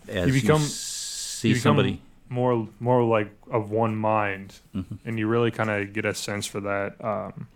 as 0.09 0.28
you, 0.28 0.41
become- 0.41 0.61
see 0.61 1.49
you 1.49 1.55
become 1.55 1.61
somebody. 1.78 2.01
more 2.30 2.68
more 2.80 3.01
like 3.03 3.32
of 3.49 3.72
one 3.72 3.95
mind, 3.95 4.59
Mhm. 4.76 4.97
and 5.05 5.18
you 5.20 5.28
really 5.28 5.51
kind 5.51 5.70
of 5.70 5.93
get 5.93 6.03
a 6.05 6.13
sense 6.13 6.45
for 6.45 6.59
that 6.61 7.01
um, 7.03 7.47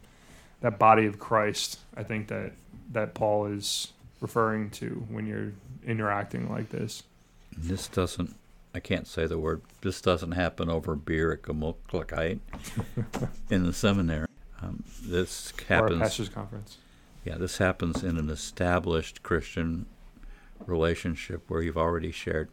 that 0.61 0.79
body 0.79 1.05
of 1.05 1.19
Christ. 1.19 1.79
I 1.97 2.03
think 2.03 2.27
that 2.29 2.53
that 2.93 3.13
Paul 3.13 3.47
is 3.47 3.91
referring 4.21 4.69
to 4.69 5.05
when 5.09 5.25
you're 5.25 5.51
interacting 5.85 6.49
like 6.49 6.69
this. 6.69 7.03
This 7.57 7.87
doesn't. 7.87 8.35
I 8.73 8.79
can't 8.79 9.07
say 9.07 9.27
the 9.27 9.37
word. 9.37 9.61
This 9.81 10.01
doesn't 10.01 10.31
happen 10.31 10.69
over 10.69 10.95
beer 10.95 11.33
at 11.33 11.41
Gemulklichkeit 11.41 12.39
in 13.49 13.65
the 13.65 13.73
seminary. 13.73 14.27
Um, 14.61 14.83
this 15.03 15.51
or 15.51 15.63
a 15.63 15.67
happens. 15.81 15.99
pastors 15.99 16.29
conference. 16.29 16.77
Yeah, 17.25 17.35
this 17.37 17.57
happens 17.57 18.03
in 18.03 18.17
an 18.17 18.29
established 18.29 19.23
Christian 19.23 19.85
relationship 20.65 21.43
where 21.49 21.61
you've 21.61 21.77
already 21.77 22.11
shared 22.11 22.49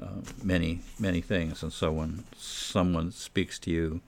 uh, 0.00 0.20
many, 0.42 0.80
many 0.98 1.20
things. 1.20 1.62
And 1.62 1.72
so 1.72 1.92
when 1.92 2.24
someone 2.36 3.12
speaks 3.12 3.58
to 3.60 3.70
you 3.70 4.00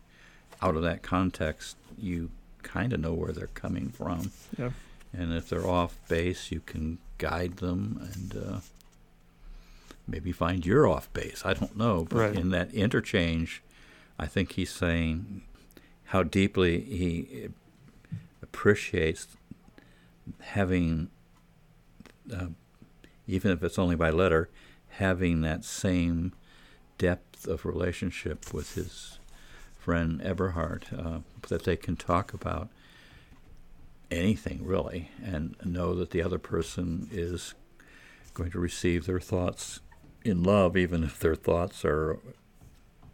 out 0.62 0.76
of 0.76 0.82
that 0.82 1.02
context, 1.02 1.76
you 1.98 2.30
kind 2.62 2.92
of 2.92 3.00
know 3.00 3.12
where 3.12 3.32
they're 3.32 3.48
coming 3.48 3.90
from. 3.90 4.32
Yeah. 4.58 4.70
and 5.12 5.32
if 5.32 5.48
they're 5.48 5.66
off 5.66 5.96
base, 6.08 6.50
you 6.50 6.60
can 6.60 6.98
guide 7.18 7.56
them 7.58 8.00
and 8.14 8.36
uh, 8.36 8.58
maybe 10.06 10.32
find 10.32 10.64
your 10.66 10.86
off 10.86 11.12
base. 11.12 11.42
I 11.44 11.54
don't 11.54 11.76
know, 11.76 12.06
but 12.08 12.18
Right. 12.18 12.36
in 12.36 12.50
that 12.50 12.72
interchange, 12.74 13.62
I 14.18 14.26
think 14.26 14.52
he's 14.52 14.70
saying 14.70 15.42
how 16.06 16.22
deeply 16.22 16.80
he 16.82 17.48
appreciates 18.42 19.28
having, 20.40 21.10
uh, 22.32 22.48
even 23.26 23.50
if 23.50 23.62
it's 23.62 23.78
only 23.78 23.96
by 23.96 24.10
letter, 24.10 24.48
having 24.90 25.40
that 25.40 25.64
same 25.64 26.32
depth 26.98 27.46
of 27.48 27.64
relationship 27.64 28.52
with 28.54 28.74
his 28.74 29.18
friend 29.78 30.20
Eberhard, 30.22 30.86
uh, 30.96 31.18
that 31.48 31.64
they 31.64 31.76
can 31.76 31.96
talk 31.96 32.32
about 32.32 32.68
anything 34.10 34.64
really 34.64 35.10
and 35.22 35.56
know 35.64 35.94
that 35.94 36.10
the 36.10 36.22
other 36.22 36.38
person 36.38 37.08
is 37.10 37.54
going 38.34 38.50
to 38.50 38.58
receive 38.60 39.06
their 39.06 39.20
thoughts 39.20 39.80
in 40.24 40.42
love, 40.42 40.76
even 40.76 41.04
if 41.04 41.18
their 41.20 41.34
thoughts 41.34 41.84
are 41.84 42.18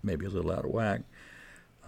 maybe 0.03 0.25
a 0.27 0.31
little 0.31 0.51
out 0.53 0.65
of 0.65 0.71
whack. 0.71 1.03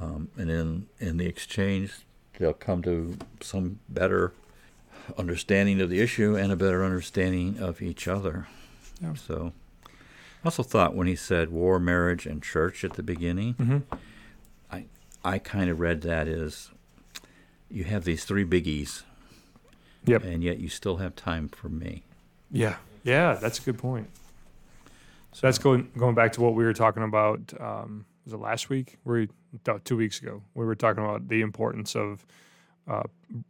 Um, 0.01 0.29
and 0.37 0.51
in, 0.51 0.87
in 0.99 1.17
the 1.19 1.27
exchange, 1.27 1.93
they'll 2.39 2.53
come 2.53 2.83
to 2.83 3.17
some 3.41 3.79
better 3.89 4.33
understanding 5.17 5.81
of 5.81 5.91
the 5.91 6.01
issue 6.01 6.37
and 6.37 6.51
a 6.53 6.57
better 6.57 6.85
understanding 6.85 7.59
of 7.59 7.81
each 7.81 8.09
other. 8.09 8.49
Yeah. 9.01 9.15
So, 9.15 9.53
I 9.87 10.47
also 10.47 10.63
thought 10.65 10.95
when 10.95 11.07
he 11.07 11.15
said 11.17 11.51
war, 11.51 11.79
marriage, 11.79 12.27
and 12.27 12.43
church 12.43 12.85
at 12.85 12.95
the 12.95 13.03
beginning, 13.03 13.55
Mhm. 13.55 13.83
I 14.71 14.85
I 15.25 15.39
kind 15.39 15.71
of 15.71 15.79
read 15.79 16.01
that 16.03 16.27
as 16.27 16.71
you 17.71 17.85
have 17.85 18.05
these 18.05 18.25
three 18.25 18.45
biggies, 18.45 19.03
Yep. 20.05 20.25
and 20.25 20.43
yet 20.43 20.59
you 20.59 20.69
still 20.69 20.97
have 20.97 21.15
time 21.15 21.49
for 21.49 21.69
me. 21.69 22.03
Yeah, 22.51 22.77
yeah, 23.05 23.35
that's 23.35 23.61
a 23.61 23.63
good 23.63 23.79
point. 23.79 24.09
So 25.33 25.47
that's 25.47 25.59
going 25.59 25.91
going 25.97 26.15
back 26.15 26.33
to 26.33 26.41
what 26.41 26.55
we 26.55 26.65
were 26.65 26.75
talking 26.75 27.03
about. 27.03 27.53
Um, 27.59 28.05
was 28.25 28.35
it 28.35 28.39
last 28.39 28.69
week? 28.69 28.99
We 29.05 29.29
two 29.85 29.97
weeks 29.97 30.21
ago. 30.21 30.43
We 30.55 30.65
were 30.65 30.75
talking 30.75 31.03
about 31.03 31.29
the 31.29 31.41
importance 31.41 31.97
of 31.97 32.25
uh, 32.89 33.05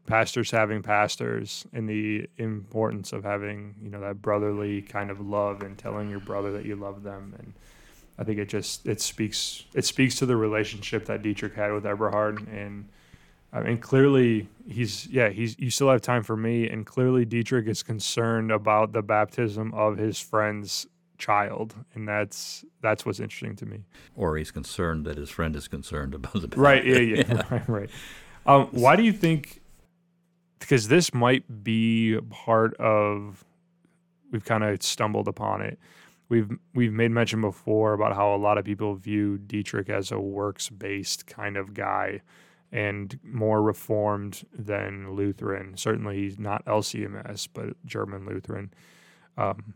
pastors 0.07 0.51
having 0.51 0.83
pastors 0.83 1.67
and 1.73 1.89
the 1.89 2.29
importance 2.37 3.13
of 3.13 3.25
having 3.25 3.75
you 3.83 3.91
know 3.91 4.01
that 4.01 4.23
brotherly 4.23 4.83
kind 4.83 5.11
of 5.11 5.21
love 5.21 5.63
and 5.63 5.77
telling 5.77 6.09
your 6.09 6.21
brother 6.21 6.53
that 6.53 6.65
you 6.65 6.77
love 6.77 7.03
them. 7.03 7.35
And 7.39 7.53
I 8.19 8.25
think 8.25 8.39
it 8.39 8.49
just 8.49 8.87
it 8.87 9.01
speaks 9.01 9.65
it 9.75 9.85
speaks 9.85 10.15
to 10.17 10.27
the 10.27 10.37
relationship 10.37 11.07
that 11.07 11.23
Dietrich 11.23 11.55
had 11.55 11.73
with 11.73 11.87
Eberhard 11.87 12.47
and. 12.49 12.89
I 13.55 13.61
mean, 13.61 13.77
clearly 13.77 14.49
he's 14.67 15.07
yeah 15.09 15.29
he's 15.29 15.59
you 15.59 15.69
still 15.69 15.91
have 15.91 16.01
time 16.01 16.23
for 16.23 16.39
me, 16.39 16.71
and 16.71 16.87
clearly 16.87 17.27
Dietrich 17.27 17.67
is 17.67 17.83
concerned 17.83 18.51
about 18.51 18.93
the 18.93 19.03
baptism 19.03 19.75
of 19.75 19.99
his 19.99 20.19
friend's 20.19 20.87
child, 21.23 21.75
and 21.95 22.09
that's 22.09 22.65
that's 22.81 23.07
what's 23.07 23.21
interesting 23.21 23.55
to 23.57 23.67
me. 23.67 23.85
Or 24.17 24.37
he's 24.37 24.51
concerned 24.51 25.07
that 25.07 25.17
his 25.17 25.31
friend 25.31 25.55
is 25.55 25.69
concerned 25.69 26.15
about 26.15 26.33
the 26.33 26.49
Right? 26.57 26.85
Yeah, 26.85 26.99
yeah, 26.99 27.43
right, 27.51 27.69
right. 27.69 27.91
Um, 28.45 28.69
why 28.73 28.97
do 28.97 29.03
you 29.03 29.13
think? 29.13 29.61
Because 30.59 30.89
this 30.89 31.15
might 31.15 31.65
be 31.65 32.19
part 32.31 32.75
of 32.77 33.45
we've 34.33 34.45
kind 34.45 34.65
of 34.65 34.83
stumbled 34.83 35.29
upon 35.29 35.63
it. 35.63 35.79
We've 36.29 36.51
we've 36.75 36.93
made 36.93 37.13
mention 37.13 37.41
before 37.41 37.93
about 37.93 38.15
how 38.15 38.35
a 38.35 38.37
lot 38.37 38.59
of 38.59 38.65
people 38.65 38.95
view 38.95 39.39
Dietrich 39.39 39.89
as 39.89 40.11
a 40.11 40.19
works 40.19 40.69
based 40.71 41.27
kind 41.27 41.57
of 41.57 41.75
guy 41.75 42.23
and 42.73 43.19
more 43.23 43.63
reformed 43.63 44.45
than 44.53 45.15
Lutheran. 45.15 45.77
Certainly, 45.77 46.17
he's 46.17 46.39
not 46.39 46.65
LCMS, 46.65 47.49
but 47.53 47.75
German 47.85 48.27
Lutheran. 48.27 48.73
Um, 49.37 49.75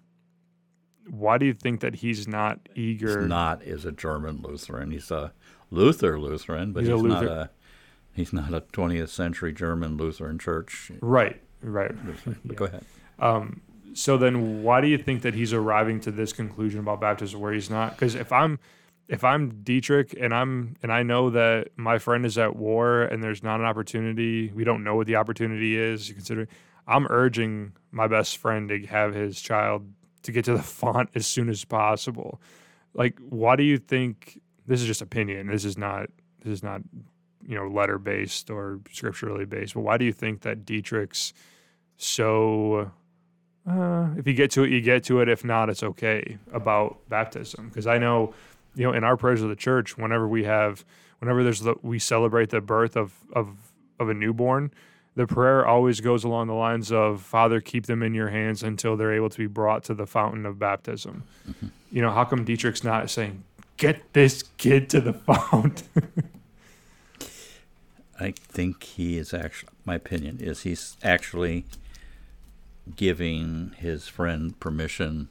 why 1.08 1.38
do 1.38 1.46
you 1.46 1.54
think 1.54 1.80
that 1.80 1.96
he's 1.96 2.26
not 2.26 2.68
eager? 2.74 3.20
He's 3.20 3.28
not 3.28 3.62
is 3.62 3.84
a 3.84 3.92
German 3.92 4.42
Lutheran. 4.42 4.90
He's 4.90 5.10
a 5.10 5.32
Luther 5.70 6.18
Lutheran, 6.18 6.72
but 6.72 6.84
He's 6.84 6.92
he's, 6.92 7.02
a 7.02 7.06
not 7.08 7.24
a 7.24 7.50
he's 8.12 8.32
not 8.32 8.52
a 8.52 8.60
20th 8.60 9.08
century 9.08 9.52
German 9.52 9.96
Lutheran 9.96 10.38
church. 10.38 10.90
Right, 11.00 11.40
right. 11.62 11.94
Lutheran. 12.04 12.38
But 12.44 12.52
Yeah. 12.52 12.58
go 12.58 12.64
ahead. 12.66 12.84
Um, 13.18 13.60
so 13.94 14.18
then, 14.18 14.62
why 14.62 14.80
do 14.82 14.88
you 14.88 14.98
think 14.98 15.22
that 15.22 15.34
he's 15.34 15.52
arriving 15.54 16.00
to 16.00 16.10
this 16.10 16.32
conclusion 16.32 16.80
about 16.80 17.00
baptism 17.00 17.40
where 17.40 17.52
he's 17.52 17.70
not? 17.70 17.92
Because 17.92 18.14
if 18.14 18.30
I'm 18.30 18.58
if 19.08 19.22
I'm 19.24 19.62
Dietrich 19.62 20.14
and 20.20 20.34
I'm 20.34 20.76
and 20.82 20.92
I 20.92 21.02
know 21.02 21.30
that 21.30 21.68
my 21.76 21.98
friend 21.98 22.26
is 22.26 22.36
at 22.36 22.56
war 22.56 23.02
and 23.02 23.22
there's 23.22 23.42
not 23.42 23.60
an 23.60 23.66
opportunity, 23.66 24.50
we 24.54 24.64
don't 24.64 24.84
know 24.84 24.96
what 24.96 25.06
the 25.06 25.16
opportunity 25.16 25.78
is. 25.78 26.08
You 26.08 26.14
consider 26.14 26.48
I'm 26.86 27.06
urging 27.08 27.72
my 27.90 28.06
best 28.06 28.36
friend 28.38 28.68
to 28.68 28.86
have 28.86 29.14
his 29.14 29.40
child 29.40 29.86
to 30.26 30.32
get 30.32 30.44
to 30.44 30.52
the 30.52 30.62
font 30.62 31.10
as 31.14 31.26
soon 31.26 31.48
as 31.48 31.64
possible. 31.64 32.40
Like, 32.94 33.18
why 33.28 33.56
do 33.56 33.62
you 33.62 33.78
think 33.78 34.40
this 34.66 34.80
is 34.80 34.86
just 34.86 35.02
opinion? 35.02 35.48
This 35.48 35.64
is 35.64 35.76
not 35.76 36.08
this 36.42 36.52
is 36.52 36.62
not 36.62 36.82
you 37.46 37.56
know 37.56 37.66
letter 37.66 37.98
based 37.98 38.50
or 38.50 38.80
scripturally 38.92 39.44
based. 39.44 39.74
But 39.74 39.80
why 39.80 39.96
do 39.96 40.04
you 40.04 40.12
think 40.12 40.42
that 40.42 40.64
Dietrich's 40.64 41.32
so 41.96 42.90
uh, 43.68 44.10
if 44.16 44.26
you 44.26 44.34
get 44.34 44.50
to 44.52 44.62
it, 44.62 44.70
you 44.70 44.80
get 44.80 45.04
to 45.04 45.20
it. 45.20 45.28
If 45.28 45.44
not, 45.44 45.68
it's 45.68 45.82
okay 45.82 46.38
about 46.52 46.98
baptism. 47.08 47.68
Because 47.68 47.86
I 47.86 47.98
know, 47.98 48.32
you 48.74 48.84
know, 48.84 48.92
in 48.92 49.02
our 49.02 49.16
prayers 49.16 49.42
of 49.42 49.48
the 49.48 49.56
church, 49.56 49.98
whenever 49.98 50.28
we 50.28 50.44
have, 50.44 50.84
whenever 51.18 51.42
there's 51.42 51.60
the, 51.60 51.74
we 51.82 51.98
celebrate 51.98 52.50
the 52.50 52.60
birth 52.60 52.96
of 52.96 53.14
of 53.32 53.72
of 53.98 54.08
a 54.08 54.14
newborn, 54.14 54.72
the 55.16 55.26
prayer 55.26 55.66
always 55.66 56.00
goes 56.00 56.22
along 56.22 56.46
the 56.46 56.54
lines 56.54 56.92
of, 56.92 57.22
"Father, 57.22 57.60
keep 57.60 57.86
them 57.86 58.02
in 58.02 58.14
your 58.14 58.28
hands 58.28 58.62
until 58.62 58.96
they're 58.96 59.12
able 59.12 59.30
to 59.30 59.38
be 59.38 59.46
brought 59.46 59.82
to 59.84 59.94
the 59.94 60.06
fountain 60.06 60.46
of 60.46 60.58
baptism." 60.58 61.24
You 61.90 62.02
know, 62.02 62.10
how 62.12 62.24
come 62.24 62.44
Dietrich's 62.44 62.84
not 62.84 63.10
saying, 63.10 63.42
"Get 63.76 64.12
this 64.12 64.44
kid 64.58 64.88
to 64.90 65.00
the 65.00 65.12
fountain 65.32 66.32
I 68.18 68.32
think 68.32 68.82
he 68.82 69.18
is 69.18 69.34
actually, 69.34 69.72
my 69.84 69.94
opinion 69.96 70.38
is 70.40 70.62
he's 70.62 70.96
actually 71.02 71.64
giving 72.94 73.74
his 73.76 74.08
friend 74.08 74.58
permission 74.58 75.28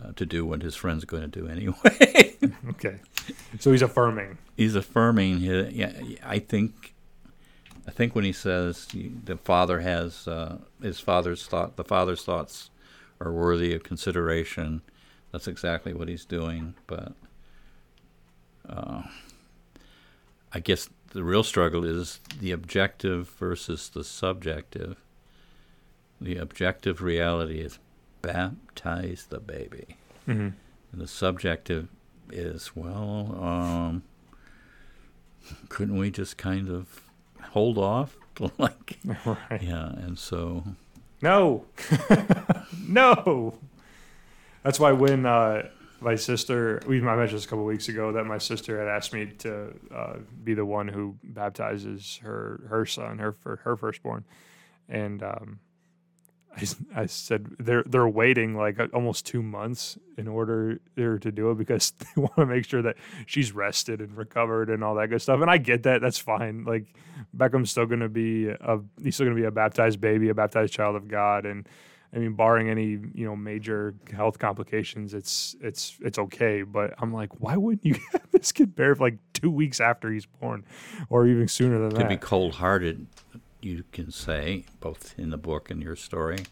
uh, 0.00 0.12
to 0.16 0.24
do 0.24 0.46
what 0.46 0.62
his 0.62 0.74
friend's 0.74 1.04
going 1.04 1.22
to 1.22 1.28
do 1.28 1.46
anyway. 1.48 2.36
okay, 2.70 2.96
so 3.60 3.70
he's 3.70 3.82
affirming. 3.82 4.38
he's 4.56 4.74
affirming 4.74 5.40
his, 5.40 5.72
yeah, 5.72 5.92
I 6.24 6.38
think, 6.38 6.91
I 7.86 7.90
think 7.90 8.14
when 8.14 8.24
he 8.24 8.32
says 8.32 8.86
the 8.92 9.36
father 9.36 9.80
has, 9.80 10.28
uh, 10.28 10.58
his 10.80 11.00
father's 11.00 11.46
thought, 11.46 11.76
the 11.76 11.84
father's 11.84 12.22
thoughts 12.22 12.70
are 13.20 13.32
worthy 13.32 13.74
of 13.74 13.82
consideration, 13.82 14.82
that's 15.32 15.48
exactly 15.48 15.92
what 15.92 16.08
he's 16.08 16.24
doing. 16.24 16.74
But 16.86 17.12
uh, 18.68 19.02
I 20.52 20.60
guess 20.60 20.88
the 21.10 21.24
real 21.24 21.42
struggle 21.42 21.84
is 21.84 22.20
the 22.38 22.52
objective 22.52 23.28
versus 23.30 23.88
the 23.88 24.04
subjective. 24.04 24.96
The 26.20 26.36
objective 26.36 27.02
reality 27.02 27.58
is 27.60 27.78
baptize 28.20 29.26
the 29.28 29.40
baby. 29.40 29.96
hmm 30.26 30.50
And 30.92 31.00
the 31.00 31.08
subjective 31.08 31.88
is, 32.30 32.76
well, 32.76 33.36
um, 33.42 34.02
couldn't 35.68 35.96
we 35.96 36.10
just 36.10 36.36
kind 36.36 36.68
of 36.68 37.01
hold 37.52 37.78
off? 37.78 38.16
like, 38.58 38.98
Right. 39.24 39.62
yeah, 39.62 39.88
and 39.92 40.18
so 40.18 40.64
No, 41.22 41.64
no. 42.88 43.54
That's 44.62 44.78
why 44.80 44.92
when 44.92 45.26
uh, 45.26 45.68
my 46.00 46.14
sister, 46.16 46.80
we 46.86 46.98
I 46.98 47.16
mentioned 47.16 47.38
this 47.38 47.44
a 47.44 47.48
couple 47.48 47.64
weeks 47.64 47.88
ago 47.88 48.12
that 48.12 48.24
my 48.24 48.38
sister 48.38 48.78
had 48.78 48.88
asked 48.88 49.12
me 49.12 49.26
to 49.38 49.74
uh, 49.94 50.14
be 50.44 50.54
the 50.54 50.64
one 50.64 50.88
who 50.88 51.16
baptizes 51.22 52.18
her 52.22 52.60
her 52.68 52.86
son, 52.86 53.18
her 53.18 53.34
her 53.64 53.76
firstborn, 53.76 54.24
and 54.88 55.22
um, 55.22 55.58
I, 56.56 57.02
I 57.02 57.06
said 57.06 57.46
they're 57.58 57.82
they're 57.84 58.08
waiting 58.08 58.56
like 58.56 58.78
uh, 58.78 58.88
almost 58.92 59.26
two 59.26 59.42
months 59.42 59.98
in 60.18 60.28
order 60.28 60.80
there 60.94 61.18
to 61.18 61.32
do 61.32 61.50
it 61.50 61.58
because 61.58 61.92
they 61.98 62.20
want 62.20 62.36
to 62.36 62.46
make 62.46 62.64
sure 62.64 62.82
that 62.82 62.96
she's 63.26 63.52
rested 63.52 64.00
and 64.00 64.16
recovered 64.16 64.68
and 64.70 64.84
all 64.84 64.94
that 64.96 65.08
good 65.08 65.22
stuff. 65.22 65.40
And 65.40 65.50
I 65.50 65.58
get 65.58 65.84
that; 65.84 66.00
that's 66.00 66.18
fine. 66.18 66.64
Like 66.64 66.94
Beckham's 67.36 67.70
still 67.70 67.86
going 67.86 68.00
to 68.00 68.08
be 68.08 68.48
a 68.48 68.80
he's 69.02 69.14
still 69.14 69.26
going 69.26 69.36
to 69.36 69.42
be 69.42 69.46
a 69.46 69.52
baptized 69.52 70.00
baby, 70.00 70.28
a 70.28 70.34
baptized 70.34 70.72
child 70.72 70.96
of 70.96 71.08
God, 71.08 71.46
and 71.46 71.66
I 72.14 72.18
mean, 72.18 72.34
barring 72.34 72.68
any 72.68 72.98
you 73.14 73.24
know 73.24 73.34
major 73.34 73.94
health 74.14 74.38
complications, 74.38 75.14
it's 75.14 75.56
it's 75.62 75.96
it's 76.00 76.18
okay. 76.18 76.62
But 76.62 76.94
I'm 76.98 77.12
like, 77.12 77.40
why 77.40 77.56
wouldn't 77.56 77.84
you 77.84 77.94
have 78.12 78.30
this 78.30 78.52
kid 78.52 78.74
buried 78.76 79.00
like 79.00 79.18
two 79.32 79.50
weeks 79.50 79.80
after 79.80 80.10
he's 80.10 80.26
born, 80.26 80.64
or 81.08 81.26
even 81.26 81.48
sooner 81.48 81.78
than 81.78 81.90
that 81.90 82.02
to 82.02 82.08
be 82.08 82.18
cold 82.18 82.56
hearted, 82.56 83.06
you 83.64 83.84
can 83.92 84.10
say, 84.10 84.64
both 84.80 85.14
in 85.18 85.30
the 85.30 85.36
book 85.36 85.70
and 85.70 85.82
your 85.82 85.96
story, 85.96 86.44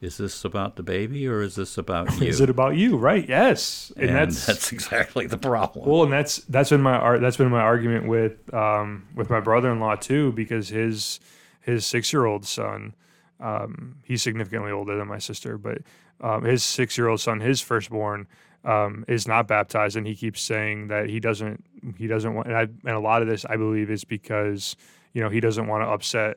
is 0.00 0.16
this 0.16 0.44
about 0.44 0.76
the 0.76 0.82
baby 0.82 1.26
or 1.26 1.42
is 1.42 1.56
this 1.56 1.76
about 1.76 2.12
you? 2.20 2.28
Is 2.28 2.40
it 2.40 2.50
about 2.50 2.76
you? 2.76 2.96
Right? 2.96 3.28
Yes, 3.28 3.92
and 3.96 4.10
and, 4.10 4.16
that's, 4.16 4.46
that's, 4.46 4.72
exactly 4.72 5.26
the 5.26 5.38
problem. 5.38 5.88
well, 5.88 6.04
and 6.04 6.12
that's 6.12 6.36
that's 6.48 6.70
been 6.70 6.82
my 6.82 6.96
ar- 6.96 7.18
that's 7.18 7.36
been 7.36 7.50
my 7.50 7.60
argument 7.60 8.06
with 8.06 8.52
um 8.54 9.06
with 9.14 9.30
my 9.30 9.40
brother-in-law 9.40 9.96
too, 9.96 10.32
because 10.32 10.68
his 10.68 11.20
his 11.60 11.84
six 11.84 12.12
year 12.12 12.26
old 12.26 12.46
son, 12.46 12.94
um, 13.40 13.96
he's 14.04 14.22
significantly 14.22 14.70
older 14.70 14.96
than 14.96 15.08
my 15.08 15.18
sister, 15.18 15.58
but 15.58 15.78
um, 16.20 16.44
his 16.44 16.62
six 16.62 16.96
year 16.96 17.08
old 17.08 17.20
son, 17.20 17.40
his 17.40 17.60
firstborn, 17.60 18.26
um, 18.64 19.04
is 19.08 19.26
not 19.26 19.46
baptized, 19.46 19.96
and 19.96 20.06
he 20.06 20.14
keeps 20.14 20.40
saying 20.40 20.88
that 20.88 21.08
he 21.08 21.20
doesn't 21.20 21.64
he 21.96 22.06
doesn't 22.06 22.34
want. 22.34 22.48
And, 22.48 22.56
I, 22.56 22.62
and 22.62 22.96
a 22.96 23.00
lot 23.00 23.22
of 23.22 23.28
this, 23.28 23.44
I 23.44 23.56
believe, 23.56 23.90
is 23.90 24.04
because 24.04 24.76
you 25.18 25.24
know 25.24 25.30
he 25.30 25.40
doesn't 25.40 25.66
want 25.66 25.82
to 25.82 25.88
upset 25.88 26.36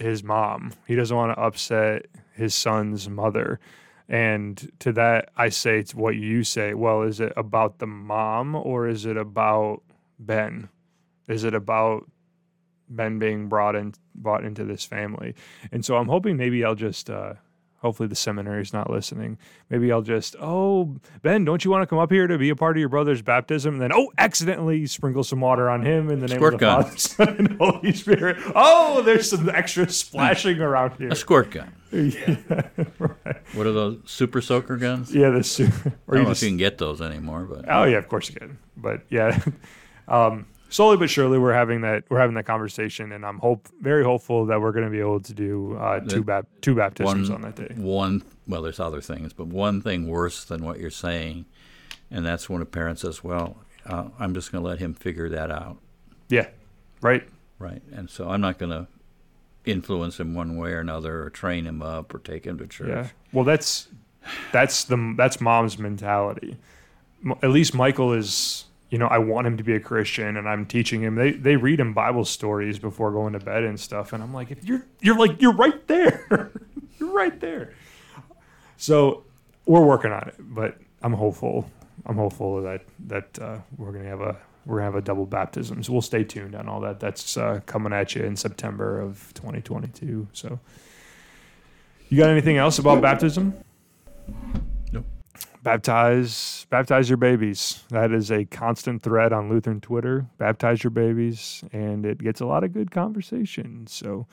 his 0.00 0.24
mom. 0.24 0.72
He 0.88 0.96
doesn't 0.96 1.16
want 1.16 1.36
to 1.36 1.40
upset 1.40 2.06
his 2.32 2.52
son's 2.52 3.08
mother. 3.08 3.60
And 4.08 4.68
to 4.80 4.90
that, 4.94 5.28
I 5.36 5.50
say 5.50 5.84
to 5.84 5.96
what 5.96 6.16
you 6.16 6.42
say. 6.42 6.74
Well, 6.74 7.02
is 7.02 7.20
it 7.20 7.32
about 7.36 7.78
the 7.78 7.86
mom 7.86 8.56
or 8.56 8.88
is 8.88 9.06
it 9.06 9.16
about 9.16 9.82
Ben? 10.18 10.70
Is 11.28 11.44
it 11.44 11.54
about 11.54 12.10
Ben 12.88 13.20
being 13.20 13.48
brought 13.48 13.76
in, 13.76 13.94
brought 14.12 14.44
into 14.44 14.64
this 14.64 14.84
family? 14.84 15.36
And 15.70 15.84
so 15.84 15.98
I'm 15.98 16.08
hoping 16.08 16.36
maybe 16.36 16.64
I'll 16.64 16.74
just 16.74 17.08
uh, 17.08 17.34
Hopefully 17.78 18.08
the 18.08 18.16
seminary's 18.16 18.72
not 18.72 18.90
listening. 18.90 19.38
Maybe 19.70 19.92
I'll 19.92 20.02
just, 20.02 20.34
oh, 20.40 20.96
Ben, 21.22 21.44
don't 21.44 21.64
you 21.64 21.70
want 21.70 21.82
to 21.82 21.86
come 21.86 21.98
up 21.98 22.10
here 22.10 22.26
to 22.26 22.36
be 22.36 22.50
a 22.50 22.56
part 22.56 22.76
of 22.76 22.80
your 22.80 22.88
brother's 22.88 23.22
baptism? 23.22 23.74
And 23.74 23.82
then, 23.82 23.92
oh, 23.94 24.10
accidentally 24.18 24.86
sprinkle 24.86 25.22
some 25.22 25.40
water 25.40 25.70
on 25.70 25.82
him 25.86 26.10
in 26.10 26.18
the 26.18 26.26
name 26.26 26.38
Squirt 26.38 26.54
of 26.54 26.60
the 26.60 26.66
gun. 26.66 26.82
Father, 26.82 26.96
Son, 26.98 27.36
and 27.38 27.56
Holy 27.58 27.92
Spirit. 27.92 28.36
Oh, 28.56 29.02
there's 29.02 29.30
some 29.30 29.48
extra 29.48 29.88
splashing 29.88 30.60
around 30.60 30.98
here. 30.98 31.10
A 31.10 31.16
squirt 31.16 31.52
gun. 31.52 31.72
yeah, 31.92 32.36
right. 32.98 33.36
What 33.54 33.66
are 33.66 33.72
those 33.72 34.00
super 34.06 34.40
soaker 34.40 34.76
guns? 34.76 35.14
Yeah, 35.14 35.30
the 35.30 35.44
su- 35.44 35.64
I 35.66 35.68
don't 36.14 36.24
know 36.24 36.28
just, 36.30 36.42
if 36.42 36.46
you 36.46 36.50
can 36.50 36.58
get 36.58 36.78
those 36.78 37.00
anymore, 37.00 37.44
but 37.44 37.64
oh 37.68 37.84
yeah, 37.84 37.96
of 37.96 38.08
course 38.08 38.28
you 38.28 38.34
can. 38.34 38.58
But 38.76 39.02
yeah, 39.08 39.40
um, 40.06 40.46
slowly 40.68 40.96
but 40.96 41.10
surely 41.10 41.38
we're 41.38 41.52
having 41.52 41.80
that 41.82 42.04
we're 42.08 42.20
having 42.20 42.34
that 42.36 42.46
conversation, 42.46 43.12
and 43.12 43.24
I'm 43.24 43.38
hope 43.38 43.68
very 43.80 44.04
hopeful 44.04 44.46
that 44.46 44.60
we're 44.60 44.72
going 44.72 44.84
to 44.84 44.90
be 44.90 45.00
able 45.00 45.20
to 45.20 45.34
do 45.34 45.76
uh, 45.76 46.00
two 46.00 46.22
bap- 46.22 46.46
two 46.60 46.74
baptisms 46.74 47.30
on 47.30 47.42
that 47.42 47.56
day. 47.56 47.74
One, 47.76 48.22
well, 48.46 48.62
there's 48.62 48.80
other 48.80 49.00
things, 49.00 49.32
but 49.32 49.46
one 49.46 49.80
thing 49.80 50.08
worse 50.08 50.44
than 50.44 50.64
what 50.64 50.78
you're 50.78 50.90
saying, 50.90 51.46
and 52.10 52.24
that's 52.24 52.48
when 52.48 52.62
a 52.62 52.66
parent 52.66 52.98
says, 52.98 53.22
"Well, 53.24 53.56
uh, 53.86 54.08
I'm 54.18 54.34
just 54.34 54.52
going 54.52 54.62
to 54.62 54.68
let 54.68 54.78
him 54.78 54.94
figure 54.94 55.28
that 55.30 55.50
out." 55.50 55.78
Yeah, 56.28 56.48
right. 57.00 57.26
Right. 57.58 57.82
And 57.92 58.08
so 58.08 58.28
I'm 58.28 58.40
not 58.40 58.58
going 58.58 58.70
to 58.70 58.86
influence 59.64 60.20
him 60.20 60.34
one 60.34 60.56
way 60.56 60.70
or 60.70 60.80
another, 60.80 61.24
or 61.24 61.30
train 61.30 61.66
him 61.66 61.82
up, 61.82 62.14
or 62.14 62.18
take 62.18 62.44
him 62.46 62.56
to 62.58 62.66
church. 62.66 62.88
Yeah. 62.88 63.08
Well, 63.32 63.44
that's 63.44 63.88
that's 64.52 64.84
the 64.84 65.14
that's 65.16 65.40
mom's 65.40 65.78
mentality. 65.78 66.56
At 67.42 67.50
least 67.50 67.74
Michael 67.74 68.12
is. 68.12 68.64
You 68.90 68.98
know, 68.98 69.06
I 69.06 69.18
want 69.18 69.46
him 69.46 69.56
to 69.58 69.62
be 69.62 69.74
a 69.74 69.80
Christian, 69.80 70.36
and 70.36 70.48
I'm 70.48 70.64
teaching 70.64 71.02
him. 71.02 71.14
They 71.14 71.32
they 71.32 71.56
read 71.56 71.80
him 71.80 71.92
Bible 71.92 72.24
stories 72.24 72.78
before 72.78 73.12
going 73.12 73.34
to 73.34 73.40
bed 73.40 73.64
and 73.64 73.78
stuff, 73.78 74.12
and 74.12 74.22
I'm 74.22 74.32
like, 74.32 74.50
if 74.50 74.64
you're 74.64 74.86
you're 75.00 75.18
like 75.18 75.40
you're 75.42 75.54
right 75.54 75.86
there, 75.86 76.52
you're 76.98 77.12
right 77.12 77.38
there. 77.40 77.74
So 78.76 79.24
we're 79.66 79.84
working 79.84 80.12
on 80.12 80.28
it, 80.28 80.36
but 80.38 80.78
I'm 81.02 81.12
hopeful. 81.12 81.70
I'm 82.06 82.16
hopeful 82.16 82.62
that 82.62 82.82
that 83.06 83.38
uh, 83.38 83.58
we're 83.76 83.92
gonna 83.92 84.08
have 84.08 84.22
a 84.22 84.36
we're 84.64 84.76
gonna 84.76 84.86
have 84.86 84.94
a 84.94 85.02
double 85.02 85.26
baptism. 85.26 85.82
So 85.82 85.92
we'll 85.92 86.02
stay 86.02 86.24
tuned 86.24 86.54
on 86.54 86.68
all 86.68 86.80
that. 86.80 87.00
That's 87.00 87.36
uh, 87.36 87.60
coming 87.66 87.92
at 87.92 88.14
you 88.14 88.22
in 88.22 88.36
September 88.36 89.00
of 89.00 89.32
2022. 89.34 90.28
So, 90.32 90.60
you 92.08 92.18
got 92.18 92.30
anything 92.30 92.56
else 92.56 92.78
about 92.78 93.02
baptism? 93.02 93.54
Baptize, 95.62 96.66
baptize 96.70 97.08
your 97.10 97.16
babies. 97.16 97.82
That 97.90 98.12
is 98.12 98.30
a 98.30 98.44
constant 98.44 99.02
thread 99.02 99.32
on 99.32 99.50
Lutheran 99.50 99.80
Twitter. 99.80 100.26
Baptize 100.38 100.84
your 100.84 100.90
babies, 100.90 101.64
and 101.72 102.06
it 102.06 102.18
gets 102.18 102.40
a 102.40 102.46
lot 102.46 102.64
of 102.64 102.72
good 102.72 102.90
conversation. 102.90 103.86
So, 103.86 104.26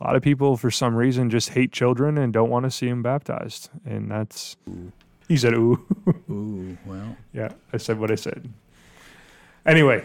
a 0.00 0.04
lot 0.04 0.16
of 0.16 0.22
people, 0.22 0.56
for 0.56 0.70
some 0.70 0.94
reason, 0.96 1.28
just 1.28 1.50
hate 1.50 1.72
children 1.72 2.16
and 2.16 2.32
don't 2.32 2.48
want 2.48 2.64
to 2.64 2.70
see 2.70 2.88
them 2.88 3.02
baptized, 3.02 3.70
and 3.84 4.10
that's. 4.10 4.56
He 5.28 5.36
said, 5.36 5.54
"Ooh." 5.54 5.86
Ooh, 6.30 6.76
well, 6.86 7.16
Yeah, 7.32 7.52
I 7.72 7.76
said 7.76 7.98
what 8.00 8.10
I 8.10 8.16
said. 8.16 8.50
Anyway, 9.66 10.04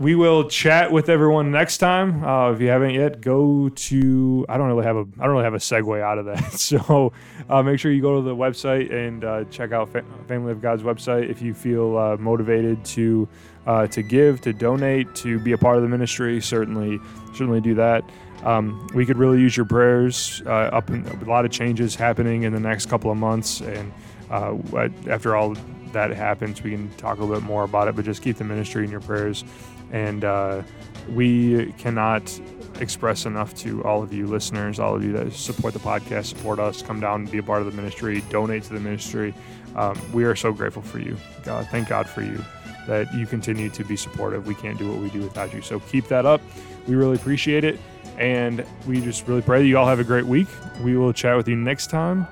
we 0.00 0.14
will 0.14 0.48
chat 0.48 0.90
with 0.90 1.10
everyone 1.10 1.50
next 1.50 1.76
time. 1.76 2.24
Uh, 2.24 2.50
if 2.52 2.60
you 2.60 2.68
haven't 2.68 2.94
yet, 2.94 3.20
go 3.20 3.68
to 3.68 4.46
I 4.48 4.56
don't 4.56 4.66
really 4.66 4.84
have 4.84 4.96
a 4.96 5.06
I 5.20 5.24
don't 5.24 5.32
really 5.32 5.44
have 5.44 5.54
a 5.54 5.58
segue 5.58 6.00
out 6.00 6.18
of 6.18 6.24
that. 6.24 6.40
So 6.70 7.12
uh, 7.48 7.62
make 7.62 7.78
sure 7.78 7.92
you 7.92 8.00
go 8.00 8.16
to 8.16 8.22
the 8.22 8.34
website 8.34 8.92
and 8.92 9.24
uh, 9.24 9.44
check 9.50 9.72
out 9.72 9.90
Fa- 9.90 10.04
Family 10.26 10.52
of 10.52 10.62
God's 10.62 10.82
website 10.82 11.28
if 11.28 11.42
you 11.42 11.52
feel 11.52 11.98
uh, 11.98 12.16
motivated 12.16 12.84
to 12.86 13.28
uh, 13.66 13.86
to 13.88 14.02
give, 14.02 14.40
to 14.42 14.52
donate, 14.54 15.14
to 15.16 15.38
be 15.38 15.52
a 15.52 15.58
part 15.58 15.76
of 15.76 15.82
the 15.82 15.88
ministry. 15.88 16.40
Certainly, 16.40 16.98
certainly 17.34 17.60
do 17.60 17.74
that. 17.74 18.02
Um, 18.44 18.88
we 18.94 19.04
could 19.04 19.18
really 19.18 19.38
use 19.38 19.54
your 19.54 19.66
prayers. 19.66 20.42
Uh, 20.46 20.50
up 20.50 20.88
in, 20.88 21.06
a 21.06 21.24
lot 21.24 21.44
of 21.44 21.50
changes 21.50 21.94
happening 21.94 22.44
in 22.44 22.54
the 22.54 22.60
next 22.60 22.86
couple 22.86 23.10
of 23.10 23.18
months, 23.18 23.60
and 23.60 23.92
after 24.30 25.36
all 25.36 25.56
that 25.92 26.10
happens, 26.10 26.62
we 26.62 26.70
can 26.70 26.90
talk 26.94 27.18
a 27.18 27.20
little 27.20 27.36
bit 27.36 27.44
more 27.44 27.64
about 27.64 27.88
it. 27.88 27.96
But 27.96 28.04
just 28.04 28.22
keep 28.22 28.36
the 28.36 28.44
ministry 28.44 28.84
in 28.84 28.90
your 28.90 29.00
prayers, 29.00 29.44
and 29.90 30.24
uh, 30.24 30.62
we 31.08 31.72
cannot 31.72 32.40
express 32.80 33.26
enough 33.26 33.54
to 33.54 33.84
all 33.84 34.02
of 34.02 34.12
you 34.12 34.26
listeners, 34.26 34.78
all 34.78 34.94
of 34.94 35.04
you 35.04 35.12
that 35.12 35.32
support 35.32 35.74
the 35.74 35.80
podcast, 35.80 36.26
support 36.26 36.58
us, 36.58 36.82
come 36.82 37.00
down 37.00 37.22
and 37.22 37.30
be 37.30 37.38
a 37.38 37.42
part 37.42 37.60
of 37.60 37.66
the 37.66 37.72
ministry, 37.72 38.22
donate 38.30 38.62
to 38.64 38.72
the 38.72 38.80
ministry. 38.80 39.34
Um, 39.76 39.98
we 40.12 40.24
are 40.24 40.34
so 40.34 40.52
grateful 40.52 40.82
for 40.82 40.98
you. 40.98 41.16
God, 41.44 41.66
thank 41.68 41.88
God 41.88 42.08
for 42.08 42.22
you 42.22 42.42
that 42.86 43.12
you 43.14 43.26
continue 43.26 43.68
to 43.70 43.84
be 43.84 43.96
supportive. 43.96 44.46
We 44.46 44.54
can't 44.54 44.78
do 44.78 44.90
what 44.90 45.00
we 45.00 45.10
do 45.10 45.20
without 45.20 45.52
you. 45.52 45.62
So 45.62 45.80
keep 45.80 46.08
that 46.08 46.26
up. 46.26 46.40
We 46.86 46.94
really 46.94 47.16
appreciate 47.16 47.64
it. 47.64 47.78
And 48.18 48.64
we 48.86 49.00
just 49.00 49.26
really 49.28 49.42
pray 49.42 49.60
that 49.60 49.66
you 49.66 49.78
all 49.78 49.86
have 49.86 50.00
a 50.00 50.04
great 50.04 50.26
week. 50.26 50.48
We 50.82 50.96
will 50.96 51.12
chat 51.12 51.36
with 51.36 51.48
you 51.48 51.56
next 51.56 51.88
time 51.88 52.26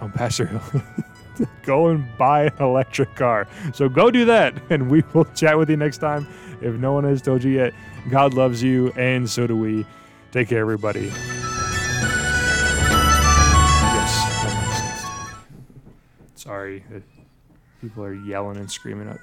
on 0.00 0.12
Pastor 0.12 0.46
Hill. 0.46 0.82
go 1.62 1.88
and 1.88 2.06
buy 2.16 2.44
an 2.44 2.56
electric 2.60 3.14
car. 3.14 3.46
So 3.72 3.88
go 3.88 4.10
do 4.10 4.24
that, 4.26 4.54
and 4.70 4.90
we 4.90 5.02
will 5.12 5.24
chat 5.34 5.56
with 5.58 5.70
you 5.70 5.76
next 5.76 5.98
time. 5.98 6.26
If 6.60 6.74
no 6.74 6.92
one 6.92 7.04
has 7.04 7.22
told 7.22 7.42
you 7.42 7.50
yet, 7.52 7.74
God 8.10 8.34
loves 8.34 8.62
you, 8.62 8.92
and 8.92 9.28
so 9.28 9.46
do 9.46 9.56
we. 9.56 9.84
Take 10.30 10.48
care, 10.48 10.60
everybody. 10.60 11.02
Yes. 11.02 11.12
that 14.42 14.66
makes 14.66 15.04
sense. 16.24 16.42
Sorry, 16.42 16.82
people 17.82 18.02
are 18.02 18.14
yelling 18.14 18.56
and 18.56 18.70
screaming 18.70 19.08
up. 19.10 19.18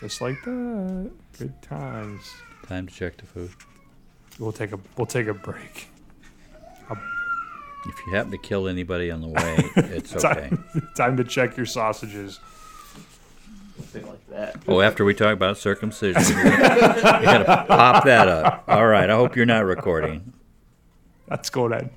Just 0.00 0.20
like 0.20 0.42
that. 0.44 1.10
Good 1.38 1.62
times. 1.62 2.34
time 2.66 2.88
to 2.88 2.94
check 2.94 3.16
the 3.18 3.24
food. 3.24 3.50
We'll 4.38 4.52
take 4.52 4.72
a 4.72 4.80
we'll 4.96 5.06
take 5.06 5.28
a 5.28 5.34
break. 5.34 5.88
If 7.86 8.06
you 8.06 8.14
happen 8.14 8.30
to 8.32 8.38
kill 8.38 8.68
anybody 8.68 9.10
on 9.10 9.20
the 9.20 9.28
way, 9.28 9.56
it's 9.76 10.14
okay. 10.16 10.48
Time, 10.48 10.88
time 10.96 11.16
to 11.16 11.24
check 11.24 11.56
your 11.56 11.66
sausages. 11.66 12.40
Something 13.76 14.06
like 14.06 14.26
that. 14.28 14.62
Oh, 14.68 14.80
after 14.80 15.04
we 15.04 15.14
talk 15.14 15.32
about 15.32 15.58
circumcision, 15.58 16.22
you're 16.36 16.44
you 16.44 16.58
gotta 16.58 17.64
pop 17.68 18.04
that 18.04 18.28
up. 18.28 18.64
All 18.68 18.86
right. 18.86 19.10
I 19.10 19.14
hope 19.14 19.36
you're 19.36 19.46
not 19.46 19.64
recording. 19.64 20.32
Let's 21.28 21.50
go 21.50 21.68
then. 21.68 21.90